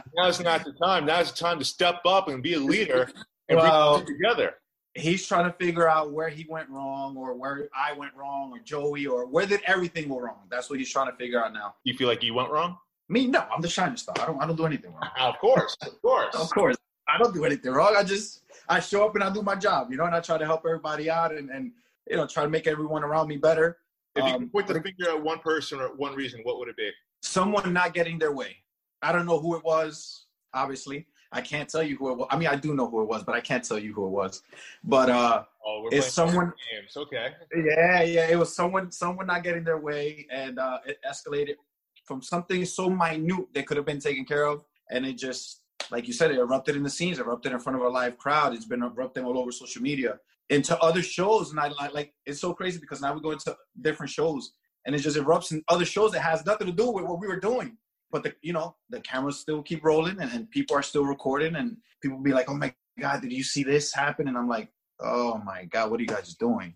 now's 0.16 0.40
not 0.40 0.64
the 0.64 0.72
time. 0.72 1.06
Now's 1.06 1.30
the 1.30 1.38
time 1.38 1.58
to 1.58 1.64
step 1.64 2.00
up 2.04 2.28
and 2.28 2.42
be 2.42 2.54
a 2.54 2.58
leader 2.60 3.08
and 3.48 3.58
Well- 3.58 4.04
together. 4.04 4.56
he's 4.94 5.26
trying 5.26 5.44
to 5.44 5.52
figure 5.58 5.88
out 5.88 6.12
where 6.12 6.28
he 6.28 6.44
went 6.48 6.68
wrong, 6.70 7.16
or 7.16 7.34
where 7.34 7.68
I 7.74 7.92
went 7.92 8.14
wrong, 8.14 8.52
or 8.52 8.58
Joey, 8.60 9.06
or 9.06 9.26
where 9.26 9.46
did 9.46 9.60
everything 9.64 10.08
go 10.08 10.18
wrong. 10.20 10.46
That's 10.50 10.68
what 10.68 10.78
he's 10.78 10.90
trying 10.90 11.10
to 11.10 11.16
figure 11.16 11.42
out 11.42 11.52
now. 11.52 11.76
You 11.84 11.94
feel 11.94 12.08
like 12.08 12.22
you 12.22 12.34
went 12.34 12.50
wrong? 12.50 12.78
Me, 13.08 13.26
no, 13.26 13.40
I'm 13.54 13.62
the 13.62 13.68
shining 13.68 13.96
star. 13.96 14.14
I 14.20 14.26
don't 14.26 14.42
I 14.42 14.46
don't 14.46 14.56
do 14.56 14.66
anything 14.66 14.92
wrong. 14.92 15.08
Of 15.18 15.38
course, 15.38 15.76
of 15.82 16.00
course. 16.02 16.34
Of 16.34 16.50
course. 16.50 16.76
I 17.06 17.16
don't 17.16 17.32
do 17.32 17.44
anything 17.46 17.72
wrong. 17.72 17.94
I 17.96 18.02
just 18.04 18.42
I 18.68 18.80
show 18.80 19.06
up 19.06 19.14
and 19.14 19.24
I 19.24 19.30
do 19.32 19.40
my 19.40 19.54
job, 19.54 19.90
you 19.90 19.96
know, 19.96 20.04
and 20.04 20.14
I 20.14 20.20
try 20.20 20.36
to 20.36 20.44
help 20.44 20.62
everybody 20.66 21.08
out 21.08 21.32
and, 21.32 21.48
and 21.48 21.72
you 22.10 22.16
know, 22.16 22.26
try 22.26 22.42
to 22.42 22.50
make 22.50 22.66
everyone 22.66 23.02
around 23.04 23.28
me 23.28 23.38
better. 23.38 23.78
If 24.14 24.24
you 24.24 24.30
Um, 24.32 24.40
could 24.42 24.52
point 24.52 24.66
the 24.66 24.74
finger 24.82 25.08
at 25.10 25.22
one 25.22 25.38
person 25.38 25.80
or 25.80 25.94
one 25.94 26.14
reason, 26.14 26.40
what 26.42 26.58
would 26.58 26.68
it 26.68 26.76
be? 26.76 26.90
someone 27.22 27.72
not 27.72 27.94
getting 27.94 28.16
their 28.18 28.30
way. 28.32 28.56
I 29.02 29.10
don't 29.12 29.26
know 29.26 29.40
who 29.40 29.56
it 29.56 29.64
was, 29.64 30.26
obviously. 30.54 31.06
I 31.30 31.40
can't 31.42 31.68
tell 31.68 31.82
you 31.82 31.96
who 31.96 32.10
it 32.10 32.16
was. 32.18 32.28
I 32.30 32.38
mean, 32.38 32.48
I 32.48 32.56
do 32.56 32.74
know 32.74 32.88
who 32.88 33.02
it 33.02 33.08
was, 33.08 33.22
but 33.22 33.34
I 33.34 33.40
can't 33.40 33.62
tell 33.62 33.78
you 33.78 33.92
who 33.92 34.06
it 34.06 34.10
was. 34.10 34.42
But 34.82 35.10
uh 35.10 35.44
Oh, 35.66 35.82
we're 35.82 35.98
It's 35.98 36.10
someone- 36.12 36.54
games. 36.72 36.96
Okay. 36.96 37.34
yeah, 37.54 38.02
yeah, 38.02 38.28
it 38.28 38.38
was 38.38 38.54
someone 38.54 38.90
someone 38.90 39.26
not 39.26 39.42
getting 39.42 39.64
their 39.64 39.78
way 39.78 40.26
and 40.30 40.58
uh 40.58 40.78
it 40.86 40.98
escalated 41.06 41.56
from 42.04 42.22
something 42.22 42.64
so 42.64 42.88
minute 42.88 43.46
that 43.54 43.66
could 43.66 43.76
have 43.76 43.84
been 43.84 44.00
taken 44.00 44.24
care 44.24 44.44
of 44.44 44.64
and 44.90 45.04
it 45.04 45.14
just 45.18 45.60
like 45.90 46.06
you 46.06 46.12
said, 46.12 46.30
it 46.30 46.38
erupted 46.38 46.76
in 46.76 46.82
the 46.82 46.90
scenes, 46.90 47.18
erupted 47.18 47.52
in 47.52 47.58
front 47.60 47.78
of 47.78 47.84
a 47.84 47.88
live 47.88 48.18
crowd. 48.18 48.52
It's 48.54 48.64
been 48.66 48.82
erupting 48.82 49.24
all 49.24 49.38
over 49.38 49.52
social 49.52 49.80
media 49.80 50.18
into 50.50 50.76
other 50.82 51.02
shows. 51.02 51.50
And 51.50 51.60
I 51.60 51.68
like, 51.68 51.94
like 51.94 52.14
it's 52.26 52.40
so 52.40 52.52
crazy 52.52 52.78
because 52.78 53.00
now 53.00 53.14
we 53.14 53.20
go 53.20 53.30
into 53.30 53.56
different 53.80 54.10
shows 54.10 54.52
and 54.86 54.94
it 54.94 54.98
just 55.00 55.16
erupts 55.16 55.52
in 55.52 55.62
other 55.68 55.84
shows 55.84 56.12
that 56.12 56.20
has 56.20 56.44
nothing 56.46 56.66
to 56.66 56.72
do 56.72 56.90
with 56.90 57.04
what 57.04 57.20
we 57.20 57.26
were 57.28 57.38
doing. 57.40 57.76
But 58.10 58.22
the 58.22 58.34
you 58.42 58.52
know, 58.52 58.76
the 58.90 59.00
cameras 59.00 59.40
still 59.40 59.62
keep 59.62 59.84
rolling 59.84 60.18
and, 60.20 60.30
and 60.32 60.50
people 60.50 60.76
are 60.76 60.82
still 60.82 61.04
recording 61.04 61.56
and 61.56 61.76
people 62.00 62.18
be 62.18 62.32
like, 62.32 62.48
Oh 62.48 62.54
my 62.54 62.72
god, 62.98 63.22
did 63.22 63.32
you 63.32 63.42
see 63.42 63.62
this 63.62 63.92
happen? 63.92 64.28
And 64.28 64.36
I'm 64.36 64.48
like, 64.48 64.70
Oh 65.00 65.40
my 65.44 65.64
god, 65.66 65.90
what 65.90 66.00
are 66.00 66.02
you 66.02 66.08
guys 66.08 66.34
doing? 66.34 66.74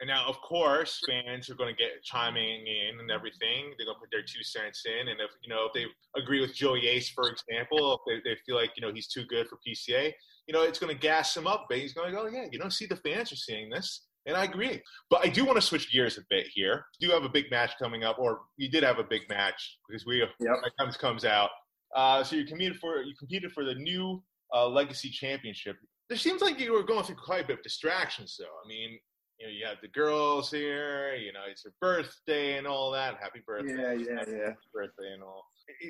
And 0.00 0.08
now, 0.08 0.26
of 0.26 0.40
course, 0.40 0.98
fans 1.06 1.50
are 1.50 1.54
going 1.54 1.74
to 1.74 1.78
get 1.78 2.02
chiming 2.02 2.66
in 2.66 3.00
and 3.00 3.10
everything. 3.10 3.74
They're 3.76 3.84
going 3.84 3.96
to 3.96 4.00
put 4.00 4.10
their 4.10 4.22
two 4.22 4.42
cents 4.42 4.84
in, 4.86 5.08
and 5.08 5.20
if 5.20 5.30
you 5.42 5.50
know 5.50 5.66
if 5.66 5.74
they 5.74 5.84
agree 6.18 6.40
with 6.40 6.54
Joey 6.54 6.86
Ace, 6.88 7.10
for 7.10 7.28
example, 7.28 8.00
if 8.06 8.22
they, 8.24 8.30
they 8.30 8.36
feel 8.46 8.56
like 8.56 8.70
you 8.76 8.80
know 8.80 8.92
he's 8.94 9.08
too 9.08 9.26
good 9.26 9.46
for 9.46 9.56
PCA, 9.56 10.10
you 10.46 10.54
know 10.54 10.62
it's 10.62 10.78
going 10.78 10.92
to 10.94 10.98
gas 10.98 11.36
him 11.36 11.46
up. 11.46 11.66
But 11.68 11.78
he's 11.78 11.92
going 11.92 12.10
to 12.10 12.16
go, 12.16 12.26
yeah, 12.28 12.46
you 12.50 12.58
know, 12.58 12.70
see 12.70 12.86
the 12.86 12.96
fans 12.96 13.30
are 13.30 13.36
seeing 13.36 13.68
this, 13.68 14.06
and 14.30 14.38
I 14.38 14.44
agree. 14.44 14.80
But 15.10 15.24
I 15.24 15.28
do 15.28 15.44
want 15.44 15.56
to 15.56 15.62
switch 15.62 15.92
gears 15.92 16.16
a 16.16 16.22
bit 16.30 16.46
here. 16.54 16.84
You 17.00 17.08
do 17.08 17.14
have 17.14 17.24
a 17.24 17.28
big 17.28 17.50
match 17.50 17.72
coming 17.78 18.04
up, 18.04 18.18
or 18.18 18.40
you 18.56 18.70
did 18.70 18.82
have 18.84 18.98
a 18.98 19.04
big 19.04 19.28
match 19.28 19.78
because 19.88 20.06
we 20.06 20.18
Yep. 20.20 20.30
comes 20.78 20.96
comes 20.96 21.24
out. 21.24 21.50
Uh, 21.94 22.22
so 22.22 22.36
you 22.36 22.44
competed 22.44 22.78
for 22.78 23.02
you 23.02 23.14
competed 23.18 23.52
for 23.52 23.64
the 23.64 23.74
new 23.74 24.22
uh, 24.54 24.68
Legacy 24.68 25.10
Championship. 25.10 25.76
There 26.08 26.18
seems 26.18 26.40
like 26.40 26.58
you 26.60 26.72
were 26.72 26.82
going 26.84 27.04
through 27.04 27.16
quite 27.16 27.44
a 27.44 27.46
bit 27.48 27.58
of 27.58 27.62
distractions, 27.62 28.36
though. 28.38 28.46
I 28.64 28.68
mean, 28.68 28.98
you 29.38 29.46
know, 29.46 29.52
you 29.52 29.66
have 29.66 29.78
the 29.80 29.88
girls 29.88 30.50
here. 30.50 31.14
You 31.14 31.32
know, 31.32 31.40
it's 31.50 31.64
your 31.64 31.72
birthday 31.80 32.58
and 32.58 32.66
all 32.66 32.90
that. 32.92 33.16
Happy 33.20 33.42
birthday! 33.46 33.74
Yeah, 33.74 33.92
yeah, 33.92 34.18
Happy 34.18 34.30
yeah. 34.32 34.52
Birthday 34.72 35.12
and 35.14 35.22
all. 35.22 35.44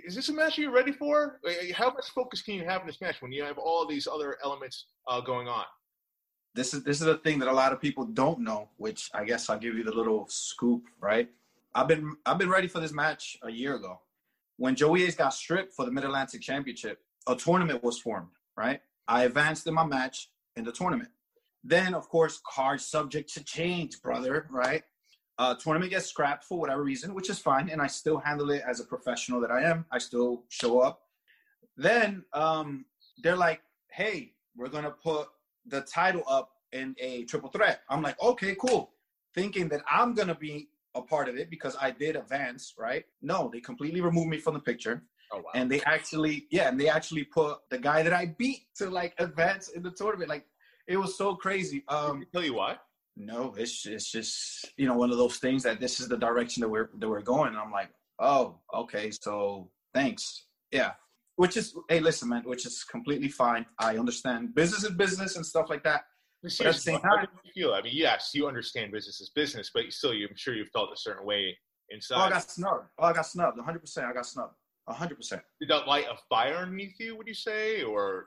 Is 0.04 0.14
this 0.14 0.28
a 0.28 0.32
match 0.32 0.58
you're 0.58 0.70
ready 0.70 0.92
for? 0.92 1.40
How 1.74 1.90
much 1.90 2.10
focus 2.14 2.42
can 2.42 2.54
you 2.54 2.64
have 2.64 2.82
in 2.82 2.86
this 2.86 3.00
match 3.00 3.20
when 3.20 3.32
you 3.32 3.42
have 3.44 3.58
all 3.58 3.86
these 3.86 4.06
other 4.06 4.36
elements 4.44 4.86
uh, 5.08 5.20
going 5.20 5.48
on? 5.48 5.64
This 6.54 6.74
is 6.74 6.82
this 6.82 7.00
is 7.00 7.06
a 7.06 7.18
thing 7.18 7.38
that 7.38 7.48
a 7.48 7.52
lot 7.52 7.72
of 7.72 7.80
people 7.80 8.04
don't 8.04 8.40
know, 8.40 8.68
which 8.76 9.10
I 9.14 9.24
guess 9.24 9.48
I'll 9.48 9.58
give 9.58 9.74
you 9.76 9.84
the 9.84 9.94
little 9.94 10.26
scoop, 10.28 10.84
right? 11.00 11.28
I've 11.74 11.88
been 11.88 12.16
I've 12.26 12.38
been 12.38 12.50
ready 12.50 12.68
for 12.68 12.80
this 12.80 12.92
match 12.92 13.38
a 13.42 13.50
year 13.50 13.76
ago. 13.76 14.00
When 14.56 14.74
Joey 14.74 15.04
Ace 15.04 15.14
got 15.14 15.32
stripped 15.32 15.72
for 15.72 15.84
the 15.84 15.92
Mid 15.92 16.04
Atlantic 16.04 16.40
Championship, 16.40 16.98
a 17.26 17.36
tournament 17.36 17.82
was 17.82 17.98
formed, 17.98 18.30
right? 18.56 18.80
I 19.06 19.24
advanced 19.24 19.66
in 19.66 19.74
my 19.74 19.84
match 19.84 20.30
in 20.56 20.64
the 20.64 20.72
tournament. 20.72 21.10
Then, 21.62 21.94
of 21.94 22.08
course, 22.08 22.40
cards 22.46 22.86
subject 22.86 23.32
to 23.34 23.44
change, 23.44 24.00
brother, 24.02 24.46
right? 24.50 24.82
Uh, 25.38 25.54
tournament 25.54 25.90
gets 25.90 26.06
scrapped 26.06 26.44
for 26.44 26.58
whatever 26.58 26.82
reason, 26.82 27.14
which 27.14 27.30
is 27.30 27.38
fine, 27.38 27.70
and 27.70 27.80
I 27.80 27.86
still 27.86 28.18
handle 28.18 28.50
it 28.50 28.62
as 28.66 28.80
a 28.80 28.84
professional 28.84 29.40
that 29.40 29.50
I 29.50 29.62
am. 29.62 29.86
I 29.90 29.98
still 29.98 30.44
show 30.48 30.80
up. 30.80 31.02
Then 31.76 32.24
um, 32.32 32.84
they're 33.22 33.36
like, 33.36 33.62
"Hey, 33.88 34.34
we're 34.56 34.68
gonna 34.68 34.90
put 34.90 35.28
the 35.66 35.82
title 35.82 36.22
up 36.28 36.50
in 36.72 36.94
a 36.98 37.24
triple 37.24 37.50
threat." 37.50 37.82
I'm 37.88 38.02
like, 38.02 38.20
"Okay, 38.22 38.54
cool," 38.56 38.94
thinking 39.34 39.68
that 39.68 39.82
I'm 39.90 40.14
gonna 40.14 40.34
be 40.34 40.68
a 40.94 41.02
part 41.02 41.28
of 41.28 41.36
it 41.36 41.50
because 41.50 41.76
I 41.80 41.90
did 41.92 42.16
advance, 42.16 42.74
right? 42.78 43.04
No, 43.22 43.48
they 43.52 43.60
completely 43.60 44.00
removed 44.00 44.28
me 44.28 44.38
from 44.38 44.54
the 44.54 44.60
picture, 44.60 45.04
Oh 45.32 45.38
wow! 45.38 45.50
and 45.54 45.70
they 45.70 45.80
actually, 45.82 46.46
yeah, 46.50 46.68
and 46.68 46.78
they 46.80 46.88
actually 46.88 47.24
put 47.24 47.58
the 47.70 47.78
guy 47.78 48.02
that 48.02 48.12
I 48.12 48.34
beat 48.38 48.66
to 48.76 48.90
like 48.90 49.14
advance 49.18 49.68
in 49.68 49.82
the 49.82 49.90
tournament. 49.92 50.28
Like, 50.28 50.46
it 50.88 50.96
was 50.96 51.16
so 51.16 51.36
crazy. 51.36 51.84
Um, 51.88 52.24
tell 52.32 52.42
you 52.44 52.54
what. 52.54 52.82
no, 53.16 53.54
it's 53.56 53.86
it's 53.86 54.10
just 54.10 54.70
you 54.76 54.86
know 54.86 54.94
one 54.96 55.10
of 55.10 55.18
those 55.18 55.38
things 55.38 55.62
that 55.64 55.78
this 55.80 56.00
is 56.00 56.08
the 56.08 56.16
direction 56.16 56.60
that 56.62 56.68
we're 56.68 56.90
that 56.98 57.08
we're 57.08 57.22
going. 57.22 57.48
And 57.48 57.58
I'm 57.58 57.70
like, 57.72 57.90
oh, 58.18 58.58
okay, 58.74 59.10
so 59.10 59.70
thanks, 59.94 60.46
yeah. 60.72 60.92
Which 61.40 61.56
is, 61.56 61.74
hey, 61.88 62.00
listen, 62.00 62.28
man, 62.28 62.42
which 62.44 62.66
is 62.66 62.84
completely 62.84 63.28
fine. 63.28 63.64
I 63.78 63.96
understand 63.96 64.54
business 64.54 64.84
is 64.84 64.90
business 64.90 65.36
and 65.36 65.46
stuff 65.46 65.70
like 65.70 65.82
that. 65.84 66.02
But 66.42 66.52
But 66.58 66.66
at 66.66 66.74
the 66.74 66.80
same 66.80 67.00
how 67.00 67.16
time- 67.16 67.28
do 67.32 67.40
you 67.44 67.52
feel? 67.54 67.72
I 67.72 67.80
mean, 67.80 67.94
yes, 67.96 68.32
you 68.34 68.46
understand 68.46 68.92
business 68.92 69.22
is 69.22 69.30
business, 69.30 69.70
but 69.72 69.90
still, 69.90 70.12
you, 70.12 70.26
I'm 70.28 70.36
sure 70.36 70.52
you 70.54 70.66
felt 70.66 70.90
a 70.92 70.98
certain 70.98 71.24
way 71.24 71.56
inside. 71.88 72.16
Oh, 72.16 72.20
I 72.20 72.28
got 72.28 72.50
snubbed. 72.50 72.88
Oh, 72.98 73.04
I 73.04 73.14
got 73.14 73.24
snubbed. 73.24 73.56
100. 73.56 73.78
percent 73.78 74.06
I 74.06 74.12
got 74.12 74.26
snubbed. 74.26 74.52
100. 74.84 75.16
percent 75.16 75.40
Did 75.60 75.70
that 75.70 75.86
light 75.88 76.04
a 76.10 76.16
fire 76.28 76.56
underneath 76.56 77.00
you? 77.00 77.16
Would 77.16 77.26
you 77.26 77.32
say, 77.32 77.84
or 77.84 78.26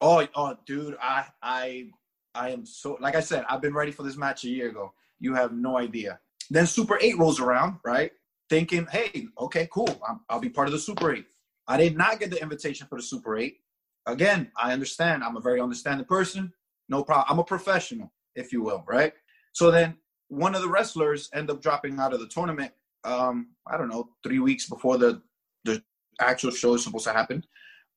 Oh, 0.00 0.26
oh, 0.34 0.56
dude, 0.66 0.96
I, 1.00 1.26
I, 1.40 1.90
I 2.34 2.50
am 2.50 2.66
so. 2.66 2.98
Like 3.00 3.14
I 3.14 3.20
said, 3.20 3.44
I've 3.48 3.62
been 3.62 3.74
ready 3.74 3.92
for 3.92 4.02
this 4.02 4.16
match 4.16 4.42
a 4.42 4.48
year 4.48 4.70
ago. 4.70 4.92
You 5.20 5.32
have 5.34 5.52
no 5.52 5.78
idea. 5.78 6.18
Then 6.50 6.66
Super 6.66 6.98
Eight 7.00 7.16
rolls 7.18 7.38
around, 7.38 7.78
right? 7.84 8.10
Thinking, 8.50 8.88
hey, 8.90 9.28
okay, 9.38 9.68
cool. 9.72 10.02
I'm, 10.08 10.22
I'll 10.28 10.40
be 10.40 10.48
part 10.50 10.66
of 10.66 10.72
the 10.72 10.80
Super 10.80 11.14
Eight. 11.14 11.26
I 11.68 11.76
did 11.76 11.96
not 11.96 12.18
get 12.18 12.30
the 12.30 12.42
invitation 12.42 12.86
for 12.88 12.96
the 12.96 13.02
Super 13.02 13.36
Eight. 13.36 13.58
Again, 14.06 14.50
I 14.56 14.72
understand. 14.72 15.22
I'm 15.22 15.36
a 15.36 15.40
very 15.40 15.60
understanding 15.60 16.06
person. 16.06 16.52
No 16.88 17.04
problem. 17.04 17.26
I'm 17.28 17.38
a 17.38 17.44
professional, 17.44 18.10
if 18.34 18.52
you 18.52 18.62
will, 18.62 18.82
right? 18.88 19.12
So 19.52 19.70
then 19.70 19.96
one 20.28 20.54
of 20.54 20.62
the 20.62 20.68
wrestlers 20.68 21.28
end 21.34 21.50
up 21.50 21.60
dropping 21.60 21.98
out 21.98 22.14
of 22.14 22.20
the 22.20 22.28
tournament. 22.28 22.72
Um, 23.04 23.48
I 23.66 23.76
don't 23.76 23.88
know, 23.88 24.10
three 24.22 24.38
weeks 24.38 24.68
before 24.68 24.98
the 24.98 25.22
the 25.64 25.82
actual 26.20 26.50
show 26.50 26.74
is 26.74 26.82
supposed 26.82 27.04
to 27.04 27.12
happen 27.12 27.44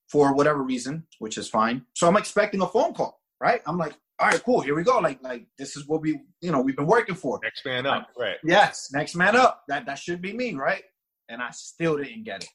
for 0.09 0.35
whatever 0.35 0.61
reason, 0.61 1.05
which 1.19 1.37
is 1.37 1.47
fine. 1.47 1.85
So 1.95 2.07
I'm 2.07 2.17
expecting 2.17 2.61
a 2.61 2.67
phone 2.67 2.93
call, 2.93 3.21
right? 3.39 3.61
I'm 3.65 3.77
like, 3.77 3.93
all 4.19 4.27
right, 4.27 4.43
cool, 4.43 4.61
here 4.61 4.75
we 4.75 4.83
go. 4.83 4.99
Like, 4.99 5.23
like 5.23 5.47
this 5.57 5.75
is 5.75 5.87
what 5.87 6.01
we, 6.01 6.19
you 6.41 6.51
know, 6.51 6.61
we've 6.61 6.75
been 6.75 6.85
working 6.85 7.15
for. 7.15 7.39
next 7.41 7.65
man 7.65 7.85
up? 7.85 8.09
Right. 8.17 8.37
Yes, 8.43 8.89
next 8.93 9.15
man 9.15 9.35
up. 9.35 9.63
That 9.67 9.85
that 9.85 9.97
should 9.97 10.21
be 10.21 10.33
me, 10.33 10.53
right? 10.55 10.83
And 11.29 11.41
I 11.41 11.51
still 11.51 11.97
didn't 11.97 12.23
get 12.25 12.43
it, 12.43 12.49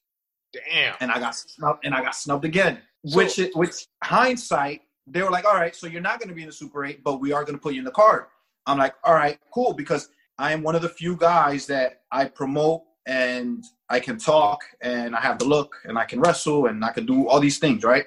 Damn. 0.71 0.95
and 1.01 1.11
I 1.11 1.19
got 1.19 1.35
snubbed, 1.35 1.85
and 1.85 1.95
I 1.95 2.03
got 2.03 2.15
snubbed 2.15 2.45
again. 2.45 2.79
So- 3.07 3.17
which, 3.19 3.41
which 3.55 3.87
hindsight, 4.03 4.83
they 5.07 5.23
were 5.23 5.31
like, 5.31 5.45
all 5.45 5.55
right, 5.55 5.75
so 5.75 5.87
you're 5.87 6.01
not 6.01 6.19
going 6.19 6.29
to 6.29 6.35
be 6.35 6.43
in 6.43 6.49
the 6.49 6.53
Super 6.53 6.85
Eight, 6.85 7.05
but 7.05 7.21
we 7.21 7.33
are 7.33 7.45
going 7.45 7.55
to 7.57 7.61
put 7.63 7.75
you 7.75 7.81
in 7.81 7.85
the 7.85 7.91
card. 7.93 8.25
I'm 8.67 8.79
like, 8.79 8.95
all 9.05 9.15
right, 9.15 9.39
cool, 9.55 9.73
because 9.75 10.09
I 10.39 10.53
am 10.53 10.63
one 10.63 10.75
of 10.75 10.83
the 10.83 10.89
few 10.89 11.17
guys 11.17 11.67
that 11.67 12.03
I 12.11 12.25
promote 12.27 12.83
and 13.07 13.63
I 13.89 14.01
can 14.01 14.19
talk 14.19 14.61
and 14.81 15.15
I 15.15 15.21
have 15.21 15.39
the 15.39 15.45
look 15.45 15.77
and 15.85 15.97
I 15.97 16.05
can 16.05 16.21
wrestle 16.21 16.67
and 16.67 16.85
I 16.85 16.91
can 16.91 17.07
do 17.07 17.29
all 17.29 17.39
these 17.39 17.59
things, 17.59 17.85
right? 17.85 18.05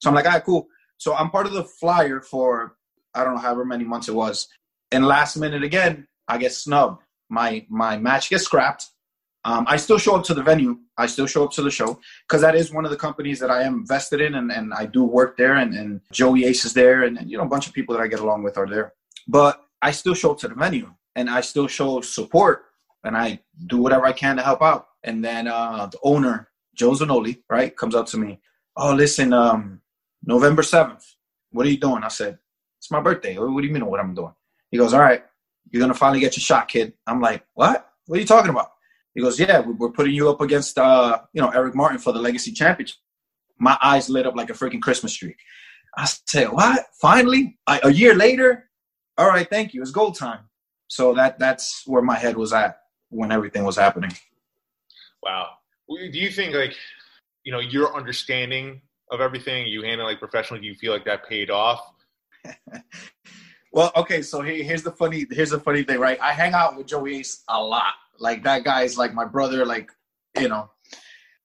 So 0.00 0.08
I'm 0.08 0.14
like, 0.14 0.24
all 0.24 0.32
right, 0.32 0.44
cool. 0.44 0.66
So 0.96 1.14
I'm 1.14 1.30
part 1.30 1.46
of 1.46 1.52
the 1.52 1.64
flyer 1.64 2.20
for 2.22 2.76
I 3.14 3.24
don't 3.24 3.34
know 3.34 3.40
however 3.40 3.64
many 3.66 3.84
months 3.84 4.08
it 4.08 4.14
was. 4.14 4.48
And 4.90 5.06
last 5.06 5.36
minute 5.36 5.62
again, 5.62 6.06
I 6.26 6.38
get 6.38 6.52
snubbed. 6.54 7.02
My 7.28 7.66
my 7.68 7.98
match 7.98 8.30
gets 8.30 8.44
scrapped. 8.44 8.86
Um, 9.44 9.64
I 9.68 9.76
still 9.76 9.98
show 9.98 10.16
up 10.16 10.24
to 10.24 10.34
the 10.34 10.42
venue. 10.42 10.78
I 10.98 11.06
still 11.06 11.26
show 11.26 11.44
up 11.44 11.52
to 11.52 11.62
the 11.62 11.70
show 11.70 11.98
because 12.28 12.42
that 12.42 12.54
is 12.54 12.72
one 12.72 12.84
of 12.84 12.90
the 12.90 12.96
companies 12.96 13.38
that 13.38 13.50
I 13.50 13.62
am 13.62 13.86
vested 13.86 14.20
in, 14.20 14.34
and, 14.34 14.52
and 14.52 14.74
I 14.74 14.86
do 14.86 15.02
work 15.04 15.36
there. 15.36 15.56
And, 15.56 15.74
and 15.74 16.00
Joey 16.12 16.44
Ace 16.44 16.64
is 16.64 16.74
there, 16.74 17.04
and, 17.04 17.16
and 17.18 17.30
you 17.30 17.38
know 17.38 17.44
a 17.44 17.48
bunch 17.48 17.66
of 17.66 17.72
people 17.72 17.94
that 17.94 18.02
I 18.02 18.06
get 18.06 18.20
along 18.20 18.42
with 18.42 18.58
are 18.58 18.66
there. 18.68 18.92
But 19.26 19.62
I 19.80 19.92
still 19.92 20.14
show 20.14 20.32
up 20.32 20.38
to 20.40 20.48
the 20.48 20.54
venue, 20.54 20.92
and 21.16 21.30
I 21.30 21.40
still 21.40 21.66
show 21.68 22.00
support, 22.02 22.64
and 23.04 23.16
I 23.16 23.40
do 23.66 23.78
whatever 23.78 24.04
I 24.04 24.12
can 24.12 24.36
to 24.36 24.42
help 24.42 24.62
out. 24.62 24.88
And 25.04 25.24
then 25.24 25.46
uh, 25.46 25.86
the 25.86 25.98
owner, 26.02 26.50
Joe 26.74 26.90
Zanoli, 26.90 27.38
right, 27.48 27.74
comes 27.74 27.94
up 27.94 28.06
to 28.08 28.18
me. 28.18 28.40
Oh, 28.76 28.92
listen, 28.92 29.32
um, 29.32 29.80
November 30.24 30.62
seventh. 30.62 31.06
What 31.52 31.66
are 31.66 31.70
you 31.70 31.78
doing? 31.78 32.04
I 32.04 32.08
said, 32.08 32.38
it's 32.78 32.90
my 32.90 33.00
birthday. 33.00 33.38
What 33.38 33.60
do 33.60 33.66
you 33.66 33.72
mean 33.72 33.86
what 33.86 34.00
I'm 34.00 34.14
doing? 34.14 34.34
He 34.70 34.76
goes, 34.76 34.92
all 34.92 35.00
right, 35.00 35.24
you're 35.70 35.80
gonna 35.80 35.94
finally 35.94 36.20
get 36.20 36.36
your 36.36 36.42
shot, 36.42 36.68
kid. 36.68 36.92
I'm 37.06 37.20
like, 37.20 37.44
what? 37.54 37.88
What 38.06 38.18
are 38.18 38.20
you 38.20 38.26
talking 38.26 38.50
about? 38.50 38.72
He 39.14 39.20
goes, 39.20 39.38
yeah, 39.40 39.60
we- 39.60 39.74
we're 39.74 39.90
putting 39.90 40.14
you 40.14 40.28
up 40.30 40.40
against, 40.40 40.78
uh, 40.78 41.20
you 41.32 41.40
know, 41.42 41.50
Eric 41.50 41.74
Martin 41.74 41.98
for 41.98 42.12
the 42.12 42.20
Legacy 42.20 42.52
Championship. 42.52 42.96
My 43.58 43.76
eyes 43.82 44.08
lit 44.08 44.26
up 44.26 44.36
like 44.36 44.50
a 44.50 44.54
freaking 44.54 44.80
Christmas 44.80 45.14
tree. 45.14 45.36
I 45.96 46.04
said, 46.04 46.50
what? 46.52 46.86
Finally, 47.00 47.58
a, 47.66 47.80
a 47.84 47.90
year 47.90 48.14
later? 48.14 48.70
All 49.18 49.28
right, 49.28 49.48
thank 49.48 49.74
you. 49.74 49.82
It's 49.82 49.90
gold 49.90 50.16
time. 50.16 50.48
So 50.88 51.14
that 51.14 51.38
that's 51.38 51.82
where 51.86 52.02
my 52.02 52.16
head 52.16 52.36
was 52.36 52.52
at 52.52 52.78
when 53.10 53.30
everything 53.30 53.64
was 53.64 53.76
happening. 53.76 54.12
Wow. 55.22 55.50
Do 55.88 56.18
you 56.18 56.30
think 56.30 56.54
like 56.54 56.74
you 57.44 57.52
know 57.52 57.60
your 57.60 57.94
understanding 57.96 58.80
of 59.12 59.20
everything 59.20 59.66
you 59.66 59.82
handle 59.82 60.06
like 60.06 60.18
professionally? 60.18 60.60
Do 60.62 60.66
you 60.68 60.74
feel 60.74 60.92
like 60.92 61.04
that 61.04 61.28
paid 61.28 61.50
off? 61.50 61.80
Well, 63.72 63.92
okay, 63.94 64.20
so 64.22 64.40
here, 64.42 64.64
here's 64.64 64.82
the 64.82 64.90
funny 64.90 65.26
here's 65.30 65.50
the 65.50 65.60
funny 65.60 65.84
thing, 65.84 66.00
right? 66.00 66.18
I 66.20 66.32
hang 66.32 66.54
out 66.54 66.76
with 66.76 66.88
Joey 66.88 67.18
Ace 67.18 67.44
a 67.48 67.62
lot. 67.62 67.92
Like 68.20 68.44
that 68.44 68.64
guy's 68.64 68.96
like 68.96 69.14
my 69.14 69.24
brother, 69.24 69.66
like 69.66 69.90
you 70.38 70.48
know, 70.48 70.70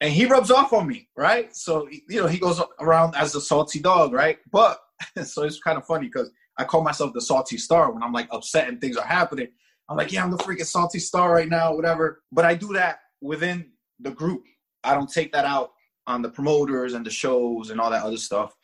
and 0.01 0.11
he 0.11 0.25
rubs 0.25 0.51
off 0.51 0.73
on 0.73 0.87
me, 0.87 1.09
right? 1.15 1.55
So 1.55 1.87
you 1.89 2.21
know, 2.21 2.27
he 2.27 2.37
goes 2.37 2.61
around 2.79 3.15
as 3.15 3.33
a 3.35 3.41
salty 3.41 3.79
dog, 3.79 4.13
right? 4.13 4.37
But 4.51 4.79
so 5.23 5.43
it's 5.43 5.59
kind 5.59 5.77
of 5.77 5.85
funny 5.85 6.07
because 6.07 6.29
I 6.57 6.63
call 6.63 6.83
myself 6.83 7.13
the 7.13 7.21
salty 7.21 7.57
star 7.57 7.91
when 7.91 8.03
I'm 8.03 8.13
like 8.13 8.27
upset 8.31 8.67
and 8.67 8.79
things 8.79 8.97
are 8.97 9.07
happening. 9.07 9.47
I'm 9.89 9.97
like, 9.97 10.11
yeah, 10.11 10.23
I'm 10.23 10.31
the 10.31 10.37
freaking 10.37 10.65
salty 10.65 10.99
star 10.99 11.31
right 11.31 11.49
now, 11.49 11.75
whatever. 11.75 12.23
But 12.31 12.45
I 12.45 12.55
do 12.55 12.73
that 12.73 12.99
within 13.21 13.71
the 13.99 14.11
group. 14.11 14.43
I 14.83 14.93
don't 14.93 15.11
take 15.11 15.31
that 15.33 15.45
out 15.45 15.71
on 16.07 16.21
the 16.21 16.29
promoters 16.29 16.93
and 16.93 17.05
the 17.05 17.09
shows 17.09 17.69
and 17.69 17.79
all 17.79 17.89
that 17.91 18.03
other 18.03 18.17
stuff. 18.17 18.55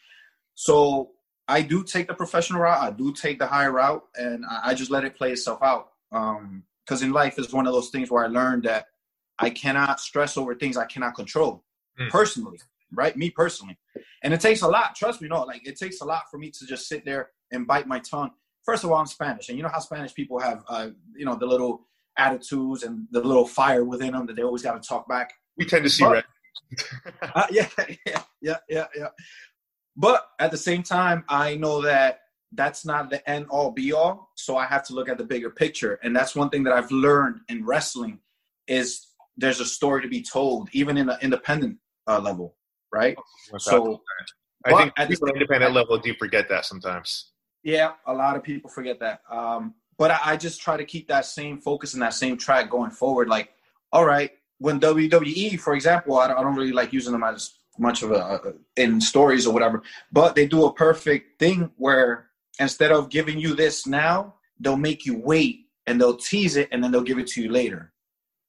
So 0.55 1.11
I 1.47 1.61
do 1.61 1.83
take 1.83 2.07
the 2.07 2.13
professional 2.13 2.61
route. 2.61 2.81
I 2.81 2.91
do 2.91 3.13
take 3.13 3.39
the 3.39 3.47
high 3.47 3.67
route, 3.67 4.03
and 4.15 4.45
I, 4.45 4.73
just 4.73 4.91
let 4.91 5.03
it 5.03 5.17
play 5.17 5.31
itself 5.31 5.61
out. 5.61 5.89
Um, 6.11 6.63
Because 6.91 7.03
in 7.03 7.13
life 7.13 7.39
is 7.39 7.53
one 7.53 7.65
of 7.67 7.71
those 7.71 7.87
things 7.89 8.11
where 8.11 8.25
I 8.25 8.27
learned 8.27 8.63
that 8.63 8.87
I 9.39 9.49
cannot 9.49 10.01
stress 10.01 10.35
over 10.35 10.53
things 10.53 10.75
I 10.75 10.83
cannot 10.83 11.15
control 11.15 11.63
Hmm. 11.97 12.09
personally, 12.09 12.59
right? 12.93 13.15
Me 13.15 13.29
personally, 13.29 13.77
and 14.23 14.33
it 14.33 14.41
takes 14.41 14.61
a 14.61 14.67
lot. 14.67 14.93
Trust 14.95 15.21
me, 15.21 15.29
no, 15.29 15.43
like 15.43 15.65
it 15.65 15.77
takes 15.79 16.01
a 16.01 16.05
lot 16.05 16.23
for 16.29 16.37
me 16.37 16.51
to 16.51 16.65
just 16.65 16.89
sit 16.89 17.05
there 17.05 17.29
and 17.53 17.65
bite 17.65 17.87
my 17.87 17.99
tongue. 17.99 18.31
First 18.65 18.83
of 18.83 18.91
all, 18.91 18.97
I'm 18.97 19.05
Spanish, 19.05 19.47
and 19.47 19.57
you 19.57 19.63
know 19.63 19.69
how 19.69 19.79
Spanish 19.79 20.13
people 20.13 20.37
have, 20.39 20.65
uh, 20.67 20.89
you 21.15 21.23
know, 21.23 21.35
the 21.35 21.45
little 21.45 21.87
attitudes 22.17 22.83
and 22.83 23.07
the 23.11 23.21
little 23.21 23.47
fire 23.47 23.85
within 23.85 24.11
them 24.11 24.25
that 24.25 24.35
they 24.35 24.43
always 24.43 24.61
got 24.61 24.81
to 24.81 24.85
talk 24.85 25.07
back. 25.07 25.31
We 25.57 25.63
tend 25.65 25.85
to 25.85 25.89
see 25.89 26.03
But- 26.03 26.11
red. 26.11 26.25
Uh, 27.35 27.47
yeah, 27.51 27.69
yeah, 28.05 28.23
yeah, 28.41 28.57
yeah, 28.69 28.87
yeah. 28.97 29.07
But 29.95 30.27
at 30.39 30.51
the 30.51 30.57
same 30.57 30.83
time, 30.83 31.23
I 31.29 31.55
know 31.55 31.81
that 31.83 32.19
that's 32.53 32.85
not 32.85 33.09
the 33.09 33.27
end 33.29 33.47
all 33.49 33.71
be 33.71 33.93
all. 33.93 34.31
So 34.35 34.57
I 34.57 34.65
have 34.65 34.83
to 34.87 34.93
look 34.93 35.09
at 35.09 35.17
the 35.17 35.23
bigger 35.23 35.49
picture, 35.49 35.99
and 36.03 36.15
that's 36.15 36.35
one 36.35 36.49
thing 36.49 36.63
that 36.63 36.73
I've 36.73 36.91
learned 36.91 37.41
in 37.49 37.65
wrestling 37.65 38.19
is 38.67 39.07
there's 39.37 39.59
a 39.59 39.65
story 39.65 40.01
to 40.01 40.07
be 40.07 40.21
told, 40.21 40.69
even 40.73 40.97
in 40.97 41.09
an 41.09 41.17
independent 41.21 41.77
uh, 42.07 42.19
level, 42.19 42.55
right? 42.93 43.17
So 43.57 44.01
I 44.65 44.75
think 44.75 44.93
at 44.97 45.07
the 45.07 45.15
people 45.15 45.27
at 45.27 45.33
same- 45.33 45.41
independent 45.41 45.73
level 45.73 45.97
do 45.97 46.13
forget 46.15 46.49
that 46.49 46.65
sometimes. 46.65 47.31
Yeah, 47.63 47.93
a 48.07 48.13
lot 48.13 48.35
of 48.35 48.43
people 48.43 48.69
forget 48.69 48.99
that. 48.99 49.21
Um, 49.29 49.75
but 49.97 50.11
I, 50.11 50.19
I 50.25 50.37
just 50.37 50.61
try 50.61 50.77
to 50.77 50.85
keep 50.85 51.07
that 51.09 51.25
same 51.25 51.59
focus 51.59 51.93
and 51.93 52.01
that 52.01 52.15
same 52.15 52.37
track 52.37 52.69
going 52.69 52.91
forward. 52.91 53.29
Like, 53.29 53.51
all 53.91 54.05
right, 54.05 54.31
when 54.57 54.79
WWE, 54.79 55.59
for 55.59 55.75
example, 55.75 56.17
I 56.17 56.27
don't, 56.27 56.37
I 56.37 56.41
don't 56.41 56.55
really 56.55 56.71
like 56.71 56.91
using 56.91 57.11
them 57.11 57.23
as 57.23 57.53
much 57.77 58.03
of 58.03 58.11
a 58.11 58.55
in 58.77 58.99
stories 58.99 59.45
or 59.47 59.53
whatever. 59.53 59.83
But 60.11 60.35
they 60.35 60.47
do 60.47 60.65
a 60.65 60.73
perfect 60.73 61.39
thing 61.39 61.71
where 61.77 62.30
instead 62.59 62.91
of 62.91 63.09
giving 63.09 63.39
you 63.39 63.55
this 63.55 63.87
now, 63.87 64.35
they'll 64.59 64.77
make 64.77 65.05
you 65.05 65.17
wait 65.19 65.67
and 65.87 65.99
they'll 65.99 66.17
tease 66.17 66.55
it 66.57 66.69
and 66.71 66.83
then 66.83 66.91
they'll 66.91 67.01
give 67.01 67.17
it 67.19 67.27
to 67.27 67.41
you 67.41 67.49
later. 67.51 67.93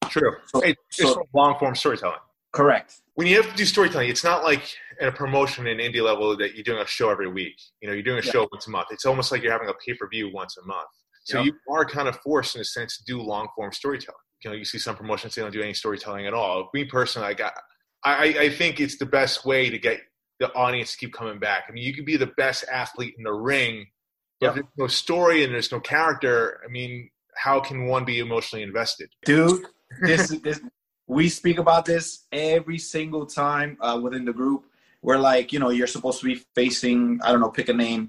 True. 0.09 0.37
So- 0.47 0.61
Hey, 0.61 0.75
it's 0.91 0.99
so- 0.99 1.23
long 1.35 1.59
form 1.59 1.75
storytelling. 1.75 2.19
Correct. 2.53 2.97
When 3.15 3.27
you 3.27 3.37
have 3.41 3.51
to 3.51 3.57
do 3.57 3.65
storytelling, 3.65 4.11
it's 4.11 4.25
not 4.25 4.43
like 4.45 4.63
at 5.01 5.09
a 5.09 5.13
promotion 5.13 5.67
in 5.67 5.79
indie 5.79 6.03
level 6.03 6.37
that 6.37 6.55
you're 6.55 6.65
doing 6.65 6.83
a 6.83 6.87
show 6.87 7.09
every 7.09 7.29
week. 7.29 7.59
You 7.81 7.89
know, 7.89 7.95
you're 7.95 8.03
doing 8.03 8.19
a 8.23 8.27
Yeah. 8.27 8.33
show 8.33 8.49
once 8.53 8.67
a 8.67 8.71
month. 8.71 8.89
It's 8.91 9.07
almost 9.07 9.33
like 9.33 9.43
you're 9.43 9.53
having 9.53 9.69
a 9.69 9.75
pay 9.75 9.95
per 9.95 10.07
view 10.09 10.31
once 10.33 10.57
a 10.59 10.67
month. 10.67 10.89
So 11.25 11.39
Yep. 11.39 11.47
you 11.47 11.55
are 11.73 11.85
kind 11.87 12.09
of 12.09 12.19
forced 12.21 12.55
in 12.57 12.61
a 12.61 12.65
sense 12.65 12.99
to 12.99 13.05
do 13.05 13.21
long 13.23 13.49
form 13.55 13.73
storytelling. 13.73 14.19
You 14.45 14.51
know, 14.51 14.57
you 14.57 14.65
see 14.65 14.79
some 14.79 14.97
promotions 14.97 15.35
they 15.35 15.43
don't 15.43 15.53
do 15.53 15.63
any 15.63 15.73
storytelling 15.73 16.27
at 16.27 16.35
all. 16.35 16.69
Me 16.75 16.85
personally, 16.85 17.29
I 17.29 17.35
got, 17.35 17.55
I- 18.05 18.25
I 18.39 18.51
think 18.51 18.81
it's 18.81 18.99
the 18.99 19.07
best 19.07 19.45
way 19.47 19.71
to 19.71 19.79
get 19.79 20.01
the 20.43 20.53
audience 20.55 20.95
keep 20.97 21.13
coming 21.13 21.39
back. 21.39 21.65
I 21.69 21.73
mean, 21.73 21.85
you 21.85 21.95
could 21.95 22.05
be 22.05 22.17
the 22.17 22.33
best 22.37 22.65
athlete 22.71 23.15
in 23.17 23.25
the 23.25 23.33
ring, 23.33 23.87
but 24.41 24.55
there's 24.55 24.67
no 24.77 24.87
story 24.89 25.45
and 25.45 25.55
there's 25.55 25.73
no 25.73 25.81
character. 25.81 26.61
I 26.65 26.69
mean, 26.69 27.11
how 27.35 27.61
can 27.61 27.87
one 27.87 28.05
be 28.05 28.19
emotionally 28.19 28.63
invested? 28.63 29.09
dude 29.25 29.65
this 30.01 30.29
this 30.43 30.61
we 31.07 31.29
speak 31.29 31.59
about 31.59 31.85
this 31.85 32.27
every 32.33 32.79
single 32.79 33.27
time 33.27 33.77
uh, 33.81 33.99
within 34.03 34.25
the 34.25 34.33
group 34.33 34.65
where 35.01 35.19
like 35.19 35.53
you 35.53 35.59
know 35.59 35.71
you're 35.71 35.87
supposed 35.87 36.21
to 36.21 36.27
be 36.27 36.43
facing 36.55 37.21
i 37.23 37.31
don't 37.31 37.41
know 37.41 37.51
pick 37.51 37.69
a 37.69 37.73
name 37.73 38.09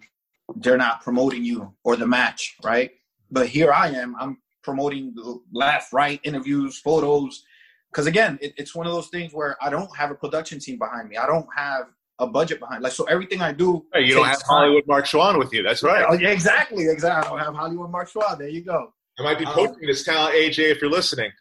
they're 0.58 0.78
not 0.78 1.02
promoting 1.02 1.44
you 1.44 1.74
or 1.84 1.96
the 1.96 2.08
match 2.08 2.56
right 2.64 2.92
but 3.32 3.48
here 3.48 3.72
i 3.72 3.90
am 3.90 4.16
i'm 4.20 4.38
promoting 4.64 5.14
the 5.16 5.40
left 5.52 5.92
right 5.92 6.20
interviews 6.24 6.80
photos 6.80 7.44
because 7.92 8.08
again 8.08 8.38
it, 8.42 8.54
it's 8.58 8.74
one 8.74 8.86
of 8.86 8.94
those 8.94 9.08
things 9.08 9.34
where 9.34 9.58
i 9.62 9.70
don't 9.70 9.96
have 9.96 10.12
a 10.12 10.16
production 10.16 10.60
team 10.60 10.78
behind 10.78 11.10
me 11.10 11.18
i 11.18 11.26
don't 11.26 11.48
have 11.56 11.88
a 12.20 12.28
budget 12.28 12.60
behind 12.60 12.84
like 12.84 12.92
so 12.94 13.04
everything 13.06 13.42
i 13.42 13.52
do 13.52 13.86
Hey, 13.94 14.02
you 14.04 14.14
don't 14.14 14.26
have 14.26 14.40
time. 14.40 14.48
Hollywood 14.48 14.86
Mark 14.88 15.06
Schwann 15.06 15.38
with 15.40 15.52
you. 15.54 15.64
That's 15.64 15.82
right. 15.84 16.06
Oh, 16.08 16.14
yeah, 16.14 16.30
exactly 16.30 16.86
exactly 16.88 17.26
i 17.26 17.30
don't 17.30 17.40
have 17.40 17.56
hollywood 17.56 17.90
mark 17.92 18.08
Schwab. 18.10 18.38
there 18.40 18.48
you 18.50 18.64
go 18.64 18.94
I 19.20 19.24
might 19.24 19.38
be 19.38 19.46
Um, 19.46 19.76
this 19.82 20.04
talent, 20.04 20.34
AJ, 20.36 20.72
if 20.72 20.82
you're 20.82 20.90
listening. 20.90 21.32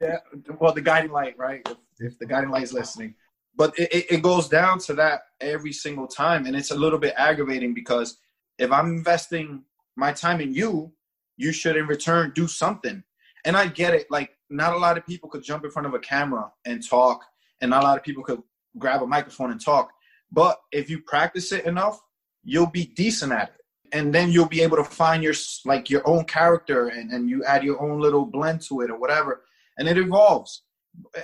yeah, 0.00 0.18
well, 0.60 0.72
the 0.72 0.80
guiding 0.80 1.10
light, 1.10 1.36
right? 1.36 1.60
If, 1.68 1.76
if 2.12 2.18
the 2.20 2.26
guiding 2.26 2.50
light 2.50 2.62
is 2.62 2.72
listening, 2.72 3.14
but 3.56 3.76
it, 3.78 3.92
it, 3.92 4.06
it 4.10 4.22
goes 4.22 4.48
down 4.48 4.78
to 4.80 4.94
that 4.94 5.22
every 5.40 5.72
single 5.72 6.06
time, 6.06 6.46
and 6.46 6.54
it's 6.54 6.70
a 6.70 6.74
little 6.76 6.98
bit 7.00 7.14
aggravating 7.16 7.74
because 7.74 8.18
if 8.58 8.70
I'm 8.70 8.86
investing 8.88 9.64
my 9.96 10.12
time 10.12 10.40
in 10.40 10.54
you, 10.54 10.92
you 11.36 11.52
should 11.52 11.76
in 11.76 11.86
return 11.88 12.30
do 12.34 12.46
something. 12.46 13.02
And 13.44 13.56
I 13.56 13.66
get 13.66 13.92
it. 13.94 14.06
Like, 14.10 14.30
not 14.48 14.72
a 14.72 14.78
lot 14.78 14.96
of 14.96 15.04
people 15.04 15.28
could 15.28 15.42
jump 15.42 15.64
in 15.64 15.70
front 15.72 15.86
of 15.86 15.94
a 15.94 15.98
camera 15.98 16.50
and 16.64 16.86
talk, 16.88 17.24
and 17.60 17.70
not 17.70 17.82
a 17.82 17.86
lot 17.86 17.98
of 17.98 18.04
people 18.04 18.22
could 18.22 18.40
grab 18.78 19.02
a 19.02 19.06
microphone 19.06 19.50
and 19.50 19.60
talk. 19.62 19.90
But 20.32 20.58
if 20.72 20.90
you 20.90 21.00
practice 21.00 21.52
it 21.52 21.64
enough, 21.64 22.00
you'll 22.42 22.70
be 22.70 22.86
decent 22.86 23.32
at 23.32 23.50
it 23.50 23.60
and 23.92 24.14
then 24.14 24.30
you'll 24.30 24.48
be 24.48 24.62
able 24.62 24.76
to 24.76 24.84
find 24.84 25.22
your 25.22 25.34
like 25.64 25.88
your 25.88 26.06
own 26.06 26.24
character 26.24 26.88
and, 26.88 27.10
and 27.10 27.30
you 27.30 27.44
add 27.44 27.62
your 27.62 27.80
own 27.80 28.00
little 28.00 28.26
blend 28.26 28.60
to 28.60 28.80
it 28.80 28.90
or 28.90 28.98
whatever 28.98 29.44
and 29.78 29.88
it 29.88 29.96
evolves 29.96 30.62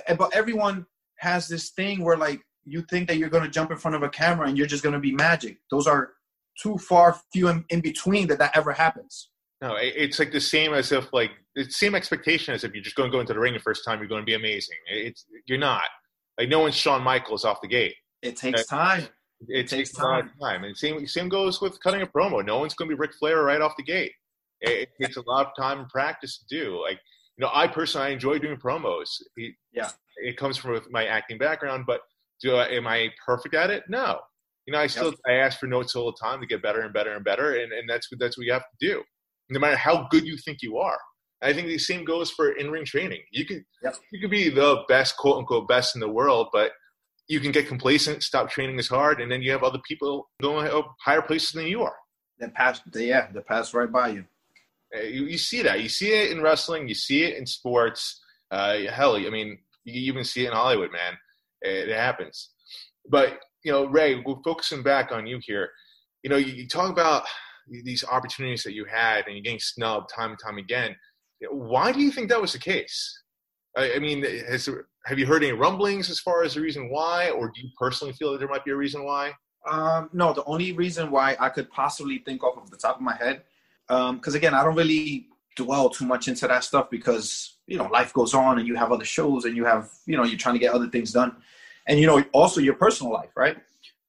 Eh, 0.07 0.15
but 0.15 0.35
everyone 0.35 0.85
has 1.17 1.47
this 1.47 1.69
thing 1.69 2.03
where 2.03 2.17
like 2.17 2.41
you 2.65 2.81
think 2.83 3.07
that 3.07 3.17
you're 3.17 3.29
going 3.29 3.43
to 3.43 3.49
jump 3.49 3.71
in 3.71 3.77
front 3.77 3.95
of 3.95 4.03
a 4.03 4.09
camera 4.09 4.47
and 4.47 4.57
you're 4.57 4.67
just 4.67 4.83
going 4.83 4.93
to 4.93 4.99
be 4.99 5.11
magic 5.11 5.57
those 5.69 5.87
are 5.87 6.11
too 6.61 6.77
far 6.77 7.19
few 7.31 7.47
in, 7.47 7.63
in 7.69 7.79
between 7.79 8.27
that 8.27 8.39
that 8.39 8.55
ever 8.55 8.71
happens 8.71 9.29
No, 9.61 9.75
it's 9.79 10.17
like 10.17 10.31
the 10.31 10.41
same 10.41 10.73
as 10.73 10.91
if 10.91 11.13
like 11.13 11.31
the 11.55 11.69
same 11.69 11.93
expectation 11.93 12.53
as 12.53 12.63
if 12.63 12.73
you're 12.73 12.83
just 12.83 12.95
going 12.95 13.11
to 13.11 13.15
go 13.15 13.19
into 13.19 13.33
the 13.33 13.39
ring 13.39 13.53
the 13.53 13.59
first 13.59 13.85
time. 13.85 13.99
You're 13.99 14.07
going 14.07 14.23
to 14.23 14.25
be 14.25 14.33
amazing. 14.33 14.77
It's 14.89 15.25
you're 15.45 15.59
not. 15.59 15.83
Like 16.39 16.49
no 16.49 16.59
one's 16.61 16.75
Shawn 16.75 17.03
Michaels 17.03 17.45
off 17.45 17.61
the 17.61 17.67
gate. 17.67 17.95
it 18.21 18.35
takes 18.37 18.65
time 18.67 19.07
It, 19.47 19.67
takes 19.67 19.71
takes 19.71 19.99
a 19.99 20.03
lot 20.03 20.25
of 20.25 20.31
time, 20.39 20.63
and 20.63 20.75
same 20.77 21.05
same 21.07 21.29
goes 21.29 21.61
with 21.61 21.81
cutting 21.81 22.01
a 22.01 22.07
promo. 22.07 22.43
No 22.45 22.59
one's 22.59 22.73
going 22.73 22.89
to 22.89 22.95
be 22.95 22.99
Ric 22.99 23.13
Flair 23.19 23.43
right 23.43 23.61
off 23.61 23.73
the 23.77 23.83
gate. 23.83 24.11
It, 24.61 24.89
it 24.89 24.89
takes 25.01 25.17
a 25.17 25.23
lot 25.27 25.47
of 25.47 25.53
time 25.57 25.79
and 25.79 25.89
practice 25.89 26.37
to 26.39 26.45
do. 26.55 26.81
Like 26.81 26.99
you 27.37 27.43
know, 27.45 27.51
I 27.53 27.67
personally 27.67 28.07
I 28.07 28.09
enjoy 28.11 28.37
doing 28.39 28.57
promos. 28.57 29.09
It, 29.35 29.55
Yeah. 29.73 29.89
it 30.17 30.37
comes 30.37 30.57
from 30.57 30.71
with 30.71 30.91
my 30.91 31.05
acting 31.05 31.37
background, 31.37 31.85
but 31.87 32.01
do 32.41 32.55
I, 32.55 32.67
am 32.67 32.87
I 32.87 33.09
perfect 33.25 33.55
at 33.55 33.69
it? 33.71 33.83
No. 33.87 34.19
You 34.67 34.73
know, 34.73 34.79
I 34.79 34.87
still 34.87 35.13
I 35.27 35.33
ask 35.33 35.59
for 35.59 35.65
notes 35.67 35.95
all 35.95 36.11
the 36.11 36.17
time 36.21 36.39
to 36.41 36.45
get 36.45 36.61
better 36.61 36.81
and 36.81 36.93
better 36.93 37.13
and 37.13 37.23
better, 37.25 37.55
and, 37.55 37.71
and 37.73 37.89
that's 37.89 38.11
what 38.11 38.19
that's 38.19 38.37
what 38.37 38.45
you 38.45 38.53
have 38.53 38.61
to 38.61 38.87
do, 38.87 39.01
no 39.49 39.59
matter 39.59 39.75
how 39.75 40.07
good 40.11 40.25
you 40.25 40.37
think 40.37 40.59
you 40.61 40.77
are. 40.77 40.99
I 41.41 41.53
think 41.53 41.67
the 41.67 41.77
same 41.77 42.05
goes 42.05 42.29
for 42.31 42.51
in 42.51 42.69
ring 42.71 42.85
training. 42.85 43.21
You 43.31 43.45
can 43.45 43.65
Yep. 43.83 43.95
you 44.11 44.19
could 44.21 44.29
be 44.31 44.49
the 44.49 44.83
best 44.87 45.17
quote 45.17 45.37
unquote 45.37 45.67
best 45.67 45.95
in 45.95 46.01
the 46.01 46.09
world, 46.09 46.49
but 46.53 46.71
you 47.27 47.39
can 47.39 47.51
get 47.51 47.67
complacent, 47.67 48.23
stop 48.23 48.49
training 48.49 48.77
as 48.77 48.87
hard, 48.87 49.21
and 49.21 49.31
then 49.31 49.41
you 49.41 49.51
have 49.51 49.63
other 49.63 49.79
people 49.87 50.29
going 50.41 50.67
up 50.67 50.93
higher 51.03 51.21
places 51.21 51.51
than 51.53 51.67
you 51.67 51.81
are. 51.83 51.95
that 52.39 52.53
pass 52.53 52.81
yeah 52.95 53.27
that 53.33 53.47
pass 53.47 53.73
right 53.73 53.91
by 53.91 54.07
you 54.09 54.25
Uh, 54.95 55.01
You, 55.01 55.25
you 55.25 55.37
see 55.37 55.61
that. 55.63 55.81
You 55.81 55.89
see 55.89 56.11
it 56.11 56.31
in 56.31 56.41
wrestling. 56.41 56.87
You 56.89 56.95
see 56.95 57.23
it 57.23 57.37
in 57.37 57.45
sports. 57.45 58.19
Uh, 58.51 58.77
hell, 58.91 59.15
I 59.15 59.29
mean, 59.29 59.57
you 59.85 59.99
even 60.11 60.23
see 60.25 60.43
it 60.45 60.49
in 60.49 60.53
Hollywood, 60.53 60.91
man. 60.91 61.13
It, 61.61 61.89
it 61.89 61.95
happens. 61.97 62.49
But 63.09 63.39
you 63.63 63.71
know, 63.71 63.85
Ray, 63.85 64.15
we're 64.15 64.41
focusing 64.43 64.83
back 64.83 65.11
on 65.11 65.25
you 65.27 65.39
here. 65.41 65.69
You 66.23 66.29
know, 66.31 66.37
you, 66.37 66.53
you 66.53 66.67
talk 66.67 66.89
about 66.91 67.23
these 67.69 68.03
opportunities 68.03 68.63
that 68.63 68.73
you 68.73 68.85
had, 68.85 69.25
and 69.25 69.35
you're 69.35 69.43
getting 69.43 69.59
snubbed 69.59 70.09
time 70.13 70.31
and 70.31 70.39
time 70.39 70.57
again. 70.57 70.95
Why 71.49 71.91
do 71.91 72.01
you 72.01 72.11
think 72.11 72.29
that 72.29 72.41
was 72.41 72.53
the 72.53 72.59
case? 72.59 73.21
I, 73.75 73.93
I 73.93 73.99
mean, 73.99 74.23
has 74.23 74.69
have 75.05 75.17
you 75.17 75.25
heard 75.25 75.43
any 75.43 75.53
rumblings 75.53 76.09
as 76.09 76.19
far 76.19 76.43
as 76.43 76.53
the 76.53 76.61
reason 76.61 76.89
why, 76.89 77.29
or 77.29 77.47
do 77.47 77.61
you 77.61 77.69
personally 77.77 78.13
feel 78.13 78.31
that 78.31 78.39
there 78.39 78.47
might 78.47 78.65
be 78.65 78.71
a 78.71 78.75
reason 78.75 79.03
why? 79.03 79.33
Um, 79.69 80.09
no, 80.13 80.33
the 80.33 80.43
only 80.45 80.71
reason 80.71 81.11
why 81.11 81.35
I 81.39 81.49
could 81.49 81.69
possibly 81.69 82.19
think 82.19 82.43
off 82.43 82.57
of 82.57 82.69
the 82.69 82.77
top 82.77 82.95
of 82.95 83.01
my 83.01 83.15
head, 83.15 83.43
because 83.87 84.35
again, 84.35 84.53
I 84.53 84.63
don't 84.63 84.75
really 84.75 85.27
dwell 85.55 85.89
too 85.89 86.05
much 86.05 86.27
into 86.27 86.47
that 86.47 86.63
stuff 86.63 86.89
because 86.89 87.57
you 87.67 87.77
know 87.77 87.85
life 87.85 88.13
goes 88.13 88.33
on 88.33 88.57
and 88.57 88.67
you 88.67 88.75
have 88.75 88.91
other 88.91 89.05
shows 89.05 89.45
and 89.45 89.55
you 89.55 89.65
have 89.65 89.89
you 90.05 90.17
know 90.17 90.23
you're 90.23 90.37
trying 90.37 90.55
to 90.55 90.59
get 90.59 90.73
other 90.73 90.87
things 90.87 91.11
done, 91.11 91.35
and 91.87 91.99
you 91.99 92.07
know 92.07 92.23
also 92.33 92.61
your 92.61 92.75
personal 92.75 93.11
life, 93.11 93.31
right? 93.35 93.57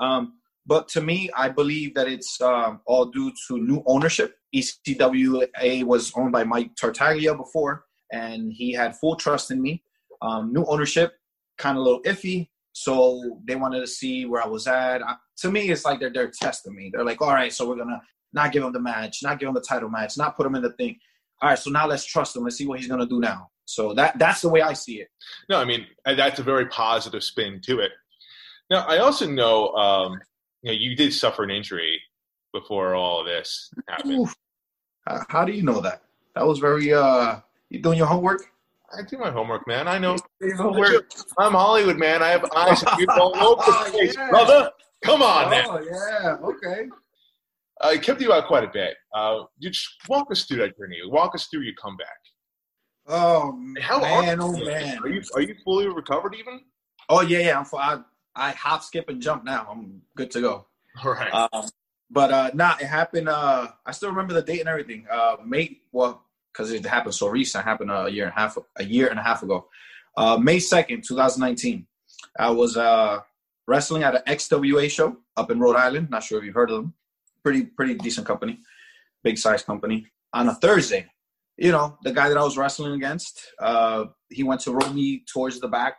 Um, 0.01 0.35
but 0.67 0.89
to 0.89 1.01
me, 1.01 1.31
I 1.37 1.49
believe 1.49 1.95
that 1.95 2.09
it's 2.09 2.41
um, 2.41 2.81
all 2.87 3.07
due 3.07 3.33
to 3.49 3.59
new 3.59 3.83
ownership. 3.87 4.37
ECWA 4.55 5.85
was 5.85 6.13
owned 6.15 6.33
by 6.33 6.45
Mike 6.45 6.71
Tartaglia 6.77 7.35
before, 7.35 7.85
and 8.13 8.53
he 8.53 8.73
had 8.73 8.97
full 8.97 9.17
trust 9.17 9.51
in 9.51 9.61
me. 9.61 9.83
Um, 10.21 10.53
new 10.53 10.65
ownership, 10.67 11.15
kind 11.59 11.77
of 11.77 11.81
a 11.81 11.85
little 11.85 12.03
iffy, 12.03 12.49
so 12.73 13.41
they 13.45 13.57
wanted 13.57 13.81
to 13.81 13.87
see 13.87 14.25
where 14.25 14.43
I 14.43 14.47
was 14.47 14.67
at. 14.69 15.03
I, 15.03 15.17
to 15.39 15.51
me, 15.51 15.71
it's 15.71 15.85
like 15.85 15.99
they're 15.99 16.13
they're 16.13 16.31
testing 16.31 16.77
me. 16.77 16.91
They're 16.93 17.05
like, 17.05 17.21
all 17.21 17.33
right, 17.33 17.53
so 17.53 17.69
we're 17.69 17.77
gonna 17.77 18.01
not 18.33 18.53
give 18.53 18.63
him 18.63 18.73
the 18.73 18.81
match, 18.81 19.19
not 19.23 19.41
give 19.41 19.49
him 19.49 19.55
the 19.55 19.61
title 19.61 19.91
match, 19.91 20.17
not 20.17 20.37
put 20.37 20.47
him 20.47 20.55
in 20.55 20.63
the 20.63 20.73
thing. 20.73 20.97
All 21.41 21.49
right, 21.51 21.59
so 21.59 21.71
now 21.71 21.89
let's 21.89 22.05
trust 22.05 22.37
him. 22.37 22.45
Let's 22.45 22.57
see 22.57 22.67
what 22.67 22.79
he's 22.79 22.89
gonna 22.89 23.07
do 23.07 23.19
now. 23.19 23.49
So 23.65 23.95
that 23.95 24.19
that's 24.19 24.43
the 24.43 24.49
way 24.49 24.63
I 24.63 24.75
see 24.75 25.01
it. 25.01 25.09
No, 25.49 25.59
I 25.59 25.65
mean 25.65 25.87
that's 26.05 26.39
a 26.39 26.45
very 26.45 26.67
positive 26.67 27.25
spin 27.25 27.61
to 27.65 27.81
it. 27.81 27.91
Now, 28.71 28.87
I 28.87 28.99
also 28.99 29.29
know, 29.29 29.69
um, 29.75 30.19
you 30.63 30.73
know, 30.73 30.79
you 30.79 30.97
did 30.97 31.13
suffer 31.13 31.43
an 31.45 31.51
injury 31.51 32.01
before 32.53 32.95
all 32.95 33.21
of 33.21 33.27
this 33.27 33.71
happened. 33.89 34.29
How, 35.07 35.21
how 35.29 35.45
do 35.45 35.53
you 35.53 35.63
know 35.63 35.81
that? 35.81 36.03
That 36.35 36.47
was 36.47 36.59
very. 36.59 36.93
uh 36.93 37.41
You 37.71 37.81
doing 37.81 37.99
your 37.99 38.07
homework? 38.07 38.43
I 38.97 39.03
do 39.03 39.17
my 39.19 39.31
homework, 39.31 39.67
man. 39.67 39.89
I 39.89 39.99
know. 39.99 40.17
Homework. 40.57 41.11
I'm 41.39 41.53
Hollywood, 41.53 41.99
man. 41.99 42.23
I 42.23 42.29
have 42.29 42.45
eyes 42.55 42.83
all 43.09 43.35
over 43.37 43.63
the 43.65 43.91
place, 43.91 44.15
Yeah. 44.15 44.29
brother. 44.31 44.71
Come 45.03 45.23
on, 45.23 45.51
now. 45.51 45.79
Oh 45.79 45.81
yeah. 45.81 46.37
Okay. 46.43 46.89
I 47.81 47.97
kept 47.97 48.21
you 48.21 48.33
out 48.33 48.47
quite 48.47 48.63
a 48.65 48.71
bit. 48.73 48.95
Uh, 49.15 49.41
you 49.59 49.71
just 49.71 49.89
walk 50.09 50.31
us 50.31 50.45
through 50.45 50.59
that 50.59 50.77
journey. 50.79 50.99
Walk 51.07 51.35
us 51.35 51.49
through 51.49 51.63
your 51.63 51.75
comeback. 51.83 52.07
Oh 53.09 53.59
How 53.81 54.01
man, 54.01 54.41
are 54.41 54.45
oh 54.45 54.53
man. 54.65 54.99
Are 55.03 55.09
you 55.09 55.23
are 55.35 55.41
you 55.41 55.57
fully 55.65 55.89
recovered 55.89 56.37
even? 56.39 56.61
Oh 57.09 57.23
yeah, 57.23 57.39
yeah. 57.41 57.59
I'm. 57.59 57.67
I 57.77 58.01
I 58.35 58.53
hop, 58.53 58.83
skip, 58.83 59.09
and 59.09 59.21
jump 59.21 59.45
now. 59.45 59.67
I'm 59.71 60.03
good 60.17 60.31
to 60.33 60.41
go. 60.41 60.67
All 61.05 61.13
right. 61.13 61.33
Um, 61.33 61.69
but 62.11 62.31
uh, 62.31 62.51
nah, 62.55 62.75
it 62.81 62.87
happened. 62.87 63.29
Uh, 63.29 63.69
I 63.87 63.93
still 63.93 64.11
remember 64.11 64.35
the 64.35 64.43
date 64.43 64.61
and 64.61 64.69
everything. 64.69 65.07
Uh, 65.11 65.37
May 65.45 65.79
well, 65.93 66.25
because 66.53 66.71
it 66.71 66.85
happened 66.85 67.15
so 67.15 67.29
recent. 67.29 67.65
It 67.65 67.69
happened 67.69 67.91
a 67.91 68.11
year 68.11 68.25
and 68.25 68.33
a 68.37 68.39
half, 68.39 68.59
a 68.77 68.85
year 68.85 69.09
and 69.09 69.19
a 69.19 69.23
half 69.23 69.43
ago. 69.43 69.67
Uh, 70.17 70.37
May 70.37 70.59
second, 70.59 71.05
two 71.05 71.17
thousand 71.17 71.41
nineteen. 71.41 71.87
I 72.39 72.51
was 72.51 72.77
uh 72.77 73.21
wrestling 73.67 74.03
at 74.03 74.15
an 74.15 74.23
XWA 74.27 74.91
show 74.91 75.17
up 75.37 75.51
in 75.51 75.59
Rhode 75.59 75.77
Island. 75.77 76.11
Not 76.11 76.23
sure 76.23 76.39
if 76.39 76.45
you've 76.45 76.55
heard 76.55 76.71
of 76.71 76.77
them. 76.77 76.95
Pretty 77.43 77.63
pretty 77.65 77.95
decent 77.95 78.27
company, 78.27 78.61
big 79.23 79.39
size 79.39 79.63
company. 79.63 80.07
On 80.35 80.49
a 80.49 80.55
Thursday, 80.55 81.07
you 81.57 81.73
know, 81.73 81.99
the 82.03 82.13
guy 82.13 82.29
that 82.29 82.39
I 82.39 82.43
was 82.43 82.57
wrestling 82.57 82.93
against, 82.93 83.41
uh, 83.59 84.07
he 84.31 84.43
went 84.43 84.61
to 84.63 84.73
roll 84.73 84.93
me 84.93 85.25
towards 85.33 85.61
the 85.61 85.69
back. 85.69 85.99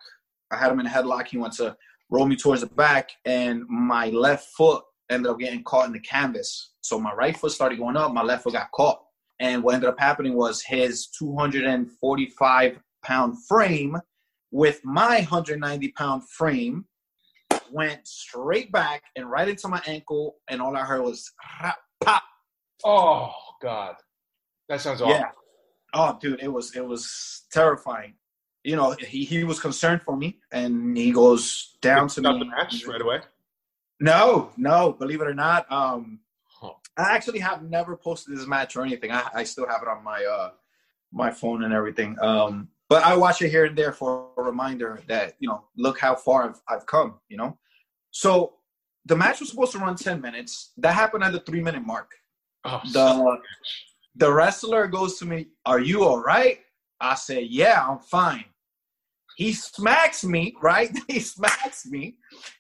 I 0.52 0.58
had 0.58 0.72
him 0.72 0.80
in 0.80 0.86
a 0.86 0.90
headlock. 0.90 1.28
He 1.28 1.38
went 1.38 1.54
to 1.54 1.76
roll 2.14 2.28
me 2.28 2.36
towards 2.36 2.62
the 2.62 2.68
back, 2.68 3.10
and 3.26 3.68
my 3.68 4.10
left 4.10 4.50
foot 4.56 4.84
ended 5.10 5.32
up 5.32 5.40
getting 5.40 5.64
caught 5.64 5.88
in 5.88 5.94
the 5.94 6.00
canvas. 6.00 6.74
So 6.82 7.00
my 7.00 7.12
right 7.14 7.36
foot 7.36 7.52
started 7.52 7.80
going 7.80 7.98
up, 7.98 8.14
my 8.14 8.22
left 8.22 8.44
foot 8.44 8.54
got 8.54 8.70
caught. 8.72 9.02
And 9.40 9.64
what 9.64 9.74
ended 9.74 9.90
up 9.90 10.00
happening 10.00 10.36
was 10.36 10.62
his 10.62 11.08
245 11.08 12.80
pound 13.04 13.46
frame 13.48 13.98
with 14.52 14.80
my 14.84 15.16
190 15.18 15.92
pound 15.98 16.30
frame 16.30 16.86
went 17.72 18.08
straight 18.08 18.72
back 18.72 19.02
and 19.16 19.30
right 19.30 19.50
into 19.50 19.68
my 19.68 19.82
ankle, 19.88 20.36
and 20.48 20.62
all 20.62 20.78
I 20.78 20.82
heard 20.82 21.02
was 21.02 21.32
rap, 21.62 21.78
pop. 22.04 22.22
Oh 22.86 23.32
God, 23.60 23.96
that 24.70 24.82
sounds 24.82 25.02
awful. 25.02 25.16
Yeah. 25.16 25.30
Oh, 25.96 26.18
dude, 26.22 26.44
it 26.44 26.54
was 26.54 26.76
it 26.76 26.86
was 26.86 27.44
terrifying. 27.52 28.14
You 28.64 28.76
know, 28.76 28.92
he 28.92 29.26
he 29.26 29.44
was 29.44 29.60
concerned 29.60 30.02
for 30.04 30.16
me, 30.16 30.40
and 30.52 30.98
he 30.98 31.12
goes 31.12 31.78
down 31.82 32.08
to 32.10 32.22
me. 32.22 32.40
the 32.40 32.46
match 32.46 32.86
right 32.88 33.02
away. 33.02 33.22
No, 34.00 34.52
no, 34.58 34.94
believe 34.94 35.22
it 35.22 35.28
or 35.28 35.34
not, 35.34 35.70
um, 35.72 36.20
Huh. 36.46 36.74
I 36.98 37.14
actually 37.16 37.40
have 37.40 37.64
never 37.64 37.98
posted 37.98 38.38
this 38.38 38.48
match 38.48 38.76
or 38.78 38.84
anything. 38.86 39.12
I, 39.12 39.28
I 39.36 39.44
still 39.44 39.68
have 39.68 39.82
it 39.82 39.88
on 39.88 40.04
my 40.04 40.24
uh 40.24 40.52
my 41.12 41.30
phone 41.30 41.64
and 41.64 41.74
everything. 41.74 42.18
Um, 42.22 42.70
but 42.90 43.04
I 43.04 43.16
watch 43.18 43.42
it 43.42 43.50
here 43.50 43.66
and 43.66 43.78
there 43.78 43.92
for 43.92 44.30
a 44.38 44.42
reminder 44.42 45.02
that 45.08 45.36
you 45.40 45.50
know, 45.50 45.66
look 45.76 46.00
how 46.00 46.16
far 46.16 46.50
I've 46.50 46.62
I've 46.70 46.86
come. 46.86 47.20
You 47.28 47.38
know, 47.38 47.58
so 48.12 48.54
the 49.06 49.16
match 49.16 49.42
was 49.42 49.50
supposed 49.50 49.74
to 49.74 49.80
run 49.80 49.96
ten 49.98 50.22
minutes. 50.22 50.72
That 50.78 50.94
happened 50.94 51.24
at 51.26 51.34
the 51.34 51.42
three 51.42 51.62
minute 51.62 51.86
mark. 51.86 52.12
Oh, 52.64 52.80
The 52.94 53.38
the 54.16 54.32
wrestler 54.32 54.88
goes 54.88 55.20
to 55.20 55.26
me, 55.26 55.48
"Are 55.66 55.80
you 55.80 56.06
all 56.06 56.22
right?" 56.22 56.60
I 57.02 57.16
say, 57.16 57.42
"Yeah, 57.42 57.86
I'm 57.86 58.00
fine." 58.00 58.46
He 59.38 59.54
smacks 59.54 60.24
me, 60.24 60.56
right? 60.62 60.92
he 61.08 61.20
smacks 61.20 61.86
me, 61.86 62.16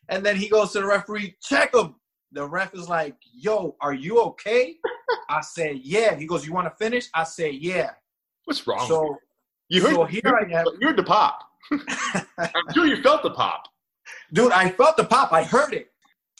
and 0.09 0.26
then 0.26 0.36
he 0.36 0.49
goes 0.49 0.71
to 0.74 0.80
the 0.80 0.86
referee, 0.88 1.36
"Check 1.41 1.74
him." 1.76 1.95
The 2.32 2.47
ref 2.47 2.74
is 2.74 2.89
like, 2.89 3.15
"Yo, 3.34 3.76
are 3.82 3.93
you 3.93 4.19
okay?" 4.21 4.76
I 5.30 5.41
say, 5.41 5.80
"Yeah." 5.84 6.15
He 6.15 6.26
goes, 6.26 6.45
"You 6.45 6.53
want 6.53 6.67
to 6.67 6.84
finish?" 6.84 7.07
I 7.13 7.24
say, 7.24 7.51
"Yeah." 7.51 7.91
what's 8.45 8.65
wrong? 8.67 8.88
So, 8.88 9.17
you? 9.69 9.82
you 9.82 9.88
heard, 9.88 9.95
so 9.95 10.05
here 10.05 10.38
I 10.39 10.59
am. 10.59 10.65
you 10.80 10.88
heard 10.88 10.97
the 10.97 11.03
pop. 11.03 11.39
I'm 11.71 12.74
sure 12.74 12.86
you 12.86 13.01
felt 13.01 13.24
the 13.24 13.32
pop. 13.32 13.67
dude, 14.34 14.51
I 14.51 14.69
felt 14.69 14.97
the 14.97 15.05
pop. 15.05 15.32
I 15.32 15.43
heard 15.43 15.74
it. 15.74 15.91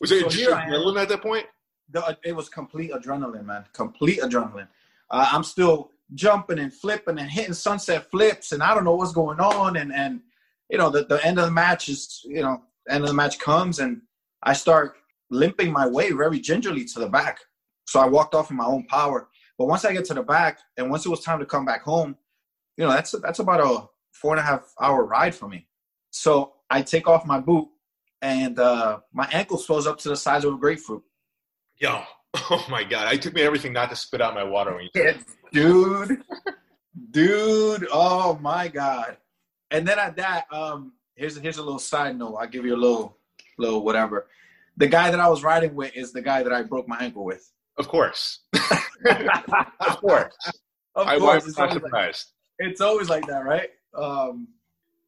Was 0.02 0.12
it 0.12 0.30
So 0.32 0.52
adrenaline 0.52 1.02
at 1.02 1.10
that 1.10 1.22
point? 1.22 1.46
the, 1.90 2.18
it 2.24 2.36
was 2.36 2.50
complete 2.50 2.92
adrenaline, 2.92 3.46
man. 3.46 3.66
Complete 3.74 4.20
adrenaline. 4.20 4.68
Uh, 5.10 5.30
I'm 5.32 5.44
still 5.44 5.92
jumping 6.16 6.60
and 6.60 6.74
flipping 6.74 7.20
and 7.20 7.30
hitting 7.30 7.54
sunset 7.54 8.10
flips, 8.12 8.52
and 8.52 8.64
I 8.64 8.74
don't 8.74 8.84
know 8.84 8.96
what's 8.96 9.14
going 9.14 9.40
on. 9.40 9.78
And 9.78 9.94
and 9.94 10.22
you 10.70 10.78
know, 10.78 10.90
the, 10.90 11.06
the 11.06 11.24
end 11.26 11.40
of 11.40 11.46
the 11.46 11.52
match 11.52 11.90
is 11.90 12.22
you 12.26 12.42
know, 12.42 12.62
end 12.90 13.04
of 13.04 13.10
the 13.10 13.16
match 13.16 13.40
comes, 13.40 13.80
and 13.80 14.02
I 14.44 14.54
start 14.54 14.96
limping 15.30 15.72
my 15.72 15.88
way 15.88 16.12
very 16.12 16.40
gingerly 16.40 16.86
to 16.86 17.00
the 17.00 17.10
back. 17.10 17.40
So 17.86 18.00
I 18.00 18.08
walked 18.08 18.36
off 18.36 18.52
in 18.52 18.58
my 18.58 18.66
own 18.66 18.86
power. 18.86 19.28
But 19.58 19.68
once 19.68 19.86
I 19.86 19.94
get 19.94 20.06
to 20.06 20.14
the 20.14 20.24
back, 20.24 20.60
and 20.78 20.90
once 20.90 21.06
it 21.06 21.10
was 21.10 21.22
time 21.22 21.40
to 21.40 21.46
come 21.46 21.66
back 21.66 21.84
home, 21.84 22.16
you 22.78 22.86
know, 22.86 22.92
that's 22.92 23.12
that's 23.22 23.40
about 23.40 23.60
a 23.60 23.88
four 24.12 24.32
and 24.32 24.40
a 24.40 24.44
half 24.44 24.74
hour 24.82 25.06
ride 25.06 25.36
for 25.36 25.48
me. 25.48 25.68
So 26.12 26.54
I 26.70 26.82
take 26.82 27.08
off 27.08 27.26
my 27.26 27.40
boot, 27.40 27.68
and 28.22 28.58
uh, 28.60 29.00
my 29.14 29.28
ankle 29.32 29.58
swells 29.58 29.88
up 29.88 29.98
to 30.00 30.10
the 30.10 30.16
size 30.16 30.44
of 30.46 30.54
a 30.54 30.58
grapefruit. 30.58 31.04
Yo, 31.78 32.04
oh 32.36 32.66
my 32.70 32.84
God! 32.84 33.08
I 33.08 33.18
took 33.18 33.34
me 33.34 33.42
everything 33.42 33.74
not 33.74 33.90
to 33.90 33.96
spit 33.96 34.22
out 34.22 34.34
my 34.34 34.44
water 34.44 34.74
when 34.76 34.86
you. 34.86 34.90
Dude, 35.54 36.22
dude. 37.12 37.88
Oh 37.92 38.38
my 38.42 38.68
god! 38.68 39.18
And 39.72 39.88
then 39.88 40.00
at 40.00 40.16
that, 40.18 40.46
um, 40.52 40.94
here's 41.16 41.38
here's 41.38 41.58
a 41.58 41.64
little 41.64 41.80
side 41.80 42.18
note. 42.18 42.36
I'll 42.36 42.48
give 42.48 42.66
you 42.66 42.76
a 42.76 42.78
little 42.78 43.18
little 43.58 43.84
whatever. 43.86 44.28
The 44.78 44.88
guy 44.88 45.12
that 45.12 45.20
I 45.20 45.30
was 45.30 45.44
riding 45.44 45.76
with 45.76 45.96
is 45.96 46.12
the 46.12 46.22
guy 46.22 46.44
that 46.44 46.52
I 46.52 46.64
broke 46.64 46.88
my 46.88 46.98
ankle 46.98 47.24
with. 47.24 47.50
Of 47.78 47.88
course, 47.88 48.40
of 48.54 49.98
course. 49.98 50.36
Of 50.96 51.08
I 51.08 51.18
course, 51.18 51.44
was 51.44 51.48
it's 51.48 51.58
not 51.58 51.70
always, 51.70 51.82
like, 51.82 51.90
surprised. 51.90 52.32
it's 52.60 52.82
always 52.82 53.10
like 53.10 53.26
that, 53.28 53.46
right? 53.46 53.70
Um, 53.96 54.48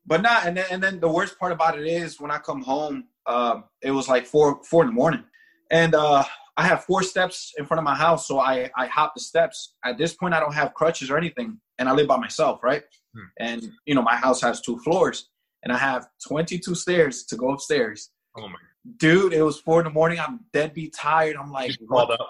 but 0.06 0.22
not. 0.22 0.46
And 0.48 0.58
then 0.58 0.66
and 0.72 0.82
then 0.82 1.00
the 1.00 1.10
worst 1.10 1.38
part 1.40 1.52
about 1.52 1.78
it 1.78 1.86
is 1.86 2.20
when 2.20 2.32
I 2.32 2.38
come 2.40 2.64
home, 2.64 3.06
um, 3.28 3.66
it 3.82 3.92
was 3.92 4.08
like 4.08 4.26
four 4.26 4.62
four 4.64 4.84
in 4.84 4.90
the 4.90 4.94
morning, 4.94 5.24
and 5.72 5.96
uh, 5.96 6.24
I 6.58 6.64
have 6.64 6.84
four 6.86 7.04
steps 7.04 7.54
in 7.58 7.66
front 7.66 7.80
of 7.80 7.84
my 7.84 7.96
house, 7.96 8.28
so 8.28 8.40
I 8.40 8.70
I 8.78 8.88
hop 8.88 9.14
the 9.16 9.22
steps. 9.22 9.76
At 9.84 9.98
this 9.98 10.14
point, 10.14 10.34
I 10.34 10.40
don't 10.40 10.54
have 10.54 10.74
crutches 10.74 11.10
or 11.10 11.18
anything, 11.18 11.60
and 11.80 11.90
I 11.90 11.94
live 11.94 12.08
by 12.08 12.18
myself, 12.18 12.64
right? 12.64 12.84
Hmm. 13.14 13.28
And 13.40 13.72
you 13.86 13.96
know, 13.96 14.02
my 14.02 14.16
house 14.16 14.42
has 14.42 14.62
two 14.62 14.78
floors, 14.80 15.30
and 15.64 15.72
I 15.74 15.78
have 15.78 16.08
22 16.28 16.76
stairs 16.76 17.24
to 17.26 17.36
go 17.36 17.52
upstairs. 17.52 18.12
Oh 18.38 18.48
my! 18.48 18.56
Dude, 18.98 19.34
it 19.34 19.42
was 19.42 19.60
four 19.60 19.80
in 19.80 19.86
the 19.86 19.90
morning. 19.92 20.20
I'm 20.20 20.42
deadbeat 20.54 20.94
tired. 20.94 21.36
I'm 21.36 21.52
like, 21.52 21.72
crawled 21.88 22.12
up. 22.12 22.30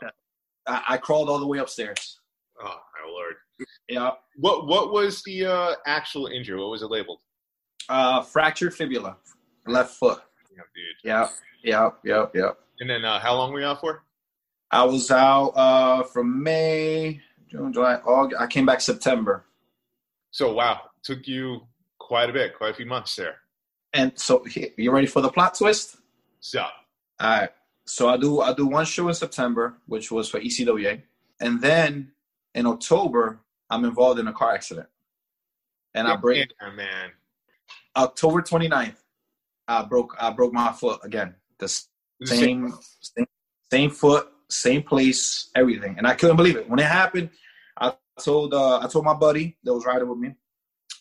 I, 0.67 0.81
I 0.89 0.97
crawled 0.97 1.29
all 1.29 1.39
the 1.39 1.47
way 1.47 1.59
upstairs. 1.59 2.19
Oh 2.59 2.65
my 2.65 3.11
lord! 3.11 3.35
Yeah, 3.89 4.11
What 4.37 4.67
what 4.67 4.91
was 4.91 5.21
the 5.23 5.45
uh, 5.45 5.75
actual 5.85 6.27
injury? 6.27 6.59
What 6.59 6.69
was 6.71 6.81
it 6.81 6.89
labeled? 6.89 7.19
uh, 7.89 8.21
fractured 8.23 8.73
fibula, 8.73 9.17
left 9.67 9.95
foot. 9.95 10.19
Yeah, 10.51 10.63
dude. 10.73 10.95
Yeah, 11.03 11.27
yeah, 11.63 11.89
yeah, 12.03 12.25
yeah. 12.33 12.51
And 12.79 12.89
then 12.89 13.05
uh, 13.05 13.19
how 13.19 13.35
long 13.35 13.53
were 13.53 13.61
you 13.61 13.65
out 13.65 13.81
for? 13.81 14.03
I 14.71 14.83
was 14.83 15.09
out 15.11 15.49
uh, 15.55 16.03
from 16.03 16.43
May, 16.43 17.21
June, 17.47 17.71
July, 17.71 17.95
August. 18.05 18.41
I 18.41 18.47
came 18.47 18.65
back 18.65 18.81
September. 18.81 19.45
So 20.31 20.53
wow, 20.53 20.81
took 21.03 21.27
you 21.27 21.61
quite 21.99 22.29
a 22.29 22.33
bit, 22.33 22.57
quite 22.57 22.71
a 22.71 22.73
few 22.73 22.85
months 22.85 23.15
there. 23.15 23.37
And 23.93 24.11
so, 24.15 24.45
you 24.77 24.91
ready 24.91 25.07
for 25.07 25.21
the 25.21 25.29
plot 25.29 25.55
twist? 25.55 25.97
So 26.41 26.61
All 26.61 26.69
right. 27.39 27.49
So 27.85 28.09
I 28.09 28.17
do 28.17 28.41
I 28.41 28.53
do 28.53 28.65
one 28.65 28.85
show 28.85 29.07
in 29.07 29.13
September, 29.13 29.77
which 29.85 30.11
was 30.11 30.27
for 30.27 30.39
ECWA, 30.39 31.01
and 31.39 31.61
then 31.61 32.11
in 32.53 32.65
October 32.65 33.39
I'm 33.69 33.85
involved 33.85 34.19
in 34.19 34.27
a 34.27 34.33
car 34.33 34.53
accident, 34.53 34.87
and 35.93 36.07
I 36.07 36.15
break 36.15 36.51
Yeah, 36.61 36.71
man. 36.71 37.11
October 37.95 38.41
29th. 38.41 38.97
I 39.67 39.83
broke 39.83 40.15
I 40.19 40.31
broke 40.31 40.51
my 40.51 40.71
foot 40.71 40.99
again. 41.03 41.35
This 41.59 41.87
same, 42.23 42.73
same 43.01 43.25
same 43.71 43.89
foot, 43.89 44.29
same 44.49 44.83
place, 44.83 45.49
everything. 45.55 45.95
And 45.97 46.07
I 46.07 46.13
couldn't 46.13 46.37
believe 46.37 46.55
it 46.55 46.69
when 46.69 46.79
it 46.79 46.85
happened. 46.85 47.29
I 47.77 47.93
told 48.19 48.53
uh, 48.53 48.79
I 48.79 48.87
told 48.87 49.05
my 49.05 49.13
buddy 49.13 49.57
that 49.63 49.73
was 49.73 49.85
riding 49.85 50.07
with 50.07 50.19
me. 50.19 50.35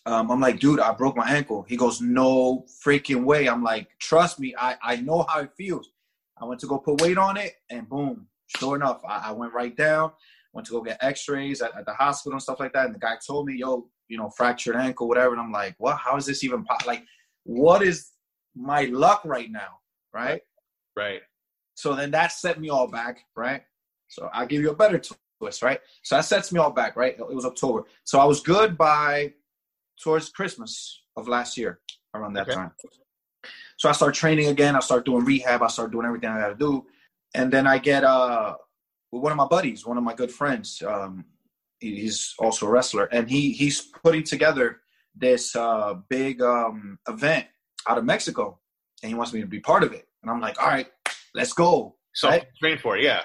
Um, 0.06 0.30
I'm 0.30 0.40
like, 0.40 0.60
dude, 0.60 0.80
I 0.80 0.92
broke 0.92 1.16
my 1.16 1.30
ankle. 1.30 1.62
He 1.62 1.76
goes, 1.76 2.00
no 2.00 2.66
freaking 2.84 3.24
way. 3.24 3.48
I'm 3.48 3.62
like, 3.62 3.88
trust 3.98 4.38
me, 4.38 4.54
I, 4.58 4.76
I 4.82 4.96
know 4.96 5.24
how 5.26 5.40
it 5.40 5.52
feels. 5.56 5.90
I 6.36 6.44
went 6.44 6.60
to 6.60 6.66
go 6.66 6.78
put 6.78 7.00
weight 7.00 7.16
on 7.16 7.38
it, 7.38 7.54
and 7.70 7.88
boom, 7.88 8.26
sure 8.58 8.76
enough, 8.76 9.00
I, 9.08 9.28
I 9.28 9.32
went 9.32 9.54
right 9.54 9.74
down. 9.74 10.12
Went 10.52 10.66
to 10.66 10.72
go 10.72 10.82
get 10.82 11.02
X-rays 11.02 11.62
at, 11.62 11.74
at 11.76 11.86
the 11.86 11.94
hospital 11.94 12.34
and 12.34 12.42
stuff 12.42 12.60
like 12.60 12.72
that. 12.74 12.86
And 12.86 12.94
the 12.94 12.98
guy 12.98 13.16
told 13.26 13.46
me, 13.46 13.54
yo, 13.56 13.88
you 14.08 14.18
know, 14.18 14.30
fractured 14.30 14.76
ankle, 14.76 15.08
whatever. 15.08 15.32
And 15.32 15.40
I'm 15.40 15.50
like, 15.50 15.74
what? 15.78 15.96
How 15.96 16.16
is 16.16 16.26
this 16.26 16.44
even 16.44 16.64
po- 16.64 16.86
like? 16.86 17.04
What 17.44 17.82
is 17.82 18.10
my 18.54 18.84
luck 18.84 19.22
right 19.24 19.50
now? 19.50 19.78
Right. 20.12 20.42
Right. 20.96 21.22
So 21.74 21.94
then 21.94 22.10
that 22.12 22.32
set 22.32 22.60
me 22.60 22.68
all 22.68 22.86
back, 22.86 23.24
right? 23.36 23.62
So 24.08 24.30
I'll 24.32 24.46
give 24.46 24.62
you 24.62 24.70
a 24.70 24.76
better 24.76 25.00
twist, 25.40 25.62
right? 25.62 25.80
So 26.02 26.16
that 26.16 26.24
sets 26.24 26.52
me 26.52 26.60
all 26.60 26.70
back, 26.70 26.96
right? 26.96 27.16
It 27.18 27.34
was 27.34 27.44
October. 27.44 27.84
So 28.04 28.20
I 28.20 28.24
was 28.24 28.40
good 28.40 28.78
by 28.78 29.32
towards 30.02 30.28
Christmas 30.28 31.02
of 31.16 31.26
last 31.28 31.56
year, 31.56 31.80
around 32.14 32.34
that 32.34 32.42
Okay. 32.42 32.54
time. 32.54 32.72
So 33.76 33.88
I 33.88 33.92
start 33.92 34.14
training 34.14 34.48
again. 34.48 34.76
I 34.76 34.80
start 34.80 35.04
doing 35.04 35.24
rehab. 35.24 35.62
I 35.62 35.66
start 35.66 35.90
doing 35.90 36.06
everything 36.06 36.30
I 36.30 36.40
got 36.40 36.48
to 36.48 36.54
do. 36.54 36.86
And 37.34 37.52
then 37.52 37.66
I 37.66 37.78
get 37.78 38.04
uh, 38.04 38.54
with 39.10 39.22
one 39.22 39.32
of 39.32 39.38
my 39.38 39.46
buddies, 39.46 39.84
one 39.84 39.98
of 39.98 40.04
my 40.04 40.14
good 40.14 40.30
friends. 40.30 40.80
Um, 40.86 41.24
he's 41.80 42.34
also 42.38 42.66
a 42.66 42.70
wrestler, 42.70 43.04
and 43.06 43.28
he 43.28 43.52
he's 43.52 43.80
putting 43.80 44.22
together 44.22 44.80
this 45.14 45.54
uh, 45.56 45.94
big 46.08 46.40
um, 46.40 46.98
event 47.08 47.46
out 47.88 47.98
of 47.98 48.04
Mexico, 48.04 48.60
and 49.02 49.08
he 49.08 49.14
wants 49.14 49.32
me 49.32 49.40
to 49.40 49.46
be 49.46 49.60
part 49.60 49.82
of 49.82 49.92
it. 49.92 50.08
And 50.24 50.30
I'm 50.30 50.40
like, 50.40 50.58
all 50.58 50.68
right, 50.68 50.86
let's 51.34 51.52
go. 51.52 51.96
So 52.14 52.30
Right. 52.30 52.46
train 52.58 52.78
for 52.78 52.96
it, 52.96 53.04
yeah. 53.04 53.20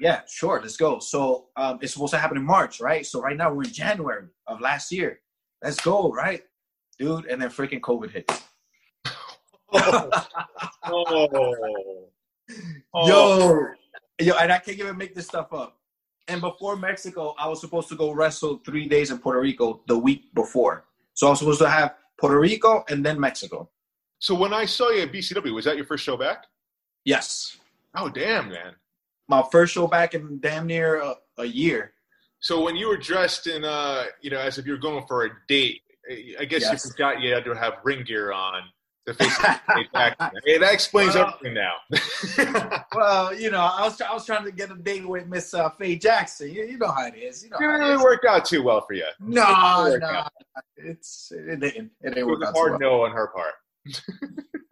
Yeah, 0.00 0.22
sure, 0.26 0.60
let's 0.60 0.76
go. 0.76 0.98
So 0.98 1.48
um, 1.56 1.78
it's 1.80 1.92
supposed 1.92 2.12
to 2.12 2.18
happen 2.18 2.36
in 2.36 2.44
March, 2.44 2.80
right? 2.80 3.06
So 3.06 3.20
right 3.20 3.36
now 3.36 3.52
we're 3.52 3.62
in 3.64 3.72
January 3.72 4.26
of 4.48 4.60
last 4.60 4.90
year. 4.90 5.20
Let's 5.62 5.78
go, 5.80 6.10
right, 6.10 6.42
dude? 6.98 7.26
And 7.26 7.40
then 7.40 7.50
freaking 7.50 7.80
COVID 7.80 8.10
hits. 8.10 8.42
Oh. 12.92 13.06
Yo, 13.06 13.68
yo, 14.20 14.34
and 14.38 14.50
I 14.50 14.58
can't 14.58 14.76
even 14.76 14.96
make 14.98 15.14
this 15.14 15.26
stuff 15.26 15.52
up. 15.52 15.76
And 16.26 16.40
before 16.40 16.74
Mexico, 16.74 17.34
I 17.38 17.46
was 17.46 17.60
supposed 17.60 17.88
to 17.90 17.94
go 17.94 18.10
wrestle 18.10 18.60
three 18.66 18.88
days 18.88 19.12
in 19.12 19.18
Puerto 19.18 19.40
Rico 19.40 19.82
the 19.86 19.96
week 19.96 20.34
before. 20.34 20.86
So 21.14 21.28
I 21.28 21.30
was 21.30 21.38
supposed 21.38 21.60
to 21.60 21.70
have 21.70 21.94
Puerto 22.18 22.40
Rico 22.40 22.82
and 22.88 23.06
then 23.06 23.20
Mexico. 23.20 23.70
So 24.20 24.34
when 24.34 24.52
I 24.52 24.64
saw 24.66 24.90
you 24.90 25.02
at 25.02 25.12
BCW, 25.12 25.52
was 25.54 25.64
that 25.64 25.76
your 25.76 25.86
first 25.86 26.04
show 26.04 26.16
back? 26.16 26.44
Yes, 27.04 27.56
Oh 27.96 28.08
damn, 28.08 28.50
man. 28.50 28.74
my 29.28 29.42
first 29.50 29.72
show 29.74 29.86
back 29.88 30.14
in 30.14 30.38
damn 30.40 30.66
near 30.66 31.00
a, 31.00 31.14
a 31.38 31.44
year. 31.44 31.94
So 32.38 32.62
when 32.62 32.76
you 32.76 32.86
were 32.88 32.96
dressed 32.96 33.46
in, 33.48 33.64
uh, 33.64 34.04
you 34.20 34.30
know, 34.30 34.38
as 34.38 34.58
if 34.58 34.66
you 34.66 34.72
were 34.72 34.78
going 34.78 35.04
for 35.06 35.24
a 35.24 35.30
date, 35.48 35.80
I 36.38 36.44
guess 36.44 36.62
Yes. 36.62 36.84
you 36.84 36.90
forgot 36.92 37.20
you 37.20 37.32
had 37.34 37.44
to 37.46 37.54
have 37.54 37.74
ring 37.82 38.04
gear 38.04 38.30
on 38.32 38.62
The 39.06 39.14
face. 39.20 39.36
Hey, 40.44 40.58
that 40.58 40.72
explains 40.74 41.14
Well- 41.14 41.34
everything 41.34 41.54
now. 41.54 41.74
Well, 42.94 43.34
you 43.34 43.50
know, 43.50 43.60
I 43.60 43.82
was 43.84 44.00
I 44.00 44.12
was 44.12 44.26
trying 44.26 44.44
to 44.44 44.52
get 44.52 44.70
a 44.70 44.74
date 44.74 45.06
with 45.08 45.26
Miss 45.26 45.54
uh, 45.54 45.70
Faye 45.70 45.96
Jackson. 45.96 46.50
You, 46.52 46.64
you 46.64 46.76
know 46.78 46.90
how 46.90 47.06
it 47.06 47.14
is. 47.16 47.42
You 47.44 47.50
know 47.50 47.56
it 47.58 47.78
didn't 47.78 48.02
work 48.02 48.24
out 48.28 48.44
too 48.44 48.62
well 48.62 48.80
for 48.82 48.92
you. 48.94 49.06
No, 49.20 49.84
It 49.86 50.00
no, 50.00 50.06
out. 50.06 50.32
it's 50.76 51.32
it 51.34 51.60
didn't 51.60 51.64
it 51.64 51.90
didn't 52.02 52.18
It 52.18 52.26
work 52.26 52.40
was 52.40 52.48
a 52.48 52.50
out. 52.50 52.56
hard 52.56 52.70
well. 52.72 52.80
no 52.80 53.04
on 53.04 53.12
her 53.12 53.28
part. 53.28 53.54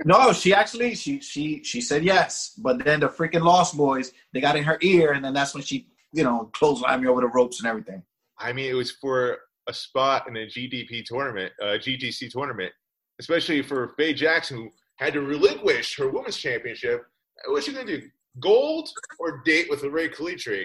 No, 0.04 0.32
she 0.32 0.54
actually 0.54 0.94
she 0.94 1.20
she 1.20 1.62
she 1.62 1.80
said 1.80 2.02
yes, 2.04 2.54
but 2.56 2.82
then 2.82 3.00
the 3.00 3.08
freaking 3.08 3.42
Lost 3.42 3.76
Boys 3.76 4.12
they 4.32 4.40
got 4.40 4.56
in 4.56 4.64
her 4.64 4.78
ear, 4.80 5.12
and 5.12 5.22
then 5.24 5.34
that's 5.34 5.52
when 5.52 5.62
she 5.62 5.88
you 6.12 6.24
know 6.24 6.50
clotheslined 6.54 7.02
me 7.02 7.08
over 7.08 7.20
the 7.20 7.26
ropes 7.26 7.58
and 7.60 7.68
everything. 7.68 8.02
I 8.38 8.52
mean, 8.52 8.70
it 8.70 8.74
was 8.74 8.92
for 8.92 9.38
a 9.66 9.74
spot 9.74 10.26
in 10.28 10.36
a 10.36 10.46
GDP 10.46 11.04
tournament, 11.04 11.52
uh, 11.60 11.76
GTC 11.76 12.30
tournament, 12.30 12.72
especially 13.18 13.60
for 13.60 13.88
Faye 13.98 14.14
Jackson, 14.14 14.56
who 14.56 14.70
had 14.96 15.12
to 15.12 15.20
relinquish 15.20 15.96
her 15.98 16.08
women's 16.08 16.36
championship. 16.38 17.04
What's 17.46 17.66
she 17.66 17.72
gonna 17.72 17.84
do? 17.84 18.08
Gold 18.40 18.88
or 19.18 19.42
date 19.44 19.68
with 19.68 19.82
Ray 19.82 20.08
Kalitri? 20.08 20.64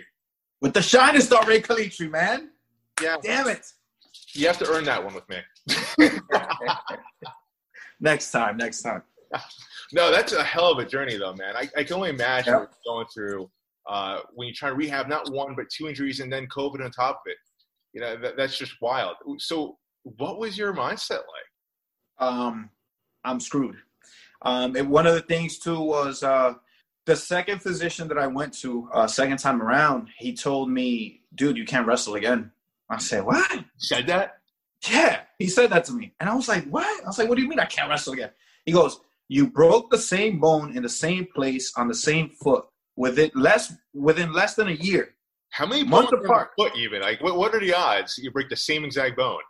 With 0.61 0.73
the 0.73 0.81
shining 0.81 1.21
star 1.21 1.45
Ray 1.45 1.59
Kalitri, 1.59 2.09
man. 2.09 2.51
Yeah, 3.01 3.17
Damn 3.21 3.47
it. 3.49 3.65
you 4.33 4.47
have 4.47 4.59
to 4.59 4.69
earn 4.71 4.85
that 4.85 5.03
one 5.03 5.15
with 5.15 5.27
me. 5.27 5.37
next 8.03 8.31
time, 8.31 8.57
next 8.57 8.81
time. 8.81 9.03
No, 9.91 10.11
that's 10.11 10.33
a 10.33 10.43
hell 10.43 10.71
of 10.71 10.79
a 10.79 10.85
journey, 10.85 11.17
though, 11.17 11.33
man. 11.33 11.55
I, 11.55 11.69
I 11.77 11.83
can 11.83 11.97
only 11.97 12.09
imagine 12.09 12.53
you're 12.53 12.69
going 12.83 13.05
through 13.13 13.51
uh, 13.87 14.21
when 14.33 14.47
you 14.47 14.53
try 14.53 14.69
to 14.69 14.75
rehab 14.75 15.07
not 15.07 15.31
one 15.31 15.53
but 15.55 15.65
two 15.69 15.87
injuries 15.87 16.19
and 16.19 16.33
then 16.33 16.47
COVID 16.47 16.83
on 16.83 16.89
top 16.89 17.17
of 17.17 17.31
it. 17.31 17.37
You 17.93 18.01
know, 18.01 18.15
that, 18.17 18.35
that's 18.35 18.57
just 18.57 18.73
wild. 18.81 19.17
So, 19.37 19.77
what 20.03 20.39
was 20.39 20.57
your 20.57 20.73
mindset 20.73 21.11
like? 21.11 21.47
um, 22.19 22.69
I'm 23.23 23.39
screwed. 23.39 23.75
Um, 24.41 24.75
and 24.75 24.89
one 24.89 25.07
of 25.07 25.13
the 25.13 25.21
things 25.21 25.59
too 25.59 25.79
was 25.79 26.23
uh, 26.23 26.53
the 27.05 27.15
second 27.15 27.61
physician 27.61 28.07
that 28.09 28.17
I 28.17 28.27
went 28.27 28.53
to, 28.59 28.89
uh, 28.93 29.07
second 29.07 29.37
time 29.37 29.61
around, 29.61 30.09
he 30.17 30.33
told 30.33 30.69
me, 30.69 31.21
"Dude, 31.35 31.57
you 31.57 31.65
can't 31.65 31.87
wrestle 31.87 32.15
again." 32.15 32.51
I 32.89 32.97
said, 32.97 33.25
"What?" 33.25 33.63
Said 33.77 34.07
that? 34.07 34.39
Yeah, 34.89 35.21
he 35.39 35.47
said 35.47 35.69
that 35.71 35.85
to 35.85 35.93
me, 35.93 36.13
and 36.19 36.29
I 36.29 36.35
was 36.35 36.47
like, 36.47 36.65
"What?" 36.65 37.03
I 37.03 37.07
was 37.07 37.17
like, 37.17 37.29
"What 37.29 37.35
do 37.35 37.41
you 37.41 37.49
mean 37.49 37.59
I 37.59 37.65
can't 37.65 37.89
wrestle 37.89 38.13
again?" 38.13 38.31
He 38.65 38.71
goes, 38.71 38.99
"You 39.27 39.49
broke 39.49 39.89
the 39.89 39.97
same 39.97 40.39
bone 40.39 40.75
in 40.75 40.83
the 40.83 40.89
same 40.89 41.27
place 41.35 41.73
on 41.75 41.87
the 41.87 41.95
same 41.95 42.29
foot 42.29 42.65
within 42.95 43.31
less 43.35 43.73
within 43.93 44.33
less 44.33 44.55
than 44.55 44.67
a 44.67 44.71
year." 44.71 45.15
How 45.49 45.65
many 45.65 45.83
Months 45.83 46.11
bones 46.11 46.23
in 46.23 46.27
the 46.27 46.33
apart. 46.33 46.51
foot 46.57 46.75
even? 46.75 47.01
Like, 47.01 47.21
what, 47.21 47.37
what 47.37 47.53
are 47.53 47.59
the 47.59 47.75
odds 47.75 48.17
you 48.17 48.31
break 48.31 48.49
the 48.49 48.55
same 48.55 48.83
exact 48.83 49.15
bone? 49.15 49.41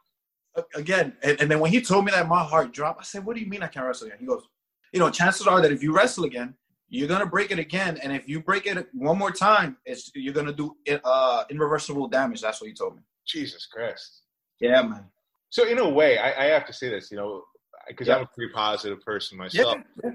again, 0.75 1.13
and, 1.23 1.39
and 1.41 1.49
then 1.49 1.59
when 1.59 1.71
he 1.71 1.81
told 1.81 2.05
me 2.05 2.11
that, 2.11 2.27
my 2.27 2.43
heart 2.43 2.73
dropped. 2.73 2.99
I 2.99 3.03
said, 3.03 3.25
"What 3.25 3.35
do 3.35 3.41
you 3.41 3.47
mean 3.47 3.63
I 3.63 3.67
can't 3.67 3.85
wrestle 3.85 4.07
again?" 4.07 4.19
He 4.19 4.25
goes, 4.25 4.43
"You 4.91 4.99
know, 4.99 5.09
chances 5.09 5.47
are 5.47 5.61
that 5.61 5.71
if 5.71 5.81
you 5.81 5.95
wrestle 5.95 6.25
again, 6.25 6.55
you're 6.89 7.07
gonna 7.07 7.25
break 7.25 7.51
it 7.51 7.59
again, 7.59 7.97
and 8.03 8.13
if 8.13 8.27
you 8.27 8.41
break 8.41 8.67
it 8.67 8.87
one 8.93 9.17
more 9.17 9.31
time, 9.31 9.77
it's 9.85 10.11
you're 10.13 10.33
gonna 10.33 10.53
do 10.53 10.75
uh, 11.03 11.43
irreversible 11.49 12.07
damage." 12.07 12.41
That's 12.41 12.61
what 12.61 12.67
he 12.67 12.73
told 12.73 12.95
me. 12.95 13.01
Jesus 13.25 13.65
Christ. 13.65 14.21
Yeah, 14.59 14.83
man. 14.83 15.05
So, 15.53 15.67
in 15.67 15.77
a 15.77 15.87
way, 15.87 16.17
I, 16.17 16.45
I 16.45 16.47
have 16.47 16.65
to 16.65 16.73
say 16.73 16.89
this, 16.89 17.11
you 17.11 17.17
know, 17.17 17.43
because 17.87 18.07
Yeah. 18.07 18.15
I'm 18.15 18.23
a 18.23 18.29
pretty 18.35 18.51
positive 18.53 18.99
person 19.01 19.37
myself. 19.37 19.77
yeah. 20.03 20.09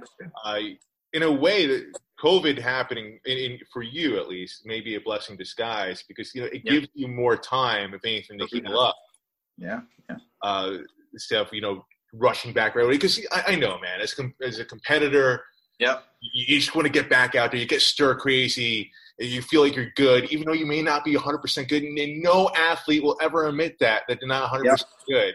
uh, 0.44 0.58
in 1.12 1.22
a 1.22 1.30
way 1.30 1.64
that 1.66 1.92
COVID 2.20 2.58
happening 2.58 3.20
in, 3.24 3.38
in, 3.38 3.58
for 3.72 3.82
you 3.82 4.18
at 4.18 4.26
least 4.28 4.66
may 4.66 4.80
be 4.80 4.96
a 4.96 5.00
blessing 5.00 5.34
in 5.34 5.38
disguise 5.38 6.02
because 6.08 6.34
you 6.34 6.40
know 6.40 6.48
it 6.48 6.62
Yeah. 6.64 6.72
gives 6.72 6.88
you 6.94 7.06
more 7.06 7.36
time, 7.36 7.94
if 7.94 8.04
anything, 8.04 8.36
to 8.40 8.46
heal 8.46 8.76
up 8.80 8.96
yeah. 9.56 9.80
yeah. 10.10 10.16
uh, 10.42 10.78
instead 11.12 11.40
of 11.40 11.52
you 11.52 11.60
know 11.60 11.84
rushing 12.12 12.52
back 12.52 12.74
right 12.74 12.84
away. 12.86 12.94
Because 12.94 13.24
I, 13.30 13.52
I 13.52 13.54
know, 13.54 13.78
man, 13.78 14.00
as 14.00 14.14
com- 14.14 14.34
as 14.42 14.58
a 14.58 14.64
competitor, 14.64 15.44
Yep. 15.78 16.02
you, 16.20 16.46
you 16.48 16.58
just 16.58 16.74
want 16.74 16.86
to 16.86 16.92
get 16.92 17.08
back 17.08 17.36
out 17.36 17.52
there. 17.52 17.60
You 17.60 17.66
get 17.66 17.80
stir 17.82 18.16
crazy. 18.16 18.90
You 19.20 19.42
feel 19.42 19.62
like 19.62 19.74
you're 19.74 19.90
good, 19.96 20.30
even 20.32 20.46
though 20.46 20.52
you 20.52 20.66
may 20.66 20.80
not 20.80 21.04
be 21.04 21.14
100% 21.14 21.68
good. 21.68 21.82
And 21.82 21.98
then 21.98 22.20
no 22.22 22.50
athlete 22.56 23.02
will 23.02 23.18
ever 23.20 23.46
admit 23.48 23.76
that 23.80 24.02
that 24.08 24.18
they're 24.20 24.28
not 24.28 24.48
100% 24.50 24.64
Yep. 24.64 24.78
good. 25.08 25.34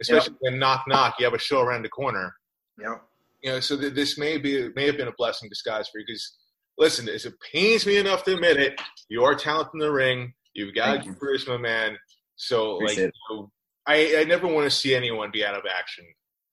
Especially 0.00 0.34
when 0.40 0.58
knock 0.58 0.84
knock, 0.86 1.14
you 1.18 1.24
have 1.24 1.32
a 1.34 1.38
show 1.38 1.60
around 1.60 1.82
the 1.84 1.88
corner 1.88 2.34
Yep. 2.78 3.02
you 3.42 3.50
know, 3.52 3.60
so 3.60 3.76
th- 3.78 3.94
this 3.94 4.18
may 4.18 4.36
be 4.38 4.68
may 4.76 4.86
have 4.86 4.96
been 4.96 5.08
a 5.08 5.12
blessing 5.16 5.46
in 5.46 5.50
disguise 5.50 5.88
for 5.88 5.98
you. 6.00 6.04
Because 6.06 6.36
listen, 6.78 7.08
it 7.08 7.24
pains 7.52 7.86
me 7.86 7.96
enough 7.98 8.24
to 8.24 8.34
admit 8.34 8.56
it, 8.58 8.80
you 9.08 9.22
are 9.24 9.34
talented 9.34 9.74
in 9.74 9.80
the 9.80 9.90
ring. 9.92 10.34
You've 10.54 10.74
got 10.74 11.04
you. 11.06 11.14
charisma, 11.14 11.58
man. 11.60 11.96
So 12.36 12.76
like, 12.78 12.96
you 12.98 13.10
know, 13.30 13.50
I 13.86 14.16
I 14.18 14.24
never 14.24 14.46
want 14.46 14.64
to 14.64 14.70
see 14.70 14.94
anyone 14.94 15.30
be 15.32 15.44
out 15.44 15.54
of 15.54 15.62
action. 15.72 16.04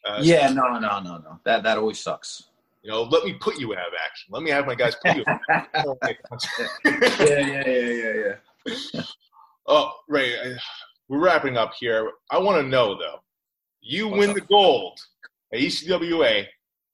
Uh, 0.05 0.19
Yeah. 0.23 0.49
No. 0.53 0.77
No. 0.79 0.99
No. 0.99 1.17
No. 1.17 1.39
That 1.45 1.63
that 1.63 1.77
always 1.77 1.99
sucks. 1.99 2.43
You 2.81 2.91
know, 2.91 3.03
let 3.03 3.25
me 3.25 3.33
put 3.33 3.59
you 3.59 3.73
out 3.73 3.87
of 3.87 3.93
action. 4.05 4.29
Let 4.31 4.43
me 4.43 4.49
have 4.51 4.65
my 4.65 4.75
guys 4.75 4.95
put 5.03 5.17
you. 5.17 5.23
out 5.49 5.87
of 5.87 5.97
action. 6.01 6.67
yeah. 6.85 7.39
Yeah. 7.39 7.67
Yeah. 7.67 8.13
Yeah. 8.13 8.33
Yeah. 8.95 9.01
oh, 9.67 9.91
Ray, 10.07 10.35
I, 10.39 10.55
we're 11.09 11.19
wrapping 11.19 11.57
up 11.57 11.73
here. 11.79 12.11
I 12.31 12.37
want 12.37 12.61
to 12.61 12.67
know 12.67 12.97
though. 12.97 13.19
You 13.81 14.07
win 14.07 14.33
the 14.33 14.41
gold 14.41 14.97
at 15.53 15.59
ECWA. 15.59 16.45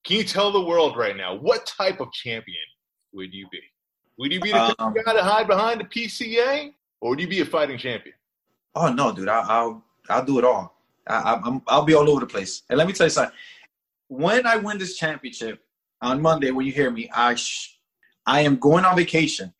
Can 0.06 0.18
you 0.18 0.24
tell 0.24 0.52
the 0.52 0.62
world 0.62 0.98
right 0.98 1.16
now 1.18 1.36
what 1.36 1.66
type 1.66 2.00
of 2.00 2.12
champion 2.14 2.58
would 3.14 3.34
you 3.34 3.48
be? 3.52 3.60
Would 4.18 4.32
you 4.32 4.40
be 4.40 4.52
the 4.52 4.76
Um, 4.80 4.94
guy 4.94 5.14
to 5.14 5.24
hide 5.24 5.48
behind 5.48 5.82
the 5.82 5.86
PCA, 5.86 6.72
or 7.02 7.10
would 7.12 7.20
you 7.20 7.28
be 7.28 7.42
a 7.42 7.46
fighting 7.46 7.78
champion? 7.78 8.16
Oh 8.76 8.92
no, 8.92 9.12
dude! 9.12 9.28
I, 9.28 9.40
I'll 9.42 9.84
I'll 10.10 10.24
do 10.26 10.38
it 10.40 10.46
all. 10.46 10.78
I- 11.08 11.40
I'm 11.44 11.62
I'll 11.68 11.84
be 11.84 11.94
all 11.94 12.10
over 12.10 12.22
the 12.22 12.28
place. 12.28 12.64
And 12.70 12.78
let 12.78 12.88
me 12.88 12.94
tell 12.94 13.08
you 13.08 13.12
something. 13.12 13.36
When 14.08 14.46
I 14.46 14.56
win 14.58 14.78
this 14.78 14.96
championship 14.96 15.64
on 16.06 16.22
Monday, 16.22 16.51
when 16.51 16.66
you 16.66 16.72
hear 16.72 16.91
me, 16.91 17.10
I 17.14 17.36
sh- 17.36 17.78
I 18.26 18.41
am 18.41 18.58
going 18.58 18.86
on 18.86 18.95
vacation. 18.95 19.53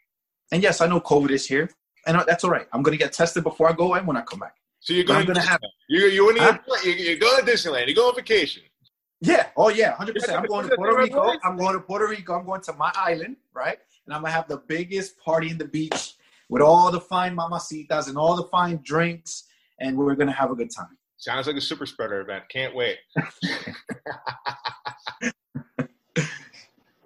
And 0.52 0.62
yes, 0.64 0.80
I 0.82 0.88
know 0.88 1.02
COVID 1.02 1.32
is 1.32 1.48
here, 1.48 1.70
and 2.06 2.22
that's 2.28 2.44
all 2.44 2.52
right. 2.52 2.68
I'm 2.72 2.84
gonna 2.84 2.98
get 2.98 3.14
tested 3.14 3.44
before 3.44 3.70
I 3.70 3.74
go 3.74 3.94
and 3.96 4.08
when 4.08 4.18
I 4.18 4.22
come 4.22 4.40
back. 4.40 4.56
So 4.80 4.94
you're 4.94 5.04
going, 5.04 5.26
going 5.26 5.34
to 5.36 5.42
have- 5.42 5.60
you're, 5.90 6.28
winning 6.28 6.44
Huh? 6.44 6.60
you're, 6.84 6.96
you're 6.96 7.18
going 7.18 7.44
to 7.44 7.52
Disneyland. 7.52 7.88
You're 7.88 7.96
going 7.96 8.10
on 8.10 8.16
vacation. 8.16 8.62
Yeah. 9.20 9.48
Oh 9.58 9.70
yeah, 9.70 9.96
hundred 9.96 10.14
percent. 10.14 10.38
I'm 10.38 10.46
going 10.46 10.70
to 10.70 10.76
Puerto 10.76 10.96
Rico. 10.96 11.34
I'm 11.44 11.58
going 11.58 11.74
to 11.74 11.80
Puerto 11.80 12.08
Rico. 12.08 12.38
I'm 12.38 12.46
going 12.46 12.62
to 12.62 12.74
my 12.74 12.92
island, 12.96 13.38
right? 13.56 13.80
And 14.06 14.14
I'm 14.14 14.22
gonna 14.22 14.34
have 14.34 14.48
the 14.48 14.58
biggest 14.58 15.18
party 15.20 15.50
in 15.50 15.58
the 15.58 15.66
beach 15.66 16.14
with 16.50 16.62
all 16.62 16.92
the 16.92 17.02
fine 17.02 17.36
mamacitas 17.36 18.10
and 18.10 18.16
all 18.18 18.36
the 18.36 18.44
fine 18.44 18.80
drinks, 18.84 19.46
and 19.80 19.98
we're 19.98 20.14
gonna 20.14 20.32
have 20.32 20.52
a 20.52 20.56
good 20.56 20.70
time. 20.70 20.96
Sounds 21.18 21.48
like 21.48 21.56
a 21.56 21.62
super 21.62 21.88
spreader 21.88 22.22
event. 22.22 22.44
Can't 22.50 22.76
wait. 22.76 22.98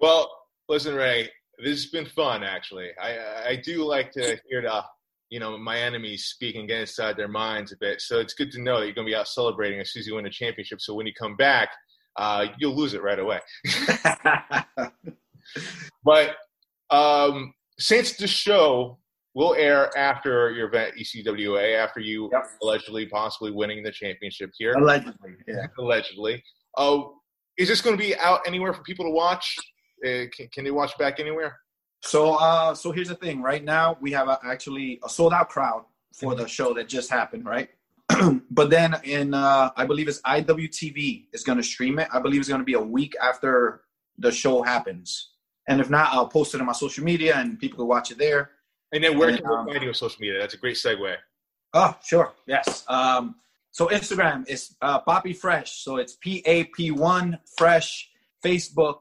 well, 0.00 0.30
listen, 0.68 0.94
Ray, 0.94 1.28
this 1.58 1.82
has 1.82 1.86
been 1.86 2.06
fun. 2.06 2.42
Actually, 2.42 2.88
I 3.00 3.48
I 3.50 3.56
do 3.64 3.84
like 3.84 4.10
to 4.12 4.38
hear 4.48 4.62
the 4.62 4.82
you 5.30 5.38
know 5.40 5.56
my 5.58 5.78
enemies 5.78 6.24
speaking 6.26 6.66
get 6.66 6.80
inside 6.80 7.16
their 7.16 7.28
minds 7.28 7.72
a 7.72 7.76
bit. 7.80 8.00
So 8.00 8.18
it's 8.18 8.34
good 8.34 8.50
to 8.52 8.60
know 8.60 8.78
that 8.80 8.86
you're 8.86 8.94
going 8.94 9.06
to 9.06 9.10
be 9.10 9.16
out 9.16 9.28
celebrating 9.28 9.80
as 9.80 9.92
soon 9.92 10.00
as 10.00 10.06
you 10.06 10.14
win 10.16 10.26
a 10.26 10.30
championship. 10.30 10.80
So 10.80 10.94
when 10.94 11.06
you 11.06 11.12
come 11.12 11.36
back, 11.36 11.68
uh, 12.16 12.46
you'll 12.58 12.74
lose 12.74 12.94
it 12.94 13.02
right 13.02 13.18
away. 13.18 13.40
But 16.04 16.36
um, 16.90 17.52
since 17.78 18.16
the 18.16 18.26
show 18.26 18.98
will 19.34 19.54
air 19.54 19.96
after 19.96 20.50
your 20.52 20.68
event 20.68 20.94
ECWA, 20.98 21.76
after 21.76 22.00
you 22.00 22.28
Yep. 22.32 22.44
allegedly 22.62 23.06
possibly 23.06 23.50
winning 23.52 23.82
the 23.82 23.92
championship 23.92 24.50
here, 24.56 24.72
Allegedly, 24.74 25.32
yeah. 25.46 25.66
allegedly, 25.78 26.42
uh, 26.76 27.02
is 27.58 27.68
this 27.68 27.80
going 27.80 27.96
to 27.96 28.02
be 28.02 28.16
out 28.16 28.40
anywhere 28.46 28.72
for 28.72 28.82
people 28.82 29.04
to 29.04 29.10
watch? 29.10 29.56
Uh, 30.04 30.26
can, 30.34 30.48
can 30.48 30.64
they 30.64 30.70
watch 30.70 30.96
back 30.98 31.20
anywhere? 31.20 31.58
So, 32.02 32.34
uh, 32.34 32.74
so 32.74 32.92
here's 32.92 33.08
the 33.08 33.14
thing. 33.14 33.42
Right 33.42 33.62
now, 33.62 33.96
we 34.00 34.12
have 34.12 34.28
a, 34.28 34.38
actually 34.44 35.00
a 35.04 35.08
sold 35.08 35.32
out 35.32 35.48
crowd 35.48 35.84
for 36.14 36.34
the 36.34 36.46
show 36.48 36.72
that 36.74 36.88
just 36.88 37.10
happened, 37.10 37.44
right? 37.44 37.68
but 38.50 38.70
then 38.70 38.96
in, 39.04 39.34
uh, 39.34 39.70
I 39.76 39.86
believe 39.86 40.08
it's 40.08 40.20
IWTV 40.22 41.26
is 41.32 41.42
going 41.44 41.58
to 41.58 41.64
stream 41.64 41.98
it. 41.98 42.08
I 42.12 42.18
believe 42.20 42.40
it's 42.40 42.48
going 42.48 42.60
to 42.60 42.64
be 42.64 42.74
a 42.74 42.80
week 42.80 43.14
after 43.22 43.82
the 44.18 44.32
show 44.32 44.62
happens. 44.62 45.30
And 45.68 45.80
if 45.80 45.90
not, 45.90 46.12
I'll 46.12 46.26
post 46.26 46.54
it 46.54 46.60
on 46.60 46.66
my 46.66 46.72
social 46.72 47.04
media 47.04 47.36
and 47.36 47.58
people 47.58 47.78
can 47.78 47.86
watch 47.86 48.10
it 48.10 48.18
there. 48.18 48.50
And 48.92 49.04
then 49.04 49.18
where 49.18 49.28
And, 49.28 49.38
can 49.38 49.48
we 49.48 49.54
um, 49.54 49.66
find 49.66 49.82
you 49.82 49.88
on 49.88 49.94
social 49.94 50.20
media? 50.20 50.40
That's 50.40 50.54
a 50.54 50.56
great 50.56 50.76
segue. 50.76 51.14
Oh, 51.74 51.96
sure. 52.04 52.32
Yes. 52.46 52.84
Um, 52.88 53.36
so 53.70 53.86
Instagram 53.88 54.48
is 54.48 54.74
uh, 54.82 54.98
Poppy 55.00 55.32
Fresh. 55.32 55.84
So 55.84 55.98
it's 55.98 56.16
P 56.20 56.42
A 56.46 56.64
P 56.64 56.90
one 56.90 57.38
Fresh. 57.56 58.10
Facebook, 58.44 59.00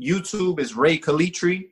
YouTube 0.00 0.60
is 0.60 0.74
Ray 0.74 0.98
Kalitri, 0.98 1.68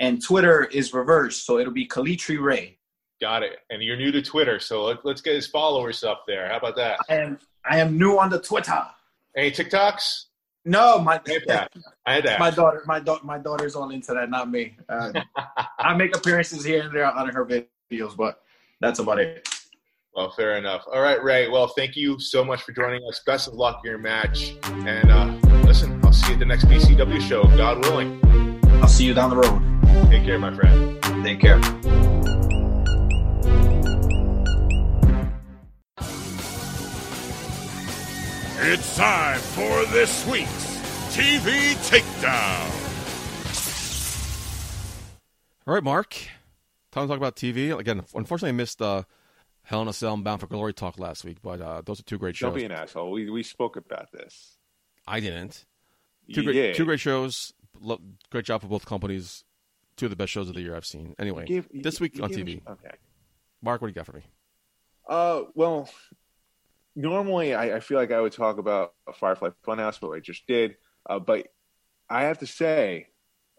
and 0.00 0.22
Twitter 0.22 0.64
is 0.64 0.92
reversed, 0.92 1.46
So 1.46 1.58
it'll 1.58 1.72
be 1.72 1.86
Kalitri 1.86 2.40
Ray. 2.40 2.78
Got 3.20 3.42
it. 3.42 3.58
And 3.70 3.82
you're 3.82 3.96
new 3.96 4.12
to 4.12 4.20
Twitter, 4.22 4.60
so 4.60 4.84
let, 4.84 5.04
let's 5.04 5.20
get 5.20 5.34
his 5.34 5.46
followers 5.46 6.04
up 6.04 6.24
there. 6.26 6.48
How 6.48 6.58
about 6.58 6.76
that? 6.76 6.98
And 7.08 7.38
I 7.64 7.78
am 7.78 7.96
new 7.96 8.18
on 8.18 8.28
the 8.30 8.40
Twitter. 8.40 8.84
Any 9.36 9.50
TikToks? 9.50 10.24
No, 10.64 10.98
my 10.98 11.20
I 11.26 11.32
had 11.32 11.42
that. 11.46 11.72
I 12.06 12.14
had 12.14 12.24
that. 12.24 12.40
my 12.40 12.50
daughter, 12.50 12.82
my 12.86 12.98
daughter, 12.98 13.24
my 13.24 13.38
daughter's 13.38 13.76
all 13.76 13.90
into 13.90 14.12
that, 14.12 14.28
not 14.28 14.50
me. 14.50 14.76
Uh, 14.88 15.12
I 15.78 15.94
make 15.94 16.14
appearances 16.16 16.64
here 16.64 16.82
and 16.82 16.94
there 16.94 17.06
on 17.06 17.28
her 17.28 17.46
videos, 17.46 18.16
but 18.16 18.42
that's 18.80 18.98
about 18.98 19.20
it. 19.20 19.48
Well, 20.14 20.30
fair 20.30 20.56
enough. 20.56 20.84
All 20.90 21.02
right, 21.02 21.22
Ray. 21.22 21.48
Well, 21.48 21.68
thank 21.68 21.94
you 21.94 22.18
so 22.18 22.44
much 22.44 22.62
for 22.62 22.72
joining 22.72 23.02
us. 23.08 23.20
Best 23.24 23.48
of 23.48 23.54
luck 23.54 23.82
in 23.84 23.90
your 23.90 23.98
match. 23.98 24.56
And 24.64 25.10
uh, 25.10 25.35
see 26.26 26.32
you 26.32 26.34
at 26.34 26.40
the 26.40 26.46
next 26.46 26.64
BCW 26.64 27.20
show, 27.20 27.44
God 27.56 27.84
willing. 27.84 28.20
I'll 28.82 28.88
see 28.88 29.04
you 29.04 29.14
down 29.14 29.30
the 29.30 29.36
road. 29.36 30.10
Take 30.10 30.24
care, 30.24 30.38
my 30.38 30.52
friend. 30.54 31.00
Take 31.24 31.40
care. 31.40 31.60
It's 38.68 38.96
time 38.96 39.38
for 39.38 39.84
this 39.92 40.26
week's 40.26 40.76
TV 41.14 41.74
Takedown. 41.88 42.72
All 45.66 45.74
right, 45.74 45.84
Mark. 45.84 46.14
Time 46.90 47.04
to 47.04 47.08
talk 47.08 47.16
about 47.18 47.36
TV. 47.36 47.76
Again, 47.78 48.02
unfortunately, 48.14 48.48
I 48.48 48.52
missed 48.52 48.82
uh, 48.82 49.04
Hell 49.62 49.82
in 49.82 49.88
a 49.88 49.92
Cell 49.92 50.14
and 50.14 50.24
Bound 50.24 50.40
for 50.40 50.48
Glory 50.48 50.72
talk 50.72 50.98
last 50.98 51.24
week, 51.24 51.38
but 51.42 51.60
uh, 51.60 51.82
those 51.84 52.00
are 52.00 52.04
two 52.04 52.18
great 52.18 52.34
shows. 52.34 52.48
Don't 52.48 52.58
be 52.58 52.64
an 52.64 52.72
asshole. 52.72 53.12
We 53.12 53.30
we 53.30 53.42
spoke 53.44 53.76
about 53.76 54.10
this. 54.10 54.56
I 55.06 55.20
didn't. 55.20 55.64
Two 56.34 56.42
great, 56.44 56.52
did. 56.54 56.74
two 56.76 56.84
great 56.84 57.00
shows. 57.00 57.52
Lo- 57.80 58.00
great 58.30 58.44
job 58.44 58.62
for 58.62 58.68
both 58.68 58.86
companies. 58.86 59.44
Two 59.96 60.06
of 60.06 60.10
the 60.10 60.16
best 60.16 60.32
shows 60.32 60.48
of 60.48 60.54
the 60.54 60.60
year 60.60 60.74
I've 60.76 60.86
seen. 60.86 61.14
Anyway, 61.18 61.42
You 61.48 61.62
gave- 61.62 61.68
you- 61.72 61.82
this 61.82 62.00
week 62.00 62.20
on 62.22 62.30
TV. 62.30 62.62
a- 62.66 62.72
Okay. 62.72 62.90
Mark, 63.62 63.80
what 63.80 63.88
do 63.88 63.90
you 63.90 63.94
got 63.94 64.06
for 64.06 64.12
me? 64.12 64.22
Uh, 65.08 65.42
well, 65.54 65.88
normally 66.94 67.54
I, 67.54 67.76
I 67.76 67.80
feel 67.80 67.98
like 67.98 68.10
I 68.12 68.20
would 68.20 68.32
talk 68.32 68.58
about 68.58 68.92
a 69.06 69.12
Firefly 69.12 69.50
Funhouse, 69.66 70.00
but 70.00 70.10
I 70.10 70.20
just 70.20 70.46
did. 70.46 70.76
Uh, 71.08 71.18
but 71.18 71.48
I 72.08 72.24
have 72.24 72.38
to 72.38 72.46
say, 72.46 73.08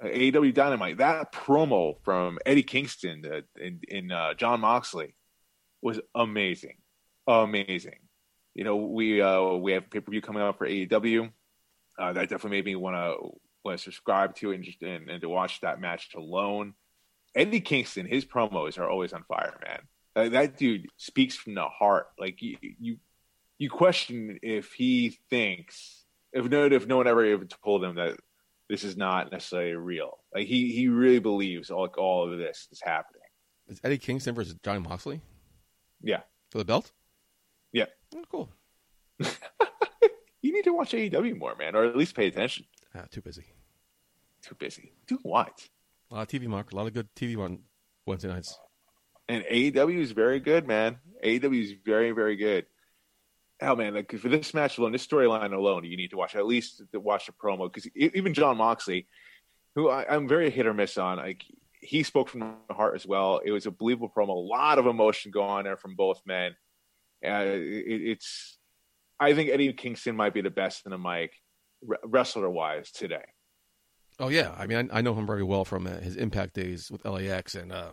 uh, 0.03 0.07
AEW 0.07 0.53
Dynamite, 0.53 0.97
that 0.97 1.31
promo 1.31 1.95
from 2.03 2.37
Eddie 2.45 2.63
Kingston 2.63 3.23
uh, 3.25 3.41
in, 3.61 3.79
in 3.87 4.11
uh, 4.11 4.33
Jon 4.33 4.59
Moxley 4.61 5.15
was 5.81 5.99
amazing, 6.15 6.77
amazing. 7.27 7.99
You 8.55 8.63
know, 8.63 8.75
we 8.77 9.21
uh, 9.21 9.53
we 9.53 9.73
have 9.73 9.89
pay 9.89 9.99
per 9.99 10.11
view 10.11 10.21
coming 10.21 10.41
up 10.41 10.57
for 10.57 10.67
AEW. 10.67 11.31
Uh, 11.97 12.13
that 12.13 12.29
definitely 12.29 12.57
made 12.57 12.65
me 12.65 12.75
want 12.75 12.95
to 12.95 13.29
want 13.65 13.77
to 13.77 13.83
subscribe 13.83 14.35
to 14.35 14.51
and 14.51 14.63
just 14.63 14.81
and, 14.81 15.09
and 15.09 15.21
to 15.21 15.29
watch 15.29 15.61
that 15.61 15.81
match 15.81 16.09
alone. 16.15 16.73
Eddie 17.35 17.61
Kingston, 17.61 18.05
his 18.07 18.25
promos 18.25 18.77
are 18.79 18.89
always 18.89 19.13
on 19.13 19.23
fire, 19.23 19.59
man. 19.65 19.79
That, 20.15 20.31
that 20.31 20.57
dude 20.57 20.87
speaks 20.97 21.35
from 21.35 21.53
the 21.55 21.65
heart. 21.65 22.07
Like 22.19 22.41
you, 22.41 22.57
you, 22.79 22.97
you 23.57 23.69
question 23.69 24.39
if 24.41 24.73
he 24.73 25.17
thinks 25.29 26.03
if 26.33 26.45
no 26.45 26.65
if 26.65 26.87
no 26.87 26.97
one 26.97 27.07
ever 27.07 27.23
ever 27.25 27.45
told 27.45 27.83
him 27.83 27.95
that 27.95 28.17
this 28.69 28.83
is 28.83 28.97
not 28.97 29.31
necessarily 29.31 29.73
real. 29.73 30.17
Like 30.33 30.47
he 30.47 30.71
he 30.73 30.87
really 30.87 31.19
believes 31.19 31.69
all 31.71 31.87
all 31.97 32.31
of 32.31 32.37
this 32.37 32.67
is 32.71 32.81
happening. 32.81 33.21
Is 33.67 33.79
Eddie 33.83 33.97
Kingston 33.97 34.33
versus 34.35 34.55
Johnny 34.63 34.79
Moxley 34.79 35.21
Yeah, 36.01 36.21
for 36.51 36.57
the 36.59 36.65
belt? 36.65 36.91
yeah. 37.73 37.85
Oh, 38.15 38.23
cool. 38.31 38.49
You 40.41 40.53
need 40.53 40.63
to 40.63 40.73
watch 40.73 40.91
AEW 40.91 41.37
more, 41.37 41.55
man, 41.55 41.75
or 41.75 41.85
at 41.85 41.95
least 41.95 42.15
pay 42.15 42.27
attention. 42.27 42.65
Ah, 42.95 43.05
too 43.09 43.21
busy. 43.21 43.43
Too 44.41 44.55
busy. 44.55 44.93
Do 45.07 45.19
what? 45.23 45.67
A 46.11 46.15
lot 46.15 46.33
of 46.33 46.41
TV, 46.41 46.47
Mark. 46.47 46.71
A 46.71 46.75
lot 46.75 46.87
of 46.87 46.93
good 46.93 47.13
TV 47.15 47.37
on 47.37 47.59
Wednesday 48.05 48.29
nights. 48.29 48.57
And 49.27 49.43
AEW 49.43 49.99
is 49.99 50.11
very 50.11 50.39
good, 50.39 50.67
man. 50.67 50.99
AEW 51.23 51.63
is 51.63 51.73
very, 51.83 52.11
very 52.11 52.35
good. 52.35 52.65
Hell, 53.59 53.75
man, 53.75 53.95
like 53.95 54.11
for 54.17 54.29
this 54.29 54.53
match 54.53 54.77
alone, 54.77 54.91
this 54.91 55.05
storyline 55.05 55.51
alone, 55.51 55.83
you 55.83 55.97
need 55.97 56.11
to 56.11 56.17
watch 56.17 56.35
at 56.35 56.45
least 56.45 56.81
to 56.91 56.99
watch 56.99 57.25
the 57.25 57.31
promo 57.31 57.71
because 57.71 57.89
even 57.95 58.33
Jon 58.35 58.57
Moxley, 58.57 59.07
who 59.75 59.89
I, 59.89 60.05
I'm 60.07 60.27
very 60.27 60.51
hit 60.51 60.67
or 60.67 60.75
miss 60.75 60.97
on, 60.97 61.17
like 61.17 61.43
he 61.81 62.03
spoke 62.03 62.29
from 62.29 62.41
the 62.67 62.73
heart 62.73 62.95
as 62.95 63.05
well. 63.05 63.41
It 63.43 63.51
was 63.51 63.65
a 63.65 63.71
believable 63.71 64.11
promo, 64.15 64.29
a 64.29 64.31
lot 64.33 64.77
of 64.77 64.85
emotion 64.85 65.31
going 65.31 65.49
on 65.49 65.63
there 65.63 65.77
from 65.77 65.95
both 65.95 66.21
men. 66.25 66.55
Uh, 67.25 67.45
it, 67.45 68.01
it's, 68.11 68.56
I 69.19 69.33
think 69.33 69.49
Eddie 69.49 69.73
Kingston 69.73 70.15
might 70.15 70.33
be 70.33 70.41
the 70.41 70.49
best 70.49 70.85
in 70.85 70.91
the 70.91 70.97
mic, 70.97 71.31
wrestler 72.05 72.49
wise 72.49 72.91
today. 72.91 73.25
Oh 74.19 74.29
yeah, 74.29 74.53
I 74.57 74.65
mean 74.67 74.89
I, 74.91 74.99
I 74.99 75.01
know 75.01 75.13
him 75.13 75.27
very 75.27 75.43
well 75.43 75.65
from 75.65 75.85
uh, 75.87 75.97
his 75.99 76.15
Impact 76.15 76.53
days 76.53 76.89
with 76.91 77.05
LAX, 77.05 77.55
and 77.55 77.71
uh, 77.71 77.91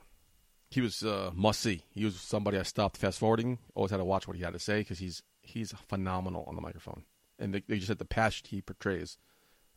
he 0.71 0.81
was 0.81 1.03
uh, 1.03 1.31
must 1.35 1.61
see. 1.61 1.83
He 1.91 2.05
was 2.05 2.19
somebody 2.21 2.59
I 2.59 2.63
stopped 2.63 2.97
fast 2.97 3.19
forwarding. 3.19 3.59
Always 3.75 3.91
had 3.91 3.99
to 3.99 4.05
watch 4.05 4.27
what 4.27 4.37
he 4.37 4.43
had 4.43 4.55
to 4.55 4.59
say 4.59 4.81
because 4.81 4.99
he's 4.99 5.23
he's 5.43 5.73
phenomenal 5.89 6.45
on 6.49 6.57
the 6.57 6.63
microphone, 6.63 7.05
and 7.39 7.55
they, 7.55 7.63
they 7.69 7.77
just 7.77 7.89
said 7.89 7.99
the 7.99 8.05
passion 8.07 8.47
he 8.49 8.63
portrays, 8.63 9.19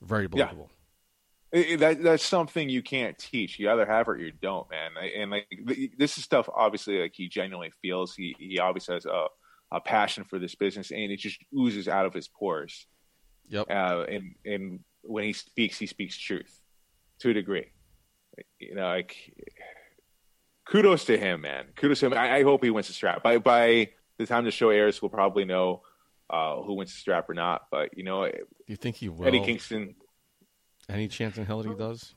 very 0.01 0.27
believable. 0.27 0.69
It- 1.51 1.67
it- 1.69 1.79
that 1.79 2.03
that's 2.03 2.23
something 2.25 2.67
you 2.69 2.81
can't 2.81 3.17
teach. 3.17 3.57
You 3.59 3.69
either 3.71 3.85
have 3.85 4.07
it 4.07 4.11
or 4.11 4.17
you 4.17 4.31
don't, 4.31 4.69
man. 4.69 4.91
And 5.17 5.31
like 5.31 5.47
this 5.97 6.17
is 6.17 6.23
stuff, 6.23 6.49
obviously, 6.53 6.99
like 7.01 7.13
he 7.15 7.27
genuinely 7.29 7.71
feels. 7.81 8.15
He 8.15 8.35
he 8.39 8.59
obviously 8.59 8.95
has 8.95 9.05
a, 9.05 9.27
a 9.71 9.79
passion 9.81 10.23
for 10.23 10.39
this 10.39 10.55
business, 10.55 10.91
and 10.91 11.11
it 11.11 11.17
just 11.17 11.39
oozes 11.57 11.87
out 11.87 12.05
of 12.05 12.13
his 12.13 12.27
pores. 12.27 12.87
Yep. 13.49 13.67
Uh, 13.69 14.03
and 14.09 14.35
and 14.45 14.79
when 15.01 15.23
he 15.23 15.33
speaks, 15.33 15.77
he 15.77 15.85
speaks 15.87 16.17
truth 16.17 16.59
to 17.19 17.29
a 17.29 17.33
degree. 17.33 17.71
You 18.59 18.75
know, 18.75 18.87
like 18.87 19.15
kudos 20.65 21.05
to 21.05 21.17
him, 21.17 21.41
man. 21.41 21.65
Kudos 21.75 21.99
to 22.01 22.07
him. 22.07 22.13
I, 22.13 22.37
I 22.37 22.43
hope 22.43 22.63
he 22.63 22.69
wins 22.69 22.87
the 22.87 22.93
strap. 22.93 23.23
By 23.23 23.37
by 23.37 23.89
the 24.17 24.25
time 24.25 24.45
the 24.45 24.51
show 24.51 24.69
airs, 24.69 25.01
we'll 25.01 25.09
probably 25.09 25.45
know 25.45 25.81
uh, 26.29 26.61
who 26.61 26.75
wins 26.75 26.91
the 26.91 26.99
strap 26.99 27.29
or 27.29 27.33
not. 27.33 27.63
But 27.71 27.97
you 27.97 28.03
know, 28.03 28.25
Do 28.27 28.37
you 28.67 28.75
think 28.75 28.97
he 28.97 29.09
will? 29.09 29.27
Eddie 29.27 29.43
Kingston. 29.43 29.95
Any 30.89 31.07
chance 31.07 31.37
in 31.37 31.45
hell 31.45 31.61
that 31.61 31.69
he 31.69 31.75
does? 31.75 32.15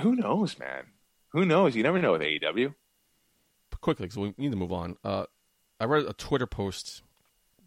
Who 0.00 0.14
knows, 0.14 0.58
man? 0.58 0.84
Who 1.32 1.44
knows? 1.46 1.74
You 1.74 1.82
never 1.82 1.98
know 1.98 2.12
with 2.12 2.20
AEW. 2.20 2.74
But 3.70 3.80
quickly, 3.80 4.06
because 4.06 4.18
we 4.18 4.34
need 4.36 4.50
to 4.50 4.56
move 4.58 4.72
on. 4.72 4.96
Uh, 5.02 5.24
I 5.80 5.84
read 5.86 6.04
a 6.06 6.12
Twitter 6.12 6.46
post 6.46 7.02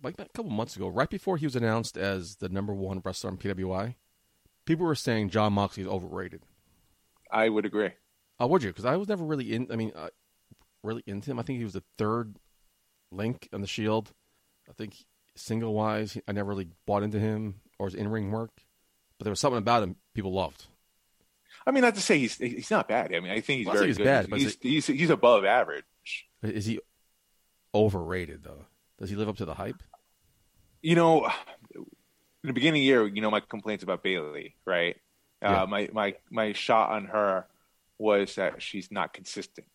like 0.03 0.15
a 0.19 0.27
couple 0.33 0.51
months 0.51 0.75
ago, 0.75 0.87
right 0.87 1.09
before 1.09 1.37
he 1.37 1.45
was 1.45 1.55
announced 1.55 1.97
as 1.97 2.35
the 2.37 2.49
number 2.49 2.73
one 2.73 3.01
wrestler 3.03 3.31
on 3.31 3.37
PWI. 3.37 3.95
People 4.65 4.85
were 4.85 4.95
saying 4.95 5.29
Jon 5.29 5.53
Moxley 5.53 5.83
is 5.83 5.89
overrated. 5.89 6.43
I 7.31 7.49
would 7.49 7.65
agree. 7.65 7.91
Uh, 8.41 8.47
would 8.47 8.63
you? 8.63 8.69
Because 8.69 8.85
I 8.85 8.95
was 8.97 9.07
never 9.07 9.23
really 9.23 9.53
in. 9.53 9.67
I 9.71 9.75
mean, 9.75 9.91
uh, 9.95 10.09
really 10.83 11.03
into 11.07 11.31
him. 11.31 11.39
I 11.39 11.43
think 11.43 11.57
he 11.57 11.63
was 11.63 11.73
the 11.73 11.83
third 11.97 12.35
link 13.11 13.49
on 13.53 13.61
the 13.61 13.67
Shield. 13.67 14.11
I 14.69 14.73
think 14.73 14.95
single 15.35 15.73
wise, 15.73 16.17
I 16.27 16.31
never 16.31 16.49
really 16.49 16.69
bought 16.85 17.03
into 17.03 17.19
him 17.19 17.61
or 17.79 17.87
his 17.87 17.95
in 17.95 18.07
ring 18.09 18.31
work. 18.31 18.51
But 19.17 19.23
there 19.25 19.31
was 19.31 19.39
something 19.39 19.57
about 19.57 19.83
him 19.83 19.95
people 20.13 20.33
loved. 20.33 20.67
I 21.65 21.71
mean, 21.71 21.81
not 21.81 21.95
to 21.95 22.01
say 22.01 22.19
he's 22.19 22.37
he's 22.37 22.69
not 22.71 22.87
bad. 22.87 23.13
I 23.13 23.19
mean, 23.19 23.31
I 23.31 23.39
think 23.39 23.59
he's 23.59 23.65
Well, 23.65 23.75
very 23.75 23.87
think 23.87 23.89
he's 23.89 23.97
good. 23.97 24.03
bad, 24.05 24.29
but 24.29 24.39
he's, 24.39 24.57
he's, 24.61 24.87
he's 24.87 25.09
above 25.09 25.43
average. 25.43 25.83
Is 26.43 26.65
he 26.65 26.79
overrated 27.73 28.43
though? 28.43 28.65
Does 28.99 29.09
he 29.09 29.15
live 29.15 29.29
up 29.29 29.37
to 29.37 29.45
the 29.45 29.53
hype? 29.53 29.81
You 30.81 30.95
know, 30.95 31.29
in 31.75 31.85
the 32.43 32.53
beginning 32.53 32.81
of 32.81 32.83
the 32.83 32.87
year, 32.87 33.07
you 33.07 33.21
know, 33.21 33.31
my 33.31 33.39
complaints 33.39 33.83
about 33.83 34.03
Bayley, 34.03 34.55
right? 34.65 34.97
Yeah. 35.41 35.63
Uh, 35.63 35.67
my 35.67 35.89
my 35.93 36.15
my 36.31 36.53
shot 36.53 36.91
on 36.91 37.05
her 37.05 37.47
was 37.97 38.35
that 38.35 38.61
she's 38.61 38.91
not 38.91 39.13
consistent. 39.13 39.67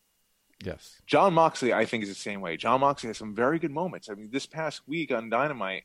Yes. 0.64 1.00
Jon 1.06 1.34
Moxley, 1.34 1.72
I 1.72 1.84
think, 1.84 2.04
is 2.04 2.08
the 2.08 2.14
same 2.14 2.40
way. 2.40 2.56
Jon 2.56 2.80
Moxley 2.80 3.08
has 3.08 3.18
some 3.18 3.34
very 3.34 3.58
good 3.58 3.72
moments. 3.72 4.08
I 4.08 4.14
mean, 4.14 4.30
this 4.32 4.46
past 4.46 4.82
week 4.86 5.10
on 5.12 5.28
Dynamite, 5.28 5.84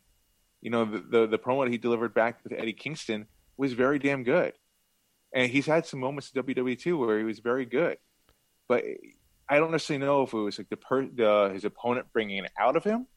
you 0.61 0.69
know, 0.69 0.85
the 0.85 0.99
the, 0.99 1.27
the 1.27 1.39
promo 1.39 1.65
that 1.65 1.71
he 1.71 1.77
delivered 1.77 2.13
back 2.13 2.39
with 2.43 2.53
Eddie 2.53 2.73
Kingston 2.73 3.27
was 3.57 3.73
very 3.73 3.99
damn 3.99 4.23
good, 4.23 4.53
and 5.33 5.51
he's 5.51 5.65
had 5.65 5.85
some 5.85 5.99
moments 5.99 6.31
in 6.33 6.43
WWE 6.43 6.79
too 6.79 6.97
where 6.97 7.17
he 7.17 7.23
was 7.23 7.39
very 7.39 7.65
good. 7.65 7.97
But 8.67 8.83
I 9.49 9.57
don't 9.57 9.71
necessarily 9.71 10.05
know 10.05 10.23
if 10.23 10.33
it 10.33 10.37
was 10.37 10.57
like 10.57 10.69
the, 10.69 10.77
per, 10.77 11.05
the 11.05 11.51
his 11.53 11.65
opponent 11.65 12.07
bringing 12.13 12.43
it 12.43 12.51
out 12.59 12.75
of 12.75 12.83
him, 12.83 13.07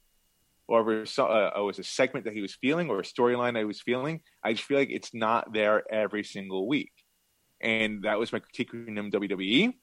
or 0.68 0.80
if 0.82 0.88
it 0.96 1.00
was, 1.00 1.18
uh, 1.18 1.50
it 1.56 1.60
was 1.60 1.78
a 1.78 1.84
segment 1.84 2.24
that 2.26 2.34
he 2.34 2.40
was 2.40 2.54
feeling 2.54 2.88
or 2.90 3.00
a 3.00 3.02
storyline 3.02 3.54
that 3.54 3.60
he 3.60 3.64
was 3.64 3.80
feeling. 3.80 4.20
I 4.44 4.52
just 4.52 4.64
feel 4.64 4.78
like 4.78 4.90
it's 4.90 5.12
not 5.12 5.52
there 5.52 5.82
every 5.92 6.24
single 6.24 6.68
week, 6.68 6.92
and 7.60 8.02
that 8.04 8.18
was 8.18 8.32
my 8.32 8.38
critique 8.38 8.70
in 8.72 8.96
him 8.96 9.10
WWE 9.10 9.74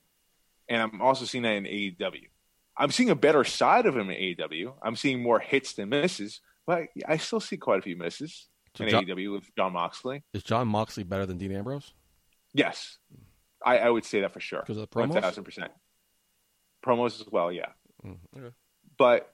and 0.70 0.82
I'm 0.82 1.02
also 1.02 1.26
seeing 1.26 1.44
that 1.44 1.54
in 1.54 1.64
AEW. 1.64 2.28
I'm 2.76 2.92
seeing 2.92 3.10
a 3.10 3.16
better 3.16 3.44
side 3.44 3.86
of 3.86 3.96
him 3.96 4.10
in 4.10 4.18
AEW. 4.18 4.74
I'm 4.82 4.96
seeing 4.96 5.22
more 5.22 5.40
hits 5.40 5.74
than 5.74 5.90
misses, 5.90 6.42
but 6.66 6.84
I 7.08 7.18
still 7.18 7.40
see 7.40 7.58
quite 7.58 7.80
a 7.80 7.82
few 7.82 7.98
misses 7.98 8.48
So 8.76 8.84
in 8.84 8.90
John- 8.90 9.06
AEW 9.06 9.34
with 9.34 9.56
Jon 9.56 9.74
Moxley. 9.74 10.24
Is 10.34 10.44
Jon 10.44 10.68
Moxley 10.68 11.04
better 11.04 11.26
than 11.26 11.38
Dean 11.38 11.54
Ambrose? 11.56 11.94
Yes, 12.54 12.98
I, 13.66 13.80
I 13.80 13.90
would 13.90 14.06
say 14.06 14.22
that 14.22 14.34
for 14.34 14.40
sure. 14.40 14.60
Because 14.62 14.78
of 14.78 14.90
the 14.90 14.96
promos? 14.96 15.22
thousand 15.22 15.44
percent. 15.44 15.72
Promos 16.88 17.20
as 17.20 17.28
well, 17.32 17.52
yeah. 17.52 17.68
Mm, 18.06 18.18
okay. 18.38 18.56
But 18.98 19.34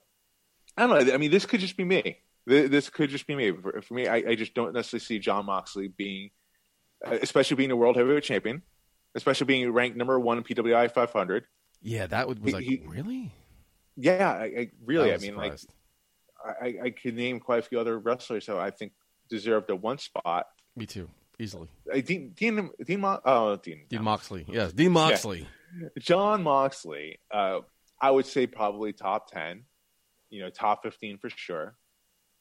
I 0.77 0.87
don't 0.87 1.07
know. 1.07 1.13
I 1.13 1.17
mean, 1.17 1.31
this 1.31 1.45
could 1.45 1.59
just 1.59 1.77
be 1.77 1.83
me. 1.83 2.17
This 2.45 2.89
could 2.89 3.09
just 3.09 3.27
be 3.27 3.35
me. 3.35 3.51
For, 3.51 3.81
for 3.81 3.93
me, 3.93 4.07
I, 4.07 4.15
I 4.15 4.35
just 4.35 4.53
don't 4.53 4.73
necessarily 4.73 5.03
see 5.03 5.19
Jon 5.19 5.45
Moxley 5.45 5.87
being, 5.87 6.31
uh, 7.05 7.17
especially 7.21 7.55
being 7.55 7.71
a 7.71 7.75
world 7.75 7.95
heavyweight 7.95 8.23
champion, 8.23 8.63
especially 9.15 9.45
being 9.45 9.71
ranked 9.71 9.95
number 9.95 10.19
one 10.19 10.39
in 10.39 10.43
PWI 10.43 10.91
500. 10.91 11.45
Yeah, 11.81 12.07
that 12.07 12.27
would, 12.27 12.43
was 12.43 12.53
like 12.53 12.63
he- 12.63 12.83
really. 12.85 13.31
Yeah, 13.95 14.29
I, 14.31 14.43
I 14.43 14.69
really. 14.85 15.13
I 15.13 15.17
mean, 15.17 15.35
like. 15.35 15.57
I, 16.45 16.75
I 16.83 16.89
could 16.89 17.15
name 17.15 17.39
quite 17.39 17.59
a 17.59 17.61
few 17.61 17.79
other 17.79 17.97
wrestlers 17.97 18.45
who 18.45 18.57
I 18.57 18.69
think 18.69 18.91
deserved 19.29 19.69
a 19.69 19.75
one 19.77 19.97
spot. 19.97 20.47
Me 20.75 20.85
too, 20.85 21.09
easily. 21.39 21.69
Uh, 21.89 22.01
Dean, 22.01 22.31
Dean, 22.35 22.69
Dean, 22.85 22.99
Mo- 22.99 23.21
oh, 23.23 23.55
Dean, 23.55 23.85
Dean 23.89 24.03
Moxley, 24.03 24.45
yes, 24.49 24.73
Dean 24.73 24.91
Moxley. 24.91 25.47
Jon 25.99 26.43
Moxley. 26.43 27.19
Uh, 27.31 27.59
I 28.01 28.11
would 28.11 28.25
say 28.25 28.47
probably 28.47 28.93
top 28.93 29.31
ten. 29.31 29.63
You 30.29 30.41
know, 30.41 30.49
top 30.49 30.83
fifteen 30.83 31.17
for 31.17 31.29
sure. 31.29 31.75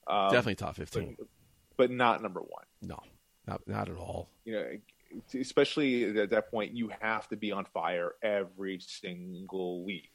Um, 0.07 0.31
Definitely 0.31 0.57
top 0.57 0.77
fifteen. 0.77 1.17
but, 1.19 1.29
but 1.77 1.91
not 1.91 2.23
number 2.23 2.41
one. 2.41 2.65
No, 2.81 2.99
not 3.47 3.61
not 3.67 3.89
at 3.89 3.97
all. 3.97 4.31
You 4.45 4.55
know, 4.55 4.67
especially 5.39 6.19
at 6.19 6.31
that 6.31 6.51
point, 6.51 6.73
you 6.73 6.91
have 7.01 7.29
to 7.29 7.37
be 7.37 7.53
on 7.53 7.65
fire 7.67 8.13
every 8.23 8.81
single 8.81 9.85
week, 9.85 10.11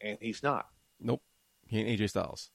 and 0.00 0.18
he's 0.20 0.42
not. 0.42 0.66
Nope, 1.00 1.22
he 1.66 1.80
ain't 1.80 2.00
AJ 2.00 2.10
Styles. 2.10 2.50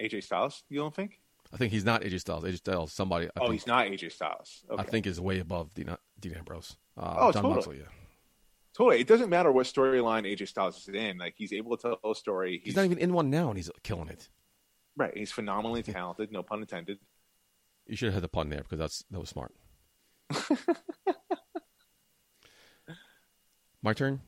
AJ 0.00 0.24
Styles, 0.24 0.62
you 0.68 0.78
don't 0.78 0.94
think? 0.94 1.20
I 1.52 1.56
think 1.56 1.72
he's 1.72 1.84
not 1.84 2.02
AJ 2.02 2.20
Styles. 2.20 2.44
AJ 2.44 2.58
Styles, 2.58 2.92
somebody. 2.92 3.26
I 3.26 3.30
oh, 3.36 3.40
think, 3.42 3.52
he's 3.54 3.66
not 3.66 3.86
AJ 3.86 4.12
Styles. 4.12 4.64
Okay. 4.70 4.80
I 4.80 4.86
think 4.86 5.06
is 5.06 5.20
way 5.20 5.40
above 5.40 5.74
Dean, 5.74 5.94
Dean 6.20 6.34
Ambrose. 6.34 6.76
Uh, 6.96 7.16
Oh, 7.18 7.32
John 7.32 7.42
totally. 7.42 7.54
Moxley, 7.54 7.78
yeah. 7.78 7.99
Totally. 8.76 9.00
It 9.00 9.06
doesn't 9.06 9.28
matter 9.30 9.50
what 9.52 9.66
storyline 9.66 10.26
AJ 10.30 10.48
Styles 10.48 10.76
is 10.76 10.88
in. 10.94 11.18
Like 11.18 11.34
he's 11.36 11.52
able 11.52 11.76
to 11.76 11.82
tell 12.02 12.10
a 12.10 12.14
story. 12.14 12.60
He's 12.64 12.76
not 12.76 12.84
even 12.84 12.98
in 12.98 13.12
one 13.12 13.30
now, 13.30 13.48
and 13.48 13.56
he's 13.56 13.70
killing 13.82 14.08
it. 14.08 14.28
right. 14.96 15.16
He's 15.16 15.32
phenomenally 15.32 15.82
talented. 15.84 16.30
No 16.32 16.42
pun 16.42 16.60
intended. 16.60 16.98
You 17.86 17.96
should 17.96 18.06
have 18.06 18.14
had 18.14 18.22
the 18.22 18.28
pun 18.28 18.48
there 18.50 18.62
because 18.62 18.78
that's 18.78 19.04
that 19.10 19.18
was 19.20 19.28
smart. 19.28 19.52
My 23.82 23.92
turn. 23.94 24.20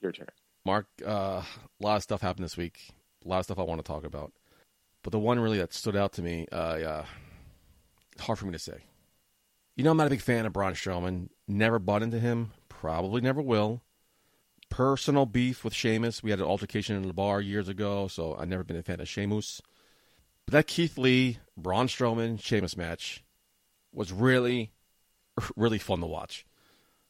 Your 0.00 0.12
turn. 0.12 0.26
Mark, 0.64 0.86
uh, 1.06 1.42
a 1.42 1.44
lot 1.80 1.96
of 1.96 2.02
stuff 2.02 2.20
happened 2.20 2.44
this 2.44 2.56
week. 2.56 2.90
A 3.24 3.28
lot 3.28 3.38
of 3.38 3.44
stuff 3.44 3.58
I 3.58 3.62
want 3.62 3.78
to 3.78 3.84
talk 3.86 4.04
about. 4.04 4.32
But 5.02 5.12
the 5.12 5.18
one 5.18 5.38
really 5.38 5.58
that 5.58 5.72
stood 5.72 5.94
out 5.96 6.12
to 6.14 6.22
me, 6.22 6.46
uh, 6.50 6.56
uh, 6.56 7.04
it's 8.12 8.22
hard 8.22 8.38
for 8.38 8.46
me 8.46 8.52
to 8.52 8.58
say. 8.58 8.82
You 9.76 9.84
know, 9.84 9.90
I'm 9.92 9.96
not 9.96 10.08
a 10.08 10.10
big 10.10 10.20
fan 10.20 10.46
of 10.46 10.52
Braun 10.52 10.72
Strowman. 10.72 11.28
Never 11.46 11.78
bought 11.78 12.02
into 12.02 12.18
him. 12.18 12.50
Probably 12.80 13.22
never 13.22 13.40
will. 13.40 13.82
Personal 14.68 15.24
beef 15.24 15.64
with 15.64 15.72
Sheamus. 15.72 16.22
We 16.22 16.30
had 16.30 16.40
an 16.40 16.46
altercation 16.46 16.96
in 16.96 17.06
the 17.06 17.14
bar 17.14 17.40
years 17.40 17.68
ago, 17.68 18.06
so 18.06 18.36
I've 18.38 18.48
never 18.48 18.64
been 18.64 18.76
a 18.76 18.82
fan 18.82 19.00
of 19.00 19.08
Sheamus. 19.08 19.62
But 20.44 20.52
that 20.52 20.66
Keith 20.66 20.98
Lee, 20.98 21.38
Braun 21.56 21.88
Strowman, 21.88 22.38
Sheamus 22.40 22.76
match 22.76 23.24
was 23.92 24.12
really, 24.12 24.72
really 25.56 25.78
fun 25.78 26.00
to 26.00 26.06
watch. 26.06 26.44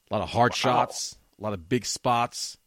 A 0.09 0.15
lot 0.15 0.23
of 0.23 0.31
hard 0.31 0.55
shots, 0.55 1.19
a 1.39 1.43
lot 1.43 1.53
of 1.53 1.69
big 1.69 1.85
spots. 1.85 2.59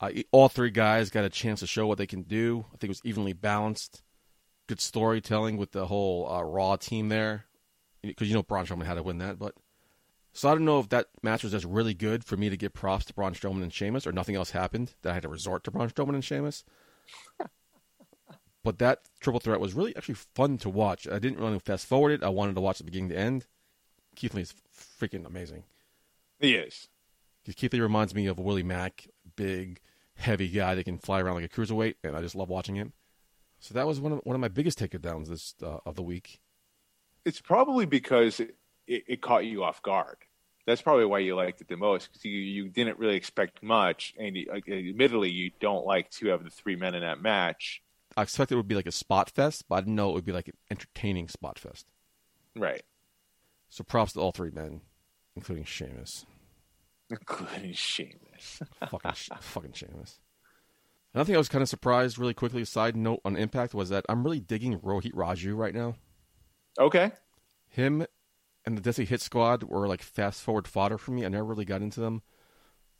Uh, 0.00 0.10
all 0.30 0.48
three 0.48 0.70
guys 0.70 1.10
got 1.10 1.24
a 1.24 1.30
chance 1.30 1.60
to 1.60 1.66
show 1.66 1.86
what 1.86 1.98
they 1.98 2.06
can 2.06 2.22
do. 2.22 2.66
I 2.68 2.76
think 2.76 2.84
it 2.84 2.88
was 2.88 3.02
evenly 3.04 3.32
balanced. 3.32 4.02
Good 4.68 4.80
storytelling 4.80 5.56
with 5.56 5.72
the 5.72 5.86
whole 5.86 6.30
uh, 6.30 6.42
Raw 6.42 6.76
team 6.76 7.08
there, 7.08 7.46
because 8.00 8.28
you 8.28 8.34
know 8.34 8.44
Braun 8.44 8.64
Strowman 8.64 8.86
had 8.86 8.94
to 8.94 9.02
win 9.02 9.18
that. 9.18 9.40
But 9.40 9.54
so 10.32 10.48
I 10.48 10.52
don't 10.52 10.64
know 10.64 10.80
if 10.80 10.88
that 10.90 11.08
match 11.22 11.42
was 11.42 11.52
just 11.52 11.64
really 11.64 11.94
good 11.94 12.24
for 12.24 12.36
me 12.36 12.48
to 12.48 12.56
give 12.56 12.72
props 12.72 13.04
to 13.06 13.14
Braun 13.14 13.34
Strowman 13.34 13.62
and 13.62 13.72
Sheamus, 13.72 14.06
or 14.06 14.12
nothing 14.12 14.36
else 14.36 14.50
happened 14.50 14.94
that 15.02 15.10
I 15.10 15.14
had 15.14 15.22
to 15.22 15.28
resort 15.28 15.64
to 15.64 15.70
Braun 15.70 15.90
Strowman 15.90 16.14
and 16.14 16.24
Sheamus. 16.24 16.64
but 18.64 18.78
that 18.78 19.00
triple 19.20 19.40
threat 19.40 19.60
was 19.60 19.74
really 19.74 19.94
actually 19.96 20.14
fun 20.14 20.58
to 20.58 20.70
watch. 20.70 21.06
I 21.08 21.18
didn't 21.18 21.38
really 21.40 21.58
fast 21.58 21.86
forward 21.86 22.12
it. 22.12 22.22
I 22.22 22.28
wanted 22.28 22.54
to 22.54 22.60
watch 22.60 22.78
the 22.78 22.84
beginning 22.84 23.10
to 23.10 23.18
end. 23.18 23.46
Keith 24.14 24.34
Lee 24.34 24.42
is 24.42 24.54
freaking 25.00 25.26
amazing. 25.26 25.64
He 26.38 26.54
is. 26.54 26.88
'Cause 27.44 27.54
Keith 27.54 27.72
Lee 27.72 27.80
reminds 27.80 28.14
me 28.14 28.26
of 28.26 28.38
Willie 28.38 28.62
Mack, 28.62 29.08
big, 29.36 29.80
heavy 30.14 30.48
guy 30.48 30.74
that 30.74 30.84
can 30.84 30.98
fly 30.98 31.20
around 31.20 31.36
like 31.36 31.44
a 31.44 31.48
cruiserweight, 31.48 31.96
and 32.04 32.16
I 32.16 32.20
just 32.20 32.34
love 32.36 32.48
watching 32.48 32.76
him. 32.76 32.92
So 33.58 33.74
that 33.74 33.86
was 33.86 34.00
one 34.00 34.12
of 34.12 34.20
one 34.24 34.34
of 34.34 34.40
my 34.40 34.48
biggest 34.48 34.78
takedowns 34.78 35.26
this 35.28 35.54
uh, 35.62 35.78
of 35.84 35.94
the 35.96 36.02
week. 36.02 36.40
It's 37.24 37.40
probably 37.40 37.86
because 37.86 38.40
it, 38.40 38.56
it, 38.86 39.04
it 39.08 39.22
caught 39.22 39.44
you 39.44 39.64
off 39.64 39.82
guard. 39.82 40.16
That's 40.66 40.82
probably 40.82 41.06
why 41.06 41.18
you 41.18 41.34
liked 41.34 41.60
it 41.60 41.68
the 41.68 41.76
most 41.76 42.08
because 42.08 42.24
you, 42.24 42.38
you 42.38 42.68
didn't 42.68 42.98
really 42.98 43.16
expect 43.16 43.62
much, 43.62 44.14
and 44.18 44.36
you, 44.36 44.46
like, 44.50 44.68
admittedly, 44.68 45.30
you 45.30 45.50
don't 45.60 45.84
like 45.84 46.10
to 46.12 46.28
have 46.28 46.44
the 46.44 46.50
three 46.50 46.76
men 46.76 46.94
in 46.94 47.02
that 47.02 47.20
match. 47.20 47.82
I 48.16 48.22
expected 48.22 48.54
it 48.54 48.58
would 48.58 48.68
be 48.68 48.74
like 48.74 48.86
a 48.86 48.92
spot 48.92 49.30
fest, 49.30 49.64
but 49.68 49.76
I 49.76 49.80
didn't 49.80 49.96
know 49.96 50.10
it 50.10 50.14
would 50.14 50.24
be 50.24 50.32
like 50.32 50.48
an 50.48 50.56
entertaining 50.70 51.28
spot 51.28 51.58
fest. 51.58 51.86
Right. 52.54 52.82
So 53.70 53.82
props 53.82 54.12
to 54.12 54.20
all 54.20 54.32
three 54.32 54.50
men, 54.50 54.82
including 55.34 55.64
Sheamus. 55.64 56.26
Including 57.10 57.74
Sheamus. 57.74 58.62
fucking, 58.90 59.12
fucking 59.40 59.72
Sheamus. 59.72 60.20
Another 61.12 61.26
thing 61.26 61.34
I 61.34 61.38
was 61.38 61.48
kind 61.48 61.60
of 61.60 61.68
surprised, 61.68 62.18
really 62.18 62.32
quickly, 62.32 62.64
side 62.64 62.96
note 62.96 63.20
on 63.24 63.36
Impact, 63.36 63.74
was 63.74 63.90
that 63.90 64.06
I'm 64.08 64.24
really 64.24 64.40
digging 64.40 64.78
Rohit 64.78 65.12
Raju 65.12 65.56
right 65.56 65.74
now. 65.74 65.96
Okay. 66.78 67.12
Him 67.68 68.06
and 68.64 68.78
the 68.78 68.90
Desi 68.90 69.06
Hit 69.06 69.20
Squad 69.20 69.64
were 69.64 69.88
like 69.88 70.02
fast 70.02 70.42
forward 70.42 70.68
fodder 70.68 70.98
for 70.98 71.10
me. 71.10 71.24
I 71.24 71.28
never 71.28 71.44
really 71.44 71.64
got 71.64 71.82
into 71.82 72.00
them. 72.00 72.22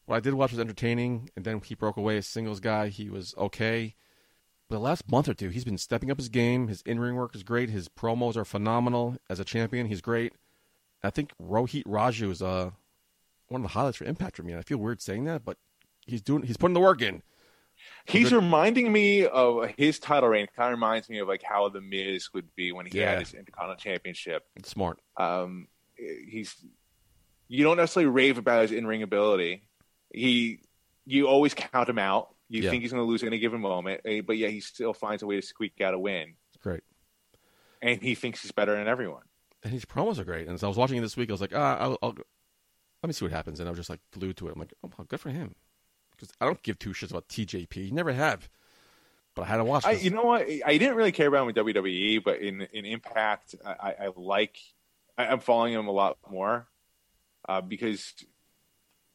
What 0.07 0.17
I 0.17 0.21
did 0.21 0.35
watch 0.35 0.51
was 0.51 0.61
entertaining, 0.61 1.31
and 1.37 1.45
then 1.45 1.61
he 1.61 1.75
broke 1.75 1.97
away 1.97 2.17
as 2.17 2.27
singles 2.27 2.61
guy. 2.61 2.89
He 2.89 3.09
was 3.09 3.35
okay. 3.39 3.95
But 4.69 4.77
the 4.77 4.81
last 4.81 5.11
month 5.11 5.29
or 5.29 5.35
two, 5.35 5.51
he's 5.51 5.65
been 5.65 5.79
stepping 5.79 6.11
up 6.11 6.19
his 6.19 6.29
game. 6.29 6.69
His 6.69 6.83
in 6.83 6.99
ring 6.99 7.15
work 7.15 7.35
is 7.37 7.43
great. 7.43 7.71
His 7.71 7.89
promos 7.89 8.37
are 8.37 8.45
phenomenal. 8.45 9.17
As 9.31 9.39
a 9.39 9.45
champion, 9.45 9.87
he's 9.87 10.01
great. 10.01 10.33
I 11.03 11.11
think 11.11 11.33
Rohit 11.41 11.85
Raju 11.85 12.31
is 12.31 12.43
uh, 12.43 12.71
one 13.49 13.61
of 13.61 13.63
the 13.63 13.75
highlights 13.75 13.99
for 13.99 14.05
Impact 14.05 14.37
for 14.37 14.43
me. 14.43 14.57
I 14.57 14.63
feel 14.63 14.79
weird 14.79 15.01
saying 15.01 15.25
that, 15.25 15.45
but 15.45 15.59
he's 16.07 16.23
doing 16.23 16.43
he's 16.43 16.57
putting 16.57 16.75
the 16.75 16.81
work 16.81 17.03
in. 17.03 17.23
He's 18.05 18.31
Good. 18.31 18.37
reminding 18.37 18.93
me 18.93 19.27
of 19.27 19.73
his 19.77 19.99
title 19.99 20.29
reign. 20.29 20.47
Kind 20.57 20.73
of 20.73 20.79
reminds 20.79 21.09
me 21.09 21.19
of 21.19 21.29
like 21.29 21.43
how 21.43 21.69
the 21.69 21.81
Miz 21.81 22.29
would 22.35 22.55
be 22.57 22.73
when 22.73 22.87
he 22.87 22.99
Yeah. 22.99 23.11
had 23.11 23.21
his 23.21 23.35
Intercontinental 23.35 23.77
Championship. 23.81 24.45
It's 24.57 24.71
smart. 24.71 24.99
Um, 25.17 25.69
he's 25.97 26.55
you 27.49 27.65
don't 27.65 27.77
necessarily 27.77 28.11
rave 28.11 28.39
about 28.39 28.63
his 28.63 28.73
in 28.73 28.87
ring 28.87 29.03
ability. 29.03 29.69
He 30.13 30.61
you 31.05 31.27
always 31.29 31.55
count 31.55 31.89
him 31.89 31.99
out. 31.99 32.35
You 32.49 32.63
Yeah. 32.63 32.71
think 32.71 32.83
he's 32.83 32.93
going 32.93 33.03
to 33.05 33.09
lose 33.09 33.23
at 33.23 33.27
any 33.29 33.39
given 33.39 33.61
moment, 33.61 34.01
eh, 34.05 34.21
but 34.21 34.37
yeah, 34.37 34.49
he 34.49 34.61
still 34.61 34.93
finds 34.93 35.23
a 35.23 35.27
way 35.27 35.37
to 35.37 35.43
squeak 35.47 35.81
out 35.81 35.95
a 35.95 35.99
win, 35.99 36.35
It's 36.55 36.63
great. 36.63 36.83
and 37.81 38.01
he 38.03 38.15
thinks 38.15 38.43
he's 38.43 38.53
better 38.53 38.75
than 38.77 38.87
everyone. 38.89 39.23
and 39.65 39.73
his 39.73 39.85
promos 39.85 40.19
are 40.19 40.25
great. 40.25 40.49
And 40.49 40.59
so 40.59 40.67
I 40.67 40.69
was 40.69 40.77
watching 40.77 40.99
it 40.99 41.03
this 41.03 41.17
week. 41.17 41.31
I 41.31 41.33
was 41.33 41.41
like, 41.41 41.55
ah, 41.55 41.77
I'll, 41.79 41.99
I'll 42.03 42.15
let 43.03 43.07
me 43.07 43.13
see 43.13 43.25
what 43.25 43.31
happens. 43.33 43.61
And 43.61 43.69
I 43.69 43.71
was 43.71 43.79
just 43.79 43.89
like 43.91 44.01
glued 44.13 44.37
to 44.39 44.49
it. 44.49 44.53
I'm 44.55 44.59
like, 44.61 44.75
oh, 44.83 45.05
good 45.05 45.21
for 45.21 45.31
him. 45.31 45.55
Because 46.23 46.37
I 46.41 46.45
don't 46.45 46.63
give 46.63 46.79
two 46.79 46.91
shits 46.91 47.11
about 47.11 47.27
TJP. 47.29 47.91
Never 47.91 48.13
have. 48.13 48.49
But 49.35 49.43
I 49.43 49.47
had 49.47 49.57
to 49.57 49.65
watch. 49.65 49.85
I, 49.85 49.95
this. 49.95 50.05
you 50.05 50.11
know 50.11 50.23
what? 50.23 50.47
I 50.65 50.79
didn't 50.79 50.95
really 50.95 51.11
care 51.11 51.27
about 51.27 51.43
him 51.43 51.49
in 51.49 51.55
WWE, 51.75 52.23
but 52.23 52.39
in 52.39 52.61
in 52.73 52.85
Impact, 52.85 53.57
I, 53.67 53.95
I, 53.99 54.09
like. 54.15 54.57
I, 55.19 55.27
I'm 55.27 55.41
following 55.41 55.73
him 55.73 55.89
a 55.89 55.91
lot 55.91 56.17
more 56.31 56.69
uh, 57.49 57.61
because 57.61 58.15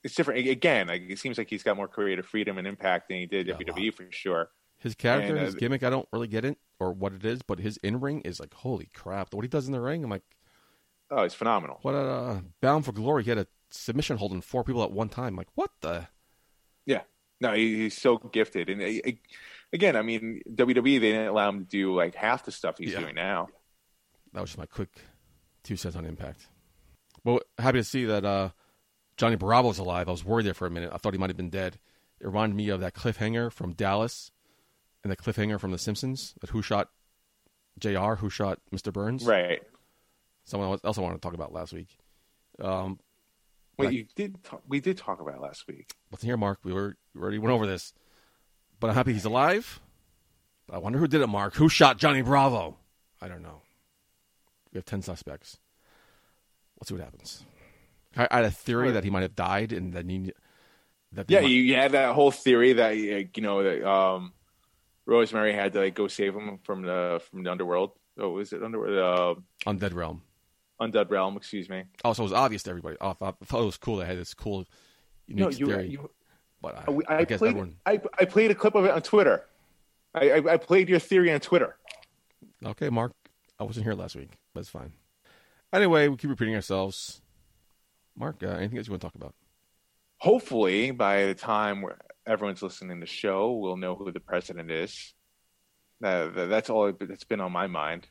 it's 0.04 0.16
different. 0.16 0.46
Again, 0.48 0.88
like, 0.88 1.04
it 1.08 1.18
seems 1.20 1.38
like 1.38 1.50
he's 1.50 1.64
got 1.64 1.78
more 1.78 1.88
creative 1.88 2.26
freedom 2.26 2.58
and 2.58 2.68
Impact 2.68 3.08
than 3.08 3.20
he 3.20 3.26
did 3.26 3.48
Yeah, 3.48 3.54
WWE 3.54 3.94
for 3.94 4.06
sure. 4.10 4.50
his 4.80 4.96
character, 4.96 5.30
and, 5.36 5.40
uh, 5.40 5.46
his 5.46 5.56
gimmick, 5.56 5.84
I 5.84 5.90
don't 5.90 6.08
really 6.12 6.28
get 6.28 6.44
it 6.44 6.58
or 6.80 6.92
what 6.92 7.14
it 7.14 7.24
is. 7.24 7.42
But 7.42 7.60
his 7.60 7.78
in 7.78 8.02
ring 8.02 8.22
is 8.22 8.40
like, 8.40 8.54
holy 8.54 8.90
crap! 8.94 9.34
What 9.34 9.44
he 9.46 9.48
does 9.48 9.68
in 9.68 9.72
the 9.72 9.80
ring, 9.80 10.04
I'm 10.04 10.10
like, 10.10 10.24
Oh, 11.10 11.22
it's 11.22 11.36
phenomenal. 11.36 11.80
what 11.84 11.94
a 11.94 12.00
uh, 12.00 12.40
Bound 12.60 12.84
for 12.86 12.92
Glory. 12.92 13.24
He 13.24 13.30
had 13.30 13.38
a 13.38 13.48
submission 13.70 14.18
holding 14.18 14.42
four 14.42 14.64
people 14.64 14.84
at 14.84 14.92
one 14.92 15.10
time. 15.10 15.36
like, 15.36 15.48
what 15.56 15.70
the? 15.82 16.08
Yeah, 16.88 17.02
no, 17.40 17.54
he, 17.54 17.76
he's 17.84 17.96
so 17.98 18.18
gifted, 18.18 18.70
and 18.72 18.82
uh, 18.82 19.12
again, 19.72 19.96
I 19.96 20.02
mean, 20.02 20.42
WWE 20.50 20.84
they 21.00 21.12
didn't 21.12 21.28
allow 21.28 21.50
him 21.50 21.60
to 21.60 21.66
do 21.70 21.94
like 21.94 22.16
half 22.16 22.46
the 22.46 22.52
stuff 22.52 22.80
he's 22.80 22.94
Yeah. 22.94 23.02
doing 23.02 23.14
now. 23.16 23.50
That 24.34 24.42
was 24.42 24.50
just 24.52 24.58
my 24.58 24.66
quick 24.66 24.90
two 25.64 25.76
cents 25.76 25.96
on 25.96 26.06
Impact. 26.06 26.48
Well, 27.24 27.42
happy 27.60 27.78
to 27.80 27.84
see 27.84 28.06
that 28.06 28.26
uh, 28.26 28.50
Johnny 29.18 29.36
Bravo's 29.36 29.78
alive. 29.80 30.08
I 30.08 30.12
was 30.12 30.24
worried 30.26 30.46
there 30.48 30.54
for 30.56 30.66
a 30.66 30.72
minute. 30.72 30.90
I 30.94 30.98
thought 30.98 31.14
he 31.14 31.20
might 31.20 31.30
have 31.30 31.38
been 31.38 31.50
dead. 31.50 31.78
It 32.20 32.26
reminded 32.26 32.56
me 32.56 32.70
of 32.70 32.80
that 32.80 32.94
cliffhanger 32.96 33.52
from 33.52 33.74
Dallas 33.74 34.32
and 35.04 35.12
the 35.12 35.18
cliffhanger 35.18 35.60
from 35.60 35.72
The 35.72 35.78
Simpsons. 35.78 36.34
That 36.42 36.52
who 36.52 36.62
shot 36.62 36.90
J.R. 37.80 38.16
Who 38.16 38.30
shot 38.30 38.60
Mr. 38.74 38.92
Burns? 38.94 39.24
Right. 39.26 39.62
Someone 40.46 40.80
else 40.84 40.98
I 40.98 41.02
wanted 41.02 41.16
to 41.16 41.22
talk 41.22 41.34
about 41.34 41.52
last 41.54 41.74
week. 41.74 41.98
Um, 42.62 43.00
Wait, 43.78 43.86
Right. 43.86 43.94
you 43.94 44.06
did. 44.16 44.44
Talk, 44.44 44.62
we 44.68 44.80
did 44.80 44.98
talk 44.98 45.20
about 45.22 45.36
it 45.36 45.42
last 45.42 45.68
week. 45.68 45.92
wasn't 46.12 46.28
here, 46.28 46.38
Mark. 46.38 46.60
We 46.64 46.74
were 46.74 46.96
we 47.14 47.22
already 47.22 47.38
went 47.40 47.54
over 47.54 47.68
this, 47.68 47.94
but 48.80 48.90
I'm 48.90 48.96
happy 48.96 49.14
he's 49.14 49.26
alive. 49.26 49.80
But 50.68 50.76
I 50.76 50.80
wonder 50.80 51.00
who 51.00 51.08
did 51.08 51.22
it, 51.22 51.28
Mark. 51.28 51.54
Who 51.56 51.70
shot 51.70 51.98
Johnny 51.98 52.22
Bravo? 52.22 52.78
I 53.22 53.28
don't 53.28 53.42
know. 53.42 53.62
We 54.74 54.78
have 54.78 54.86
ten 54.86 55.02
suspects. 55.02 55.58
Let's 56.80 56.90
see 56.90 56.96
what 56.96 57.04
happens. 57.04 57.44
I, 58.16 58.28
I 58.32 58.36
had 58.38 58.46
a 58.46 58.52
theory 58.52 58.92
that 58.92 59.04
he 59.04 59.10
might 59.10 59.22
have 59.22 59.36
died, 59.36 59.72
and 59.72 59.94
that 59.94 60.10
he 60.10 60.32
that 61.14 61.30
Yeah, 61.30 61.42
might- 61.42 61.48
you, 61.50 61.76
had 61.76 61.92
that 61.94 62.14
whole 62.16 62.32
theory 62.32 62.74
that 62.74 62.98
you 62.98 63.30
know 63.44 63.64
that 63.64 63.88
um, 63.88 64.34
Rosemary 65.06 65.54
had 65.54 65.74
to 65.74 65.80
like 65.80 65.94
go 65.96 66.08
save 66.08 66.34
him 66.36 66.58
from 66.64 66.82
the 66.82 67.22
from 67.30 67.44
the 67.44 67.52
underworld. 67.52 67.92
Oh, 68.18 68.32
was 68.32 68.52
it 68.54 68.64
underworld? 68.64 68.98
Uh, 69.66 69.70
Undead 69.72 69.94
Realm. 69.94 70.24
Undead 70.82 71.10
Realm. 71.10 71.38
Excuse 71.38 71.70
me. 71.70 71.84
Oh, 72.04 72.14
so 72.14 72.24
it 72.24 72.26
was 72.26 72.34
obvious 72.34 72.64
to 72.64 72.70
everybody. 72.70 72.98
Oh, 73.02 73.10
I 73.22 73.32
thought 73.32 73.62
it 73.62 73.66
was 73.66 73.78
cool. 73.78 73.98
That 73.98 74.06
I 74.06 74.08
had 74.08 74.18
this 74.18 74.34
cool, 74.34 74.66
unique 75.28 75.44
No, 75.44 75.50
you. 75.50 75.66
theory. 75.66 75.90
you 75.90 76.10
but 76.62 76.76
I, 76.76 77.14
I, 77.14 77.18
I, 77.20 77.24
guess 77.26 77.40
played. 77.40 77.50
everyone. 77.50 77.76
I, 77.86 78.02
I 78.20 78.26
played 78.26 78.52
a 78.52 78.56
clip 78.56 78.76
of 78.76 78.86
it 78.86 78.92
on 78.92 79.02
Twitter. 79.02 79.44
I, 80.14 80.32
I, 80.32 80.54
I 80.54 80.58
played 80.58 80.90
your 80.90 81.00
theory 81.00 81.32
on 81.32 81.40
Twitter. 81.40 81.78
Okay, 82.66 82.90
Mark. 82.90 83.14
I 83.60 83.64
wasn't 83.64 83.86
here 83.86 83.94
last 83.94 84.16
week. 84.16 84.30
That's 84.56 84.70
fine. 84.70 84.94
Anyway, 85.74 86.08
we 86.08 86.18
keep 86.18 86.30
repeating 86.30 86.56
ourselves. 86.56 87.22
Mark, 88.16 88.42
uh, 88.42 88.48
anything 88.48 88.78
else 88.78 88.88
you 88.88 88.92
want 88.92 89.02
to 89.02 89.08
talk 89.08 89.16
about? 89.16 89.36
Hopefully, 90.18 90.92
by 90.92 91.26
the 91.26 91.36
time 91.36 91.86
everyone's 92.26 92.64
listening 92.64 92.98
to 92.98 93.02
the 93.02 93.12
show, 93.12 93.52
we'll 93.54 93.78
know 93.78 93.96
who 93.96 94.12
the 94.12 94.20
president 94.20 94.72
is. 94.72 95.14
Uh, 96.04 96.30
that's 96.48 96.70
all 96.70 96.92
that's 96.92 97.24
been 97.24 97.42
on 97.42 97.52
my 97.52 97.68
mind. 97.68 98.08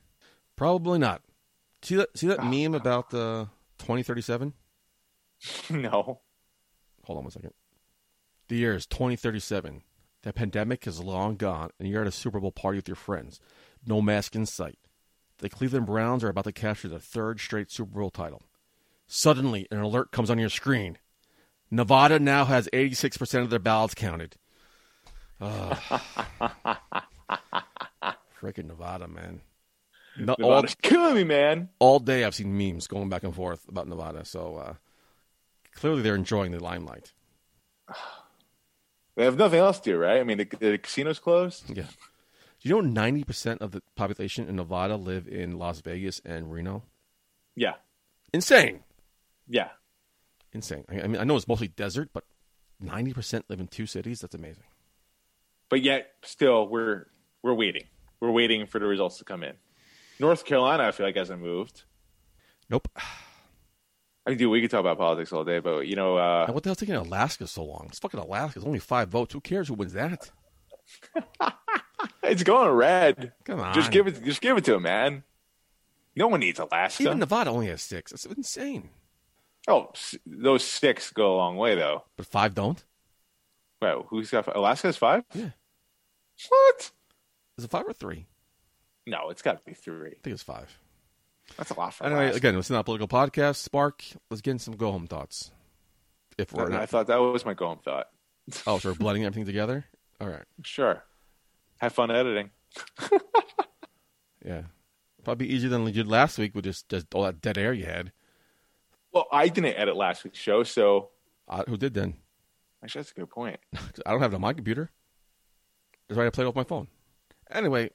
Probably 0.55 0.99
not. 0.99 1.23
See 1.87 1.95
that? 1.95 2.19
See 2.19 2.27
that 2.27 2.41
ah, 2.41 2.51
meme 2.51 2.75
about 2.75 3.11
the 3.11 3.49
2037? 3.79 4.55
no. 5.71 6.19
Hold 7.05 7.19
on 7.19 7.23
one 7.23 7.31
second. 7.31 7.53
The 8.49 8.57
year 8.57 8.75
is 8.75 8.87
2037. 8.87 9.83
The 10.23 10.33
pandemic 10.33 10.85
is 10.89 10.99
long 10.99 11.37
gone, 11.37 11.71
and 11.79 11.89
you're 11.89 12.01
at 12.01 12.09
a 12.09 12.11
Super 12.11 12.41
Bowl 12.41 12.51
party 12.51 12.79
with 12.79 12.89
your 12.89 12.97
friends. 12.97 13.39
No 13.87 14.03
mask 14.03 14.35
in 14.35 14.47
sight. 14.47 14.81
the 15.39 15.49
Cleveland 15.49 15.87
Browns 15.87 16.25
are 16.25 16.29
about 16.29 16.47
to 16.47 16.53
capture 16.53 16.89
the 16.89 16.99
third 16.99 17.39
straight 17.39 17.71
Super 17.71 18.01
Bowl 18.01 18.11
title. 18.11 18.43
Suddenly, 19.07 19.69
an 19.71 19.79
alert 19.79 20.11
comes 20.11 20.29
on 20.29 20.41
your 20.41 20.49
screen. 20.49 20.99
Nevada 21.71 22.19
now 22.19 22.47
has 22.47 22.69
86% 22.73 23.43
of 23.43 23.51
their 23.51 23.61
ballots 23.61 23.95
counted. 23.95 24.35
Freaking 25.41 25.85
Nevada, 28.65 29.07
man. 29.07 29.43
No, 30.19 30.35
all, 30.43 30.63
killing 30.83 31.15
me, 31.15 31.25
man. 31.25 31.69
all 31.79 31.99
day 31.99 32.25
I've 32.25 32.35
seen 32.35 32.57
memes 32.57 32.87
going 32.87 33.09
back 33.09 33.23
and 33.23 33.35
forth 33.35 33.69
about 33.69 33.87
Nevada. 33.89 34.25
So 34.25 34.57
uh, 34.57 34.75
clearly 35.73 36.03
they're 36.03 36.15
enjoying 36.15 36.53
the 36.53 36.63
limelight. 36.63 37.13
They 39.15 39.25
have 39.25 39.39
nothing 39.39 39.59
else 39.61 39.81
to 39.81 39.91
do, 39.93 39.97
right? 39.99 40.19
I 40.21 40.25
mean, 40.25 40.39
the, 40.39 40.45
the 40.45 40.79
casino's 40.79 41.19
closed. 41.19 41.71
Yeah. 41.75 41.85
Do 42.61 42.69
you 42.69 42.83
know 42.83 43.03
90% 43.03 43.61
of 43.61 43.73
the 43.73 43.83
population 43.95 44.49
in 44.49 44.57
Nevada 44.57 44.97
live 44.97 45.27
in 45.29 45.59
Las 45.59 45.81
Vegas 45.81 46.21
and 46.25 46.53
Reno? 46.53 46.83
Yeah, 47.55 47.75
Insane. 48.33 48.81
yeah. 49.49 49.69
Insane. 50.53 50.85
I 50.91 51.01
I 51.03 51.07
mean, 51.07 51.21
I 51.21 51.25
know 51.25 51.37
it's 51.37 51.49
mostly 51.49 51.69
desert, 51.69 52.11
but 52.13 52.25
90% 52.85 53.45
live 53.49 53.61
in 53.61 53.69
two 53.69 53.87
cities. 53.87 54.21
That's 54.21 54.35
amazing. 54.35 54.65
But 55.71 55.83
yet, 55.83 56.09
still, 56.23 56.69
we're 56.69 57.07
we're 57.43 57.55
waiting. 57.55 57.85
We're 58.21 58.31
waiting 58.31 58.67
for 58.67 58.79
the 58.79 58.87
results 58.87 59.19
to 59.19 59.25
come 59.25 59.43
in. 59.43 59.55
North 60.19 60.45
Carolina, 60.45 60.85
I 60.85 60.93
feel 60.93 61.07
like 61.07 61.17
hasn't 61.17 61.43
moved. 61.43 61.85
Nope. 62.71 62.89
I 64.27 64.31
mean, 64.31 64.39
dude, 64.39 64.51
we 64.51 64.61
could 64.61 64.71
talk 64.71 64.81
about 64.81 64.99
politics 64.99 65.33
all 65.33 65.45
day, 65.45 65.61
but 65.61 65.87
you 65.87 65.95
know, 65.95 66.17
uh, 66.17 66.45
And 66.47 66.55
what 66.55 66.65
the 66.65 66.69
hell's 66.71 66.79
taking 66.79 66.97
Alaska 66.97 67.47
so 67.47 67.65
long? 67.65 67.87
It's 67.89 67.99
fucking 68.01 68.19
Alaska. 68.19 68.59
It's 68.59 68.67
only 68.67 68.81
five 68.81 69.09
votes. 69.09 69.33
Who 69.33 69.41
cares 69.41 69.69
who 69.69 69.75
wins 69.75 69.93
that? 69.93 70.31
it's 72.23 72.43
going 72.43 72.71
red. 72.71 73.33
Come 73.45 73.61
on. 73.61 73.73
Just 73.75 73.93
give 73.93 74.07
it. 74.09 74.23
Just 74.25 74.41
give 74.41 74.57
it 74.57 74.65
to 74.65 74.75
him, 74.75 74.83
man. 74.83 75.23
No 76.17 76.29
one 76.29 76.41
needs 76.41 76.59
Alaska. 76.59 77.05
Even 77.05 77.19
Nevada 77.19 77.51
only 77.51 77.67
has 77.69 77.83
six. 77.83 78.11
That's 78.11 78.25
insane. 78.27 78.89
oh, 79.69 79.93
those 80.25 80.65
six 80.65 81.11
go 81.11 81.35
a 81.35 81.37
long 81.37 81.57
way, 81.57 81.75
though. 81.75 82.05
But 82.17 82.27
five 82.27 82.55
don't? 82.55 82.83
Well, 83.81 84.07
who's 84.09 84.31
got 84.31 84.55
Alaska 84.57 84.89
has 84.89 84.97
five? 84.97 85.25
Yeah. 85.35 85.51
What? 86.49 86.91
Is 87.59 87.65
it 87.65 87.71
five 87.71 87.87
or 87.87 87.93
three? 87.93 88.27
No, 89.07 89.31
it's 89.31 89.43
got 89.43 89.59
to 89.59 89.65
be 89.65 89.75
three. 89.75 90.09
I 90.11 90.19
think 90.23 90.35
it's 90.35 90.43
five. 90.43 90.79
That's 91.57 91.71
a 91.71 91.75
lot 91.79 91.95
for 91.95 92.05
Anyway, 92.05 92.25
Alaska. 92.25 92.37
again, 92.39 92.59
it's 92.59 92.71
not 92.71 92.81
a 92.81 92.85
political 92.85 93.07
podcast. 93.09 93.57
Spark, 93.57 94.03
let's 94.31 94.41
get 94.41 94.51
in 94.53 94.59
some 94.59 94.75
go 94.77 94.91
home 94.91 95.07
thoughts. 95.07 95.53
If 96.39 96.53
we're 96.53 96.73
I, 96.73 96.83
I 96.83 96.87
thought 96.87 97.07
that 97.07 97.17
was 97.19 97.45
my 97.45 97.55
go 97.55 97.69
home 97.69 97.79
thought. 97.85 98.09
Oh, 98.67 98.79
so 98.79 98.91
we're 98.91 98.95
blending 98.99 99.25
everything 99.25 99.47
together? 99.47 99.85
All 100.21 100.29
right. 100.29 100.45
Sure. 100.65 101.03
Have 101.79 101.93
fun 101.93 102.11
editing. 102.11 102.51
Yeah. 104.45 104.63
Probably 105.25 105.49
easier 105.49 105.69
than 105.71 105.85
you 105.87 105.93
did 105.93 106.07
last 106.07 106.39
week 106.39 106.55
with 106.55 106.65
just, 106.65 106.89
just 106.89 107.13
all 107.15 107.25
that 107.25 107.41
dead 107.41 107.59
air 107.59 107.73
you 107.73 107.85
had. 107.85 108.13
Well, 109.13 109.27
I 109.33 109.49
didn't 109.49 109.75
edit 109.77 109.97
last 109.97 110.23
week's 110.25 110.39
show, 110.39 110.63
so 110.63 111.09
Uh, 111.49 111.65
who 111.67 111.77
did 111.77 111.95
then? 111.95 112.15
actually 112.85 113.01
that's 113.01 113.11
a 113.11 113.15
good 113.15 113.31
point. 113.31 113.59
I 114.07 114.13
don't 114.13 114.21
have 114.23 114.33
it 114.33 114.37
on 114.37 114.41
my 114.43 114.53
computer. 114.53 114.91
That's 116.09 116.17
why 116.17 116.27
I 116.27 116.31
played 116.31 116.45
it 116.45 116.49
off 116.49 116.55
my 116.55 116.63
phone. 116.65 116.87
Anyway, 117.51 117.91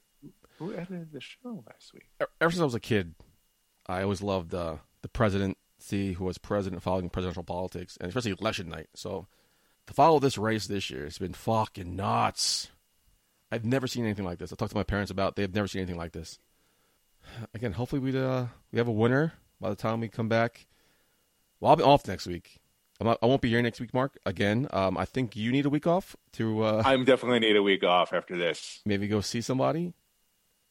Who 0.62 0.76
edited 0.76 1.12
the 1.12 1.20
show 1.20 1.64
last 1.68 1.92
week? 1.92 2.06
ever 2.40 2.52
since 2.52 2.62
I 2.62 2.66
was 2.66 2.76
a 2.76 2.80
kid, 2.80 3.16
I 3.88 4.04
always 4.04 4.22
loved 4.22 4.54
uh, 4.54 4.76
the 5.02 5.10
presidency, 5.10 6.14
who 6.14 6.26
was 6.26 6.38
president, 6.38 6.84
following 6.84 7.10
presidential 7.10 7.42
politics, 7.42 7.98
and 8.00 8.10
especially 8.10 8.36
election 8.40 8.70
night. 8.70 8.88
So 8.94 9.26
to 9.88 9.94
follow 9.96 10.20
this 10.20 10.38
race 10.38 10.68
this 10.68 10.92
year, 10.92 11.08
it's 11.08 11.18
been 11.18 11.34
fucking 11.34 11.96
nuts. 11.96 12.70
I've 13.52 13.66
never 13.66 13.88
seen 13.88 14.06
anything 14.06 14.24
like 14.24 14.38
this. 14.38 14.54
I 14.54 14.56
talked 14.56 14.70
to 14.70 14.78
my 14.78 14.84
parents 14.84 15.10
about; 15.10 15.36
they've 15.36 15.52
never 15.52 15.68
seen 15.68 15.82
anything 15.82 15.98
like 15.98 16.12
this. 16.12 16.38
Again, 17.56 17.72
hopefully 17.72 18.00
we 18.00 18.16
uh, 18.16 18.46
we 18.72 18.78
have 18.78 18.88
a 18.88 18.92
winner 18.92 19.34
by 19.60 19.70
the 19.70 19.76
time 19.76 20.00
we 20.00 20.10
come 20.10 20.30
back. 20.30 20.68
Well, 21.60 21.72
I'll 21.72 21.76
be 21.76 21.82
off 21.82 22.08
next 22.08 22.28
week. 22.28 22.60
I'm 23.00 23.08
not, 23.08 23.18
I 23.24 23.26
won't 23.26 23.42
be 23.42 23.50
here 23.50 23.64
next 23.64 23.80
week, 23.80 23.96
Mark. 23.96 24.20
Again, 24.28 24.68
um, 24.70 24.96
I 24.96 25.06
think 25.06 25.36
you 25.36 25.52
need 25.52 25.66
a 25.66 25.72
week 25.72 25.88
off 25.88 26.16
to 26.34 26.62
uh, 26.62 26.84
I'm 26.86 27.04
definitely 27.04 27.40
need 27.40 27.56
a 27.56 27.64
week 27.64 27.84
off 27.84 28.14
after 28.14 28.38
this. 28.38 28.80
maybe 28.86 29.08
go 29.08 29.22
see 29.22 29.42
somebody. 29.42 29.96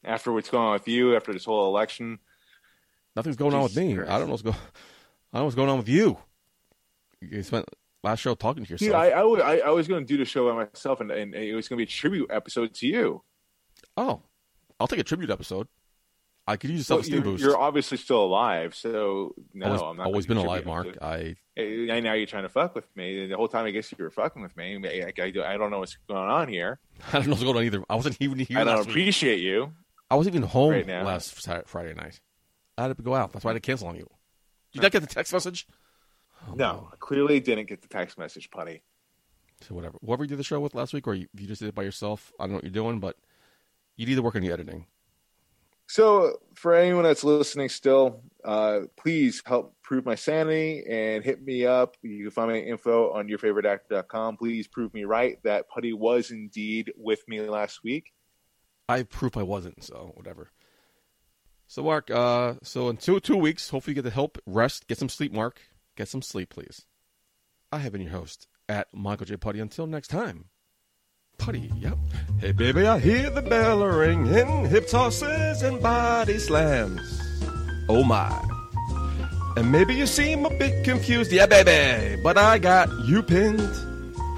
After 0.04 0.32
what's 0.32 0.48
going 0.48 0.64
on 0.66 0.72
with 0.74 0.88
you, 0.88 1.14
after 1.16 1.32
this 1.32 1.44
whole 1.44 1.66
election. 1.68 2.18
Nothing's 3.16 3.36
going 3.36 3.54
on 3.54 3.64
with 3.64 3.76
me. 3.76 3.94
Christ. 3.94 4.10
I 4.10 4.18
don't 4.18 4.28
know 4.28 4.32
what's 4.32 4.42
going. 4.42 4.56
I 4.56 5.36
don't 5.38 5.40
know 5.40 5.44
what's 5.44 5.56
going 5.56 5.68
on 5.68 5.78
with 5.78 5.88
you. 5.88 6.16
You 7.20 7.42
spent 7.42 7.66
last 8.02 8.20
show 8.20 8.34
talking 8.34 8.64
to 8.64 8.70
yourself. 8.70 8.86
Dude, 8.86 8.94
I, 8.94 9.10
I, 9.10 9.24
wa- 9.24 9.38
I, 9.38 9.58
I 9.58 9.70
was 9.70 9.88
going 9.88 10.06
to 10.06 10.08
do 10.12 10.16
the 10.16 10.24
show 10.24 10.48
by 10.48 10.64
myself, 10.64 11.00
and, 11.00 11.10
and 11.10 11.34
it 11.34 11.54
was 11.54 11.68
going 11.68 11.76
to 11.76 11.84
be 11.84 11.88
a 11.88 11.92
tribute 11.92 12.30
episode 12.30 12.72
to 12.74 12.86
you. 12.86 13.22
oh, 13.96 14.22
I'll 14.78 14.88
take 14.88 15.00
a 15.00 15.04
tribute 15.04 15.28
episode. 15.28 15.68
I 16.46 16.56
could 16.56 16.70
use 16.70 16.80
a 16.80 16.84
self 16.84 17.02
esteem 17.02 17.16
you're, 17.16 17.22
boost. 17.22 17.44
you're 17.44 17.58
obviously 17.58 17.98
still 17.98 18.24
alive, 18.24 18.74
so 18.74 19.34
no, 19.52 19.66
always, 19.66 19.82
I'm 19.82 19.96
not. 19.98 20.06
always 20.06 20.26
been 20.26 20.38
alive, 20.38 20.64
Mark. 20.64 20.86
episode. 20.86 21.04
I 21.04 21.36
I, 21.58 21.88
I 21.92 22.00
know 22.00 22.14
you're 22.14 22.26
trying 22.26 22.44
to 22.44 22.48
fuck 22.48 22.74
with 22.74 22.86
me. 22.96 23.26
The 23.26 23.36
whole 23.36 23.46
time, 23.46 23.66
I 23.66 23.70
guess 23.70 23.92
you 23.92 24.02
were 24.02 24.10
fucking 24.10 24.40
with 24.40 24.56
me. 24.56 24.80
I, 24.84 25.12
I, 25.22 25.32
I 25.54 25.56
don't 25.58 25.70
know 25.70 25.80
what's 25.80 25.98
going 26.08 26.30
on 26.30 26.48
here. 26.48 26.80
I 27.12 27.18
don't 27.18 27.26
know 27.26 27.32
what's 27.32 27.44
going 27.44 27.56
on 27.58 27.64
either. 27.64 27.84
I 27.90 27.94
wasn't 27.94 28.16
even 28.20 28.38
here 28.38 28.58
I 28.58 28.64
don't 28.64 28.76
last 28.76 28.86
week. 28.86 28.94
appreciate 28.94 29.40
you. 29.40 29.72
I 30.10 30.16
wasn't 30.16 30.36
even 30.36 30.48
home 30.48 30.72
right 30.72 30.86
last 30.86 31.40
Saturday, 31.40 31.64
Friday 31.66 31.94
night. 31.94 32.20
I 32.76 32.82
had 32.82 32.96
to 32.96 33.02
go 33.02 33.14
out. 33.14 33.32
That's 33.32 33.44
why 33.44 33.50
I 33.50 33.54
had 33.54 33.62
to 33.62 33.66
cancel 33.66 33.88
on 33.88 33.96
you. 33.96 34.08
Did 34.72 34.78
you 34.78 34.82
not 34.82 34.92
get 34.92 35.00
the 35.00 35.06
text 35.06 35.32
message? 35.32 35.66
Oh, 36.48 36.54
No, 36.54 36.88
clearly 36.98 37.40
didn't 37.40 37.68
get 37.68 37.82
the 37.82 37.88
text 37.88 38.18
message, 38.18 38.50
putty. 38.50 38.82
So 39.60 39.74
whatever. 39.74 39.98
Whoever 40.04 40.24
you 40.24 40.28
did 40.28 40.38
the 40.38 40.44
show 40.44 40.58
with 40.60 40.74
last 40.74 40.92
week, 40.94 41.06
or 41.06 41.14
you, 41.14 41.26
you 41.34 41.46
just 41.46 41.60
did 41.60 41.68
it 41.68 41.74
by 41.74 41.82
yourself, 41.82 42.32
I 42.40 42.44
don't 42.44 42.50
know 42.50 42.54
what 42.56 42.64
you're 42.64 42.72
doing, 42.72 42.98
but 42.98 43.16
you 43.96 44.06
need 44.06 44.14
to 44.14 44.22
work 44.22 44.36
on 44.36 44.42
the 44.42 44.50
editing. 44.52 44.86
So, 45.86 46.36
for 46.54 46.74
anyone 46.76 47.02
that's 47.02 47.24
listening 47.24 47.68
still, 47.68 48.22
uh, 48.44 48.82
please 48.96 49.42
help 49.44 49.74
prove 49.82 50.06
my 50.06 50.14
sanity 50.14 50.84
and 50.88 51.24
hit 51.24 51.42
me 51.42 51.66
up. 51.66 51.96
You 52.00 52.22
can 52.22 52.30
find 52.30 52.50
my 52.52 52.58
info 52.58 53.10
on 53.10 53.26
yourfavoriteactor.com. 53.28 54.36
Please 54.36 54.68
prove 54.68 54.94
me 54.94 55.04
right 55.04 55.42
that 55.42 55.68
Putty 55.68 55.92
was 55.92 56.30
indeed 56.30 56.92
with 56.96 57.26
me 57.26 57.40
last 57.40 57.82
week. 57.82 58.12
I 58.90 58.98
have 58.98 59.08
proof 59.08 59.36
I 59.36 59.44
wasn't, 59.44 59.84
so 59.84 60.12
whatever. 60.16 60.50
So 61.68 61.84
Mark, 61.84 62.10
uh, 62.10 62.54
so 62.64 62.88
in 62.88 62.96
two 62.96 63.20
two 63.20 63.36
weeks, 63.36 63.70
hopefully 63.70 63.92
you 63.92 64.02
get 64.02 64.08
the 64.08 64.10
help, 64.10 64.36
rest, 64.46 64.88
get 64.88 64.98
some 64.98 65.08
sleep. 65.08 65.32
Mark, 65.32 65.60
get 65.96 66.08
some 66.08 66.22
sleep, 66.22 66.50
please. 66.50 66.86
I 67.70 67.78
have 67.78 67.92
been 67.92 68.00
your 68.00 68.10
host 68.10 68.48
at 68.68 68.88
Michael 68.92 69.26
J. 69.26 69.36
Putty. 69.36 69.60
Until 69.60 69.86
next 69.86 70.08
time, 70.08 70.46
Putty. 71.38 71.70
Yep. 71.78 71.98
Hey 72.40 72.50
baby, 72.50 72.84
I 72.84 72.98
hear 72.98 73.30
the 73.30 73.42
bell 73.42 73.86
ringing, 73.86 74.66
hip 74.66 74.88
tosses 74.88 75.62
and 75.62 75.80
body 75.80 76.38
slams. 76.38 77.00
Oh 77.88 78.02
my. 78.02 78.44
And 79.56 79.70
maybe 79.70 79.94
you 79.94 80.08
seem 80.08 80.44
a 80.44 80.50
bit 80.50 80.84
confused, 80.84 81.30
yeah, 81.30 81.46
baby, 81.46 82.20
but 82.24 82.36
I 82.36 82.58
got 82.58 82.88
you 83.06 83.22
pinned. 83.22 83.60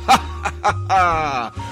Ha 0.04 0.16
ha 0.16 0.52
ha 0.62 0.86
ha. 0.88 1.71